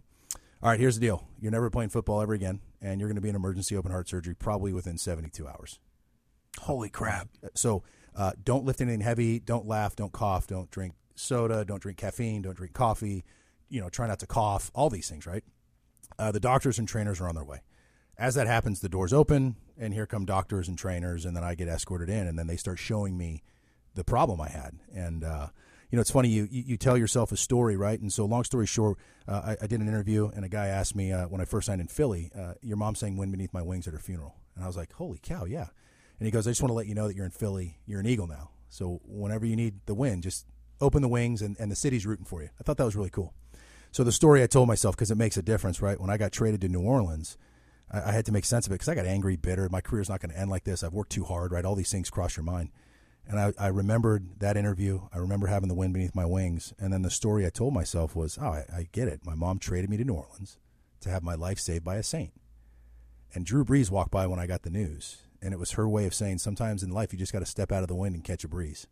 All 0.62 0.70
right. 0.70 0.80
Here's 0.80 0.96
the 0.96 1.02
deal. 1.02 1.26
You're 1.40 1.52
never 1.54 1.70
playing 1.70 1.90
football 1.90 2.22
ever 2.22 2.34
again, 2.34 2.60
and 2.82 3.00
you're 3.00 3.08
going 3.08 3.16
to 3.16 3.22
be 3.22 3.30
in 3.30 3.36
emergency 3.36 3.78
open 3.78 3.92
heart 3.92 4.10
surgery 4.10 4.36
probably 4.36 4.74
within 4.74 4.98
72 4.98 5.48
hours. 5.48 5.80
Holy 6.60 6.90
crap! 6.90 7.30
So 7.56 7.84
uh, 8.16 8.34
don't 8.44 8.66
lift 8.66 8.82
anything 8.82 9.02
heavy. 9.02 9.40
Don't 9.40 9.68
laugh. 9.68 9.96
Don't 9.96 10.12
cough. 10.12 10.48
Don't 10.48 10.70
drink 10.70 10.94
soda. 11.16 11.66
Don't 11.66 11.82
drink 11.82 11.98
caffeine. 11.98 12.42
Don't 12.42 12.56
drink 12.56 12.74
coffee. 12.74 13.24
You 13.70 13.82
know, 13.82 13.90
try 13.90 14.08
not 14.08 14.20
to 14.20 14.28
cough. 14.28 14.72
All 14.74 14.90
these 14.90 15.10
things, 15.10 15.26
right? 15.26 15.44
Uh, 16.18 16.32
the 16.32 16.40
doctors 16.40 16.78
and 16.78 16.88
trainers 16.88 17.20
are 17.20 17.28
on 17.28 17.36
their 17.36 17.44
way. 17.44 17.62
As 18.18 18.36
that 18.36 18.46
happens, 18.46 18.80
the 18.80 18.90
doors 18.90 19.12
open, 19.12 19.56
and 19.78 19.94
here 19.94 20.06
come 20.06 20.26
doctors 20.26 20.68
and 20.68 20.78
trainers, 20.78 21.26
and 21.26 21.36
then 21.36 21.44
I 21.44 21.56
get 21.56 21.68
escorted 21.68 22.10
in, 22.10 22.28
and 22.28 22.38
then 22.38 22.46
they 22.46 22.58
start 22.58 22.78
showing 22.78 23.18
me 23.18 23.42
the 23.96 24.04
problem 24.04 24.40
I 24.40 24.50
had. 24.50 24.76
And 24.94 25.24
uh, 25.24 25.48
you 25.94 25.98
know, 25.98 26.02
it's 26.02 26.10
funny 26.10 26.30
you, 26.30 26.48
you 26.50 26.76
tell 26.76 26.98
yourself 26.98 27.32
a 27.32 27.38
story, 27.38 27.78
right? 27.78 28.00
And 28.00 28.12
so, 28.12 28.26
long 28.26 28.44
story 28.44 28.66
short, 28.66 28.98
uh, 29.28 29.56
I, 29.62 29.64
I 29.64 29.68
did 29.68 29.80
an 29.80 29.88
interview, 29.88 30.28
and 30.36 30.44
a 30.44 30.50
guy 30.50 30.66
asked 30.66 30.96
me 30.96 31.12
uh, 31.12 31.28
when 31.28 31.40
I 31.40 31.46
first 31.46 31.68
signed 31.68 31.82
in 31.82 31.88
Philly, 31.88 32.32
uh, 32.36 32.54
"Your 32.64 32.78
mom 32.78 32.96
sang 32.96 33.16
"Wind 33.16 33.32
Beneath 33.32 33.54
My 33.54 33.62
Wings" 33.62 33.88
at 33.88 33.94
her 33.94 34.00
funeral," 34.00 34.36
and 34.56 34.64
I 34.64 34.68
was 34.68 34.76
like, 34.76 34.94
"Holy 34.94 35.20
cow, 35.22 35.46
yeah!" 35.46 35.68
And 36.20 36.26
he 36.26 36.32
goes, 36.32 36.48
"I 36.48 36.50
just 36.52 36.64
want 36.64 36.72
to 36.72 36.76
let 36.76 36.88
you 36.88 36.96
know 36.96 37.08
that 37.08 37.16
you're 37.16 37.26
in 37.26 37.32
Philly. 37.32 37.78
You're 37.86 38.00
an 38.00 38.08
Eagle 38.08 38.26
now. 38.26 38.50
So 38.70 39.02
whenever 39.06 39.46
you 39.46 39.56
need 39.56 39.82
the 39.86 39.94
wind, 39.94 40.24
just 40.24 40.48
open 40.84 41.02
the 41.02 41.08
wings, 41.08 41.42
and, 41.42 41.56
and 41.60 41.72
the 41.72 41.76
city's 41.76 42.06
rooting 42.06 42.26
for 42.26 42.42
you." 42.42 42.50
I 42.60 42.64
thought 42.64 42.78
that 42.78 42.86
was 42.86 42.96
really 42.96 43.10
cool. 43.10 43.34
So 43.92 44.04
the 44.04 44.12
story 44.12 44.42
I 44.42 44.48
told 44.48 44.68
myself 44.68 44.96
because 44.96 45.12
it 45.12 45.18
makes 45.18 45.38
a 45.38 45.44
difference, 45.44 45.82
right? 45.82 46.00
When 46.00 46.10
I 46.10 46.18
got 46.18 46.32
traded 46.32 46.62
to 46.62 46.68
New 46.68 46.82
Orleans, 46.82 47.38
I, 47.92 48.10
I 48.10 48.12
had 48.12 48.26
to 48.26 48.32
make 48.32 48.46
sense 48.46 48.66
of 48.66 48.72
it 48.72 48.76
because 48.76 48.90
I 48.90 48.96
got 48.96 49.06
angry, 49.06 49.36
bitter. 49.36 49.70
My 49.70 49.82
career's 49.82 50.10
not 50.10 50.20
going 50.20 50.32
to 50.32 50.40
end 50.40 50.50
like 50.50 50.64
this. 50.64 50.84
I've 50.84 50.94
worked 50.94 51.12
too 51.12 51.24
hard, 51.24 51.52
right? 51.52 51.64
All 51.64 51.76
these 51.76 51.92
things 51.92 52.10
cross 52.10 52.36
your 52.36 52.44
mind. 52.44 52.70
And 53.28 53.40
I, 53.40 53.54
I 53.58 53.68
remembered 53.68 54.40
that 54.40 54.58
interview. 54.58 55.02
I 55.14 55.20
remember 55.20 55.48
having 55.48 55.70
the 55.70 55.76
wind 55.76 55.94
beneath 55.94 56.16
my 56.16 56.26
wings. 56.26 56.74
And 56.78 56.92
then 56.92 57.04
the 57.04 57.10
story 57.10 57.46
I 57.46 57.50
told 57.50 57.74
myself 57.74 58.16
was, 58.16 58.38
oh, 58.42 58.48
I, 58.48 58.66
I 58.74 58.88
get 58.92 59.08
it. 59.08 59.26
My 59.26 59.36
mom 59.36 59.60
traded 59.60 59.90
me 59.90 59.98
to 59.98 60.04
New 60.04 60.16
Orleans 60.16 60.58
to 61.02 61.10
have 61.10 61.24
my 61.24 61.36
life 61.36 61.60
saved 61.60 61.86
by 61.86 61.96
a 61.96 62.04
saint. 62.04 62.34
And 63.34 63.46
Drew 63.46 63.64
Brees 63.64 63.92
walked 63.92 64.12
by 64.12 64.28
when 64.28 64.40
I 64.40 64.48
got 64.48 64.64
the 64.64 64.70
news. 64.70 65.22
And 65.42 65.54
it 65.54 65.60
was 65.60 65.74
her 65.74 65.88
way 65.88 66.06
of 66.06 66.14
saying 66.14 66.40
sometimes 66.40 66.84
in 66.84 66.90
life 66.90 67.14
you 67.14 67.20
just 67.20 67.34
got 67.34 67.40
to 67.40 67.46
step 67.46 67.72
out 67.72 67.84
of 67.84 67.88
the 67.88 67.96
wind 67.96 68.16
and 68.16 68.24
catch 68.24 68.44
a 68.44 68.48
breeze. 68.48 68.88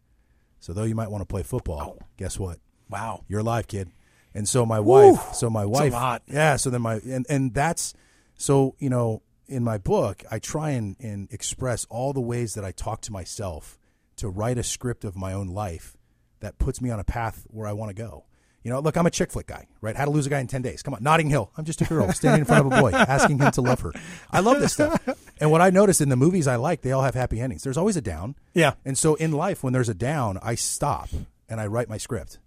So 0.62 0.71
though 0.71 0.84
you 0.84 0.95
might 0.95 1.12
want 1.12 1.21
to 1.21 1.26
play 1.26 1.43
football, 1.43 1.97
guess 2.15 2.39
what? 2.39 2.60
Wow. 2.89 3.26
You're 3.28 3.41
alive, 3.41 3.67
kid. 3.67 3.91
And 4.34 4.47
so 4.47 4.65
my 4.65 4.80
wife, 4.80 5.34
so 5.34 5.50
my 5.50 5.65
wife, 5.65 5.91
yeah. 6.28 6.56
So 6.56 6.69
then 6.69 6.82
my 6.82 6.95
and 7.06 7.26
and 7.28 7.54
that's 7.54 7.93
so 8.36 8.76
you 8.80 8.89
know 8.89 9.24
in 9.47 9.62
my 9.63 9.78
book 9.78 10.24
I 10.32 10.39
try 10.39 10.69
and 10.69 10.95
and 11.02 11.28
express 11.34 11.86
all 11.89 12.13
the 12.13 12.21
ways 12.21 12.54
that 12.54 12.63
I 12.63 12.71
talk 12.71 13.02
to 13.02 13.12
myself 13.12 13.78
to 14.17 14.30
write 14.30 14.58
a 14.58 14.63
script 14.63 15.04
of 15.04 15.17
my 15.17 15.34
own 15.34 15.47
life 15.50 15.97
that 16.39 16.60
puts 16.60 16.80
me 16.80 16.89
on 16.89 17.00
a 17.00 17.04
path 17.04 17.45
where 17.50 17.67
I 17.67 17.74
want 17.74 17.89
to 17.89 18.02
go. 18.02 18.26
You 18.63 18.69
know, 18.69 18.80
look, 18.80 18.95
I'm 18.95 19.08
a 19.08 19.12
chick 19.12 19.32
flick 19.32 19.47
guy, 19.47 19.67
right? 19.82 19.95
How 19.95 20.06
to 20.06 20.12
lose 20.12 20.28
a 20.28 20.30
guy 20.30 20.39
in 20.39 20.47
10 20.47 20.62
days. 20.62 20.84
Come 20.84 20.93
on, 20.93 21.02
Notting 21.02 21.30
Hill. 21.30 21.52
I'm 21.58 21.65
just 21.65 21.82
a 21.82 21.86
girl 21.86 22.12
standing 22.12 22.41
in 22.41 22.45
front 22.45 22.65
of 22.65 22.71
a 22.71 22.82
boy, 22.82 22.91
asking 22.93 23.39
him 23.39 23.52
to 23.52 23.62
love 23.62 23.80
her. 23.82 23.91
I 24.30 24.41
love 24.41 24.60
this 24.60 24.74
stuff. 24.74 25.02
And 25.39 25.50
what 25.50 25.62
I 25.62 25.71
noticed 25.71 26.02
in 26.02 26.10
the 26.10 26.15
movies 26.15 26.47
I 26.47 26.58
like, 26.58 26.82
they 26.82 26.91
all 26.91 27.02
have 27.02 27.15
happy 27.15 27.39
endings. 27.39 27.63
There's 27.63 27.78
always 27.78 27.97
a 27.97 28.02
down. 28.02 28.36
Yeah. 28.54 28.74
And 28.86 28.97
so 28.97 29.15
in 29.15 29.32
life, 29.32 29.63
when 29.63 29.74
there's 29.74 29.89
a 29.89 29.95
down, 29.95 30.38
I 30.43 30.54
stop 30.56 31.10
and 31.50 31.60
I 31.60 31.65
write 31.65 31.89
my 31.89 31.97
script. 31.97 32.38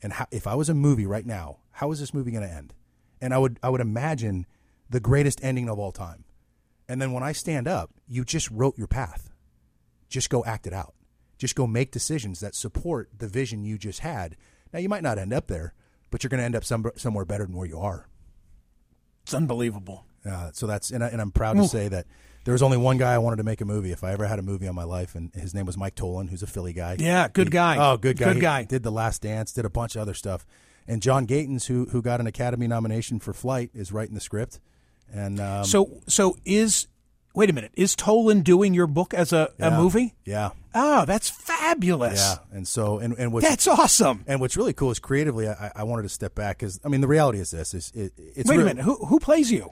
And 0.00 0.12
how, 0.12 0.26
if 0.30 0.46
I 0.46 0.54
was 0.54 0.68
a 0.68 0.74
movie 0.74 1.06
right 1.06 1.26
now, 1.26 1.58
how 1.72 1.90
is 1.90 1.98
this 1.98 2.14
movie 2.14 2.30
going 2.30 2.46
to 2.46 2.54
end? 2.54 2.74
And 3.20 3.34
I 3.34 3.38
would 3.38 3.58
I 3.62 3.70
would 3.70 3.80
imagine 3.80 4.46
the 4.88 5.00
greatest 5.00 5.42
ending 5.42 5.68
of 5.68 5.78
all 5.78 5.92
time. 5.92 6.24
And 6.88 7.00
then 7.00 7.12
when 7.12 7.22
I 7.22 7.32
stand 7.32 7.66
up, 7.66 7.90
you 8.06 8.24
just 8.24 8.50
wrote 8.50 8.78
your 8.78 8.86
path. 8.86 9.30
Just 10.08 10.30
go 10.30 10.44
act 10.44 10.66
it 10.66 10.72
out. 10.72 10.94
Just 11.38 11.56
go 11.56 11.66
make 11.66 11.90
decisions 11.90 12.40
that 12.40 12.54
support 12.54 13.08
the 13.16 13.26
vision 13.26 13.64
you 13.64 13.78
just 13.78 14.00
had. 14.00 14.36
Now 14.74 14.80
you 14.80 14.88
might 14.90 15.02
not 15.04 15.16
end 15.18 15.32
up 15.32 15.46
there, 15.46 15.72
but 16.10 16.22
you're 16.22 16.28
going 16.28 16.40
to 16.40 16.44
end 16.44 16.56
up 16.56 16.64
some, 16.64 16.84
somewhere 16.96 17.24
better 17.24 17.46
than 17.46 17.56
where 17.56 17.66
you 17.66 17.78
are. 17.78 18.08
It's 19.22 19.32
unbelievable. 19.32 20.04
Uh, 20.28 20.50
so 20.52 20.66
that's 20.66 20.90
and, 20.90 21.02
I, 21.04 21.08
and 21.08 21.20
I'm 21.20 21.30
proud 21.30 21.54
to 21.54 21.68
say 21.68 21.86
that 21.88 22.06
there 22.44 22.52
was 22.52 22.62
only 22.62 22.76
one 22.76 22.98
guy 22.98 23.14
I 23.14 23.18
wanted 23.18 23.36
to 23.36 23.44
make 23.44 23.60
a 23.60 23.64
movie. 23.64 23.92
If 23.92 24.02
I 24.02 24.12
ever 24.12 24.26
had 24.26 24.38
a 24.38 24.42
movie 24.42 24.66
on 24.66 24.74
my 24.74 24.84
life, 24.84 25.14
and 25.14 25.32
his 25.34 25.54
name 25.54 25.64
was 25.64 25.76
Mike 25.78 25.94
Tollin, 25.94 26.28
who's 26.28 26.42
a 26.42 26.46
Philly 26.46 26.72
guy. 26.72 26.96
Yeah, 26.98 27.28
good 27.28 27.46
He- 27.46 27.50
guy. 27.50 27.76
Oh, 27.78 27.96
good 27.96 28.18
guy. 28.18 28.26
Good 28.26 28.36
He 28.36 28.40
guy. 28.42 28.64
did 28.64 28.82
the 28.82 28.90
Last 28.90 29.22
Dance, 29.22 29.52
did 29.52 29.64
a 29.64 29.70
bunch 29.70 29.96
of 29.96 30.02
other 30.02 30.12
stuff, 30.14 30.44
and 30.88 31.00
John 31.00 31.24
Gatins, 31.24 31.66
who 31.66 31.86
who 31.86 32.02
got 32.02 32.20
an 32.20 32.26
Academy 32.26 32.66
nomination 32.66 33.20
for 33.20 33.32
Flight, 33.32 33.70
is 33.74 33.92
writing 33.92 34.14
the 34.14 34.20
script. 34.20 34.60
And 35.12 35.38
um, 35.40 35.64
So 35.64 36.02
so 36.08 36.36
is 36.44 36.88
wait 37.34 37.50
a 37.50 37.52
minute 37.52 37.72
is 37.74 37.94
Tollin 37.96 38.42
doing 38.42 38.72
your 38.74 38.86
book 38.86 39.12
as 39.14 39.32
a, 39.32 39.50
a 39.58 39.70
movie? 39.70 40.14
Yeah, 40.24 40.50
Oh, 40.74 41.04
that's 41.04 41.28
fabulous. 41.30 42.18
yeah. 42.20 42.56
And 42.56 42.66
so 42.66 42.98
and 42.98 43.14
and 43.18 43.32
what's 43.32 43.46
That's 43.48 43.66
awesome. 43.68 44.24
and 44.26 44.40
what's 44.40 44.56
really 44.56 44.72
cool 44.72 44.90
is 44.90 44.98
creatively, 44.98 45.48
I, 45.48 45.70
I 45.76 45.82
wanted 45.84 46.02
to 46.02 46.08
step 46.08 46.34
back 46.34 46.58
because 46.58 46.80
I 46.84 46.88
mean 46.88 47.00
the 47.00 47.08
reality 47.08 47.38
is 47.40 47.50
this: 47.50 47.74
is 47.74 47.92
it, 47.94 48.12
it's 48.18 48.48
Wait 48.48 48.56
a 48.56 48.58
real- 48.58 48.66
minute. 48.66 48.84
Who 48.84 48.96
who 49.06 49.18
plays 49.20 49.50
you? 49.52 49.70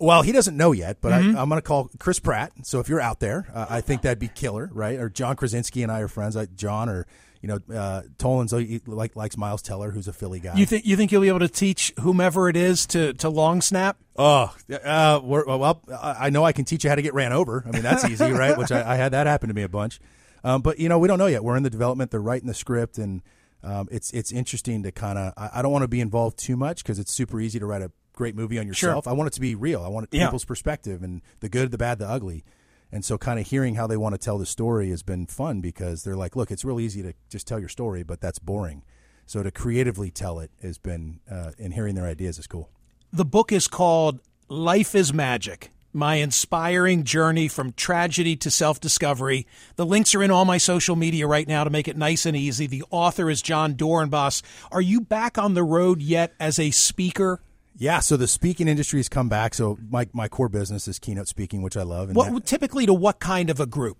Well, 0.00 0.22
he 0.22 0.30
doesn't 0.30 0.56
know 0.56 0.70
yet, 0.70 0.98
but 1.00 1.10
Mm-hmm. 1.12 1.36
I, 1.36 1.42
I'm 1.42 1.48
going 1.48 1.58
to 1.60 1.66
call 1.66 1.90
Chris 1.98 2.20
Pratt. 2.20 2.52
So 2.62 2.78
if 2.78 2.88
you're 2.88 3.00
out 3.00 3.18
there, 3.18 3.48
uh, 3.52 3.66
I 3.68 3.80
think 3.80 4.02
that'd 4.02 4.20
be 4.20 4.28
killer, 4.28 4.70
right? 4.72 4.96
Or 4.98 5.08
John 5.08 5.34
Krasinski 5.34 5.82
and 5.82 5.90
I 5.90 5.98
are 6.00 6.06
friends. 6.08 6.36
John 6.54 6.88
or 6.88 7.04
you 7.42 7.48
know 7.48 7.76
uh, 7.76 8.02
Tollin's 8.18 8.52
like 8.86 9.16
likes 9.16 9.36
Miles 9.36 9.62
Teller, 9.62 9.90
who's 9.90 10.08
a 10.08 10.12
Philly 10.12 10.40
guy. 10.40 10.54
You 10.56 10.66
think 10.66 10.84
you 10.86 10.96
think 10.96 11.12
you'll 11.12 11.22
be 11.22 11.28
able 11.28 11.38
to 11.40 11.48
teach 11.48 11.92
whomever 12.00 12.48
it 12.48 12.56
is 12.56 12.86
to 12.88 13.12
to 13.14 13.28
long 13.28 13.60
snap? 13.60 13.96
Oh, 14.16 14.54
uh, 14.84 15.20
we're, 15.22 15.44
well, 15.46 15.80
I 16.02 16.30
know 16.30 16.44
I 16.44 16.50
can 16.52 16.64
teach 16.64 16.82
you 16.82 16.90
how 16.90 16.96
to 16.96 17.02
get 17.02 17.14
ran 17.14 17.32
over. 17.32 17.62
I 17.66 17.70
mean, 17.70 17.82
that's 17.82 18.04
easy, 18.04 18.30
right? 18.32 18.58
Which 18.58 18.72
I, 18.72 18.94
I 18.94 18.96
had 18.96 19.12
that 19.12 19.26
happen 19.28 19.48
to 19.48 19.54
me 19.54 19.62
a 19.62 19.68
bunch. 19.68 20.00
Um, 20.42 20.60
but 20.62 20.78
you 20.80 20.88
know, 20.88 20.98
we 20.98 21.06
don't 21.08 21.18
know 21.18 21.26
yet. 21.26 21.44
We're 21.44 21.56
in 21.56 21.62
the 21.62 21.70
development. 21.70 22.10
They're 22.10 22.20
writing 22.20 22.48
the 22.48 22.54
script, 22.54 22.98
and 22.98 23.22
um, 23.62 23.88
it's 23.90 24.10
it's 24.12 24.32
interesting 24.32 24.82
to 24.82 24.90
kind 24.92 25.18
of. 25.18 25.32
I, 25.36 25.50
I 25.54 25.62
don't 25.62 25.72
want 25.72 25.82
to 25.82 25.88
be 25.88 26.00
involved 26.00 26.38
too 26.38 26.56
much 26.56 26.82
because 26.82 26.98
it's 26.98 27.12
super 27.12 27.40
easy 27.40 27.58
to 27.60 27.66
write 27.66 27.82
a 27.82 27.92
great 28.12 28.34
movie 28.34 28.58
on 28.58 28.66
yourself. 28.66 29.06
I 29.06 29.12
want 29.12 29.28
it 29.28 29.32
to 29.34 29.40
be 29.40 29.54
real. 29.54 29.82
I 29.84 29.88
want 29.88 30.08
it 30.10 30.16
Yeah. 30.16 30.26
people's 30.26 30.44
perspective 30.44 31.04
and 31.04 31.22
the 31.38 31.48
good, 31.48 31.70
the 31.70 31.78
bad, 31.78 31.98
the 32.00 32.08
ugly. 32.08 32.42
And 32.90 33.04
so, 33.04 33.18
kind 33.18 33.38
of 33.38 33.46
hearing 33.46 33.74
how 33.74 33.86
they 33.86 33.96
want 33.96 34.14
to 34.14 34.18
tell 34.18 34.38
the 34.38 34.46
story 34.46 34.90
has 34.90 35.02
been 35.02 35.26
fun 35.26 35.60
because 35.60 36.04
they're 36.04 36.16
like, 36.16 36.36
look, 36.36 36.50
it's 36.50 36.64
real 36.64 36.80
easy 36.80 37.02
to 37.02 37.12
just 37.28 37.46
tell 37.46 37.58
your 37.58 37.68
story, 37.68 38.02
but 38.02 38.20
that's 38.20 38.38
boring. 38.38 38.82
So 39.26 39.42
to 39.42 39.50
creatively 39.50 40.10
tell 40.10 40.38
it 40.38 40.50
has 40.62 40.78
been, 40.78 41.20
uh, 41.30 41.50
and 41.58 41.74
hearing 41.74 41.94
their 41.94 42.06
ideas 42.06 42.38
is 42.38 42.46
cool. 42.46 42.70
The 43.12 43.26
book 43.26 43.52
is 43.52 43.68
called 43.68 44.20
Life 44.48 44.94
is 44.94 45.12
Magic. 45.12 45.70
my 45.92 46.16
inspiring 46.16 47.02
journey 47.02 47.48
from 47.48 47.72
tragedy 47.72 48.36
to 48.36 48.50
self 48.50 48.80
discovery. 48.80 49.46
The 49.76 49.86
links 49.86 50.14
are 50.14 50.22
in 50.22 50.30
all 50.30 50.44
my 50.44 50.58
social 50.58 50.96
media 50.96 51.26
right 51.26 51.48
now 51.48 51.64
to 51.64 51.70
make 51.70 51.88
it 51.88 51.96
nice 51.96 52.24
and 52.24 52.36
easy. 52.36 52.66
The 52.66 52.84
author 52.90 53.28
is 53.28 53.42
Jon 53.42 53.74
Dorenbos. 53.74 54.42
Are 54.70 54.80
you 54.80 55.00
back 55.00 55.36
on 55.38 55.54
the 55.54 55.64
road 55.64 56.00
yet 56.00 56.34
as 56.38 56.58
a 56.58 56.70
speaker? 56.70 57.40
Yeah, 57.78 58.00
so 58.00 58.16
the 58.16 58.26
speaking 58.26 58.66
industry 58.68 58.98
has 58.98 59.08
come 59.08 59.28
back. 59.28 59.54
So 59.54 59.78
my, 59.88 60.08
my 60.12 60.28
core 60.28 60.48
business 60.48 60.88
is 60.88 60.98
keynote 60.98 61.28
speaking, 61.28 61.62
which 61.62 61.76
I 61.76 61.82
love. 61.84 62.08
And 62.08 62.16
What 62.16 62.32
that- 62.34 62.44
typically 62.44 62.86
to 62.86 62.92
what 62.94 63.20
kind 63.20 63.50
of 63.50 63.60
a 63.60 63.66
group? 63.66 63.98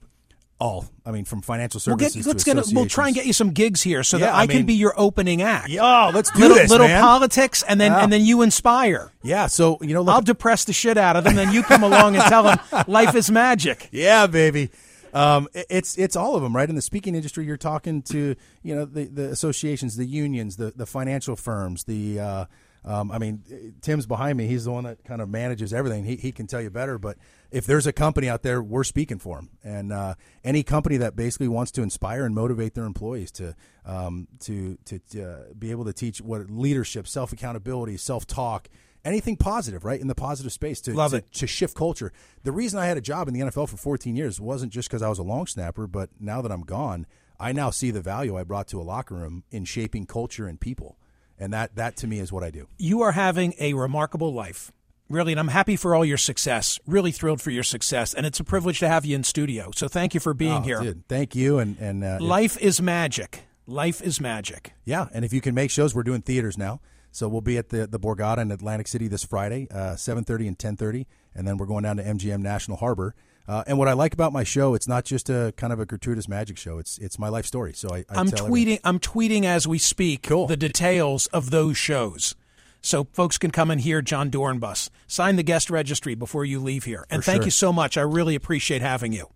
all, 0.60 0.86
I 1.06 1.12
mean, 1.12 1.24
from 1.24 1.40
financial 1.40 1.78
We'll 1.86 1.96
services 1.96 2.16
get 2.26 2.26
let's 2.26 2.42
to 2.42 2.52
get 2.52 2.74
we'll 2.74 2.86
try 2.86 3.06
and 3.06 3.14
get 3.14 3.26
you 3.26 3.32
some 3.32 3.50
gigs 3.52 3.80
here 3.80 4.02
so 4.02 4.18
that 4.18 4.26
Yeah, 4.26 4.34
I, 4.34 4.40
I 4.40 4.46
can 4.48 4.66
be 4.66 4.74
your 4.74 4.92
opening 4.96 5.40
act. 5.40 5.70
Oh, 5.80 6.10
let's 6.12 6.32
do 6.32 6.40
little 6.40 6.56
this, 6.56 6.68
little 6.68 6.88
man. 6.88 7.00
politics 7.00 7.62
and 7.62 7.80
then 7.80 7.92
Yeah. 7.92 8.02
and 8.02 8.12
then 8.12 8.24
you 8.24 8.42
inspire. 8.42 9.12
Yeah, 9.22 9.46
so 9.46 9.78
you 9.82 9.94
know, 9.94 10.02
look, 10.02 10.12
I'll 10.16 10.20
depress 10.20 10.64
the 10.64 10.72
shit 10.72 10.98
out 10.98 11.14
of 11.14 11.22
them, 11.22 11.36
then 11.36 11.52
you 11.52 11.62
come 11.62 11.84
along 11.84 12.16
and 12.16 12.24
tell 12.24 12.42
them 12.42 12.58
life 12.88 13.14
is 13.14 13.30
magic. 13.30 13.88
Yeah, 13.92 14.26
baby. 14.26 14.70
Um, 15.14 15.46
it's 15.54 15.96
it's 15.96 16.16
all 16.16 16.34
of 16.34 16.42
them, 16.42 16.56
right? 16.56 16.68
In 16.68 16.74
the 16.74 16.82
speaking 16.82 17.14
industry, 17.14 17.44
you're 17.46 17.56
talking 17.56 18.02
to 18.02 18.34
you 18.64 18.74
know 18.74 18.84
the, 18.84 19.04
the 19.04 19.30
associations, 19.30 19.94
the 19.96 20.06
unions, 20.06 20.56
the 20.56 20.72
the 20.74 20.86
financial 20.86 21.36
firms, 21.36 21.84
the 21.84 22.18
uh, 22.18 22.44
um, 22.88 23.12
I 23.12 23.18
mean, 23.18 23.74
Tim's 23.82 24.06
behind 24.06 24.38
me. 24.38 24.46
He's 24.46 24.64
the 24.64 24.70
one 24.70 24.84
that 24.84 25.04
kind 25.04 25.20
of 25.20 25.28
manages 25.28 25.74
everything. 25.74 26.04
He 26.04 26.16
he 26.16 26.32
can 26.32 26.46
tell 26.46 26.62
you 26.62 26.70
better. 26.70 26.98
But 26.98 27.18
if 27.50 27.66
there's 27.66 27.86
a 27.86 27.92
company 27.92 28.30
out 28.30 28.42
there, 28.42 28.62
we're 28.62 28.82
speaking 28.84 29.18
for 29.18 29.36
them. 29.36 29.50
And 29.62 29.92
uh, 29.92 30.14
any 30.42 30.62
company 30.62 30.96
that 30.96 31.14
basically 31.14 31.48
wants 31.48 31.70
to 31.72 31.82
inspire 31.82 32.24
and 32.24 32.34
motivate 32.34 32.72
their 32.72 32.84
employees 32.84 33.30
to 33.32 33.54
um, 33.84 34.26
to 34.40 34.78
to 34.86 35.00
uh, 35.22 35.52
be 35.58 35.70
able 35.70 35.84
to 35.84 35.92
teach 35.92 36.22
what 36.22 36.48
leadership, 36.50 37.06
self 37.06 37.30
accountability, 37.32 37.98
self 37.98 38.26
talk. 38.26 38.68
Anything 39.04 39.36
positive, 39.36 39.84
right? 39.84 40.00
In 40.00 40.08
the 40.08 40.14
positive 40.14 40.52
space 40.52 40.80
to, 40.82 40.92
Love 40.92 41.12
to, 41.12 41.18
it. 41.18 41.32
to 41.34 41.46
shift 41.46 41.76
culture. 41.76 42.12
The 42.42 42.50
reason 42.52 42.80
I 42.80 42.86
had 42.86 42.96
a 42.96 43.00
job 43.00 43.28
in 43.28 43.32
the 43.32 43.40
NFL 43.40 43.68
for 43.68 43.76
14 43.76 44.16
years 44.16 44.40
wasn't 44.40 44.72
just 44.72 44.88
because 44.88 45.02
I 45.02 45.08
was 45.08 45.20
a 45.20 45.22
long 45.22 45.46
snapper, 45.46 45.86
but 45.86 46.10
now 46.18 46.42
that 46.42 46.50
I'm 46.50 46.62
gone, 46.62 47.06
I 47.38 47.52
now 47.52 47.70
see 47.70 47.92
the 47.92 48.00
value 48.02 48.36
I 48.36 48.42
brought 48.42 48.66
to 48.68 48.80
a 48.80 48.82
locker 48.82 49.14
room 49.14 49.44
in 49.52 49.64
shaping 49.64 50.04
culture 50.04 50.48
and 50.48 50.60
people. 50.60 50.98
And 51.38 51.52
that, 51.52 51.76
that 51.76 51.96
to 51.98 52.06
me 52.06 52.18
is 52.18 52.32
what 52.32 52.42
I 52.42 52.50
do. 52.50 52.66
You 52.78 53.02
are 53.02 53.12
having 53.12 53.54
a 53.58 53.74
remarkable 53.74 54.32
life. 54.32 54.72
Really, 55.08 55.32
and 55.32 55.40
I'm 55.40 55.48
happy 55.48 55.76
for 55.76 55.94
all 55.94 56.04
your 56.04 56.18
success. 56.18 56.78
Really 56.86 57.12
thrilled 57.12 57.40
for 57.40 57.50
your 57.50 57.62
success, 57.62 58.12
and 58.12 58.26
it's 58.26 58.40
a 58.40 58.44
privilege 58.44 58.78
to 58.80 58.88
have 58.88 59.06
you 59.06 59.16
in 59.16 59.24
studio. 59.24 59.70
So 59.74 59.88
thank 59.88 60.12
you 60.12 60.20
for 60.20 60.34
being 60.34 60.58
Oh, 60.58 60.60
here. 60.60 60.80
dude, 60.82 61.08
thank 61.08 61.34
you. 61.34 61.58
And, 61.58 61.78
and 61.78 62.04
uh, 62.04 62.18
Life 62.20 62.58
is 62.58 62.82
magic. 62.82 63.44
Life 63.66 64.02
is 64.02 64.20
magic. 64.20 64.72
yeah, 64.84 65.06
and 65.14 65.24
if 65.24 65.32
you 65.32 65.40
can 65.40 65.54
make 65.54 65.70
shows, 65.70 65.94
we're 65.94 66.02
doing 66.02 66.20
theaters 66.22 66.58
now. 66.58 66.80
So 67.10 67.26
we'll 67.26 67.40
be 67.40 67.56
at 67.56 67.70
the, 67.70 67.86
the 67.86 67.98
Borgata 67.98 68.38
in 68.38 68.50
Atlantic 68.52 68.86
City 68.86 69.08
this 69.08 69.24
Friday, 69.24 69.66
uh, 69.70 69.94
7.30 69.94 70.48
and 70.48 70.58
10.30. 70.58 71.06
And 71.34 71.48
then 71.48 71.56
we're 71.56 71.66
going 71.66 71.84
down 71.84 71.96
to 71.96 72.02
MGM 72.04 72.40
National 72.40 72.76
Harbor. 72.76 73.14
Uh, 73.48 73.64
and 73.66 73.78
what 73.78 73.88
I 73.88 73.94
like 73.94 74.12
about 74.12 74.32
my 74.32 74.44
show, 74.44 74.74
it's 74.74 74.86
not 74.86 75.06
just 75.06 75.30
a 75.30 75.54
kind 75.56 75.72
of 75.72 75.80
a 75.80 75.86
gratuitous 75.86 76.28
magic 76.28 76.58
show. 76.58 76.76
It's 76.78 76.98
it's 76.98 77.18
my 77.18 77.30
life 77.30 77.46
story. 77.46 77.72
So 77.72 77.88
I, 77.94 77.98
I 78.10 78.20
I'm 78.20 78.26
tell 78.28 78.46
everyone- 78.46 78.50
tweeting. 78.66 78.80
I'm 78.84 78.98
tweeting 79.00 79.44
as 79.44 79.66
we 79.66 79.78
speak 79.78 80.24
Cool. 80.24 80.46
the 80.46 80.56
details 80.56 81.26
of 81.28 81.50
those 81.50 81.78
shows, 81.78 82.34
so 82.82 83.04
folks 83.12 83.38
can 83.38 83.50
come 83.50 83.70
and 83.70 83.80
hear 83.80 84.02
Jon 84.02 84.30
Dorenbos. 84.30 84.90
Sign 85.06 85.36
the 85.36 85.42
guest 85.42 85.70
registry 85.70 86.14
before 86.14 86.44
you 86.44 86.60
leave 86.60 86.84
here, 86.84 87.06
and 87.08 87.22
For 87.24 87.30
thank 87.30 87.42
sure. 87.42 87.46
you 87.46 87.50
so 87.52 87.72
much. 87.72 87.96
I 87.96 88.02
really 88.02 88.34
appreciate 88.34 88.82
having 88.82 89.12
you. 89.14 89.28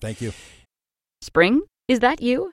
Thank 0.00 0.22
you. 0.22 0.32
Spring? 1.20 1.60
Is 1.88 2.00
that 2.00 2.22
you? 2.22 2.52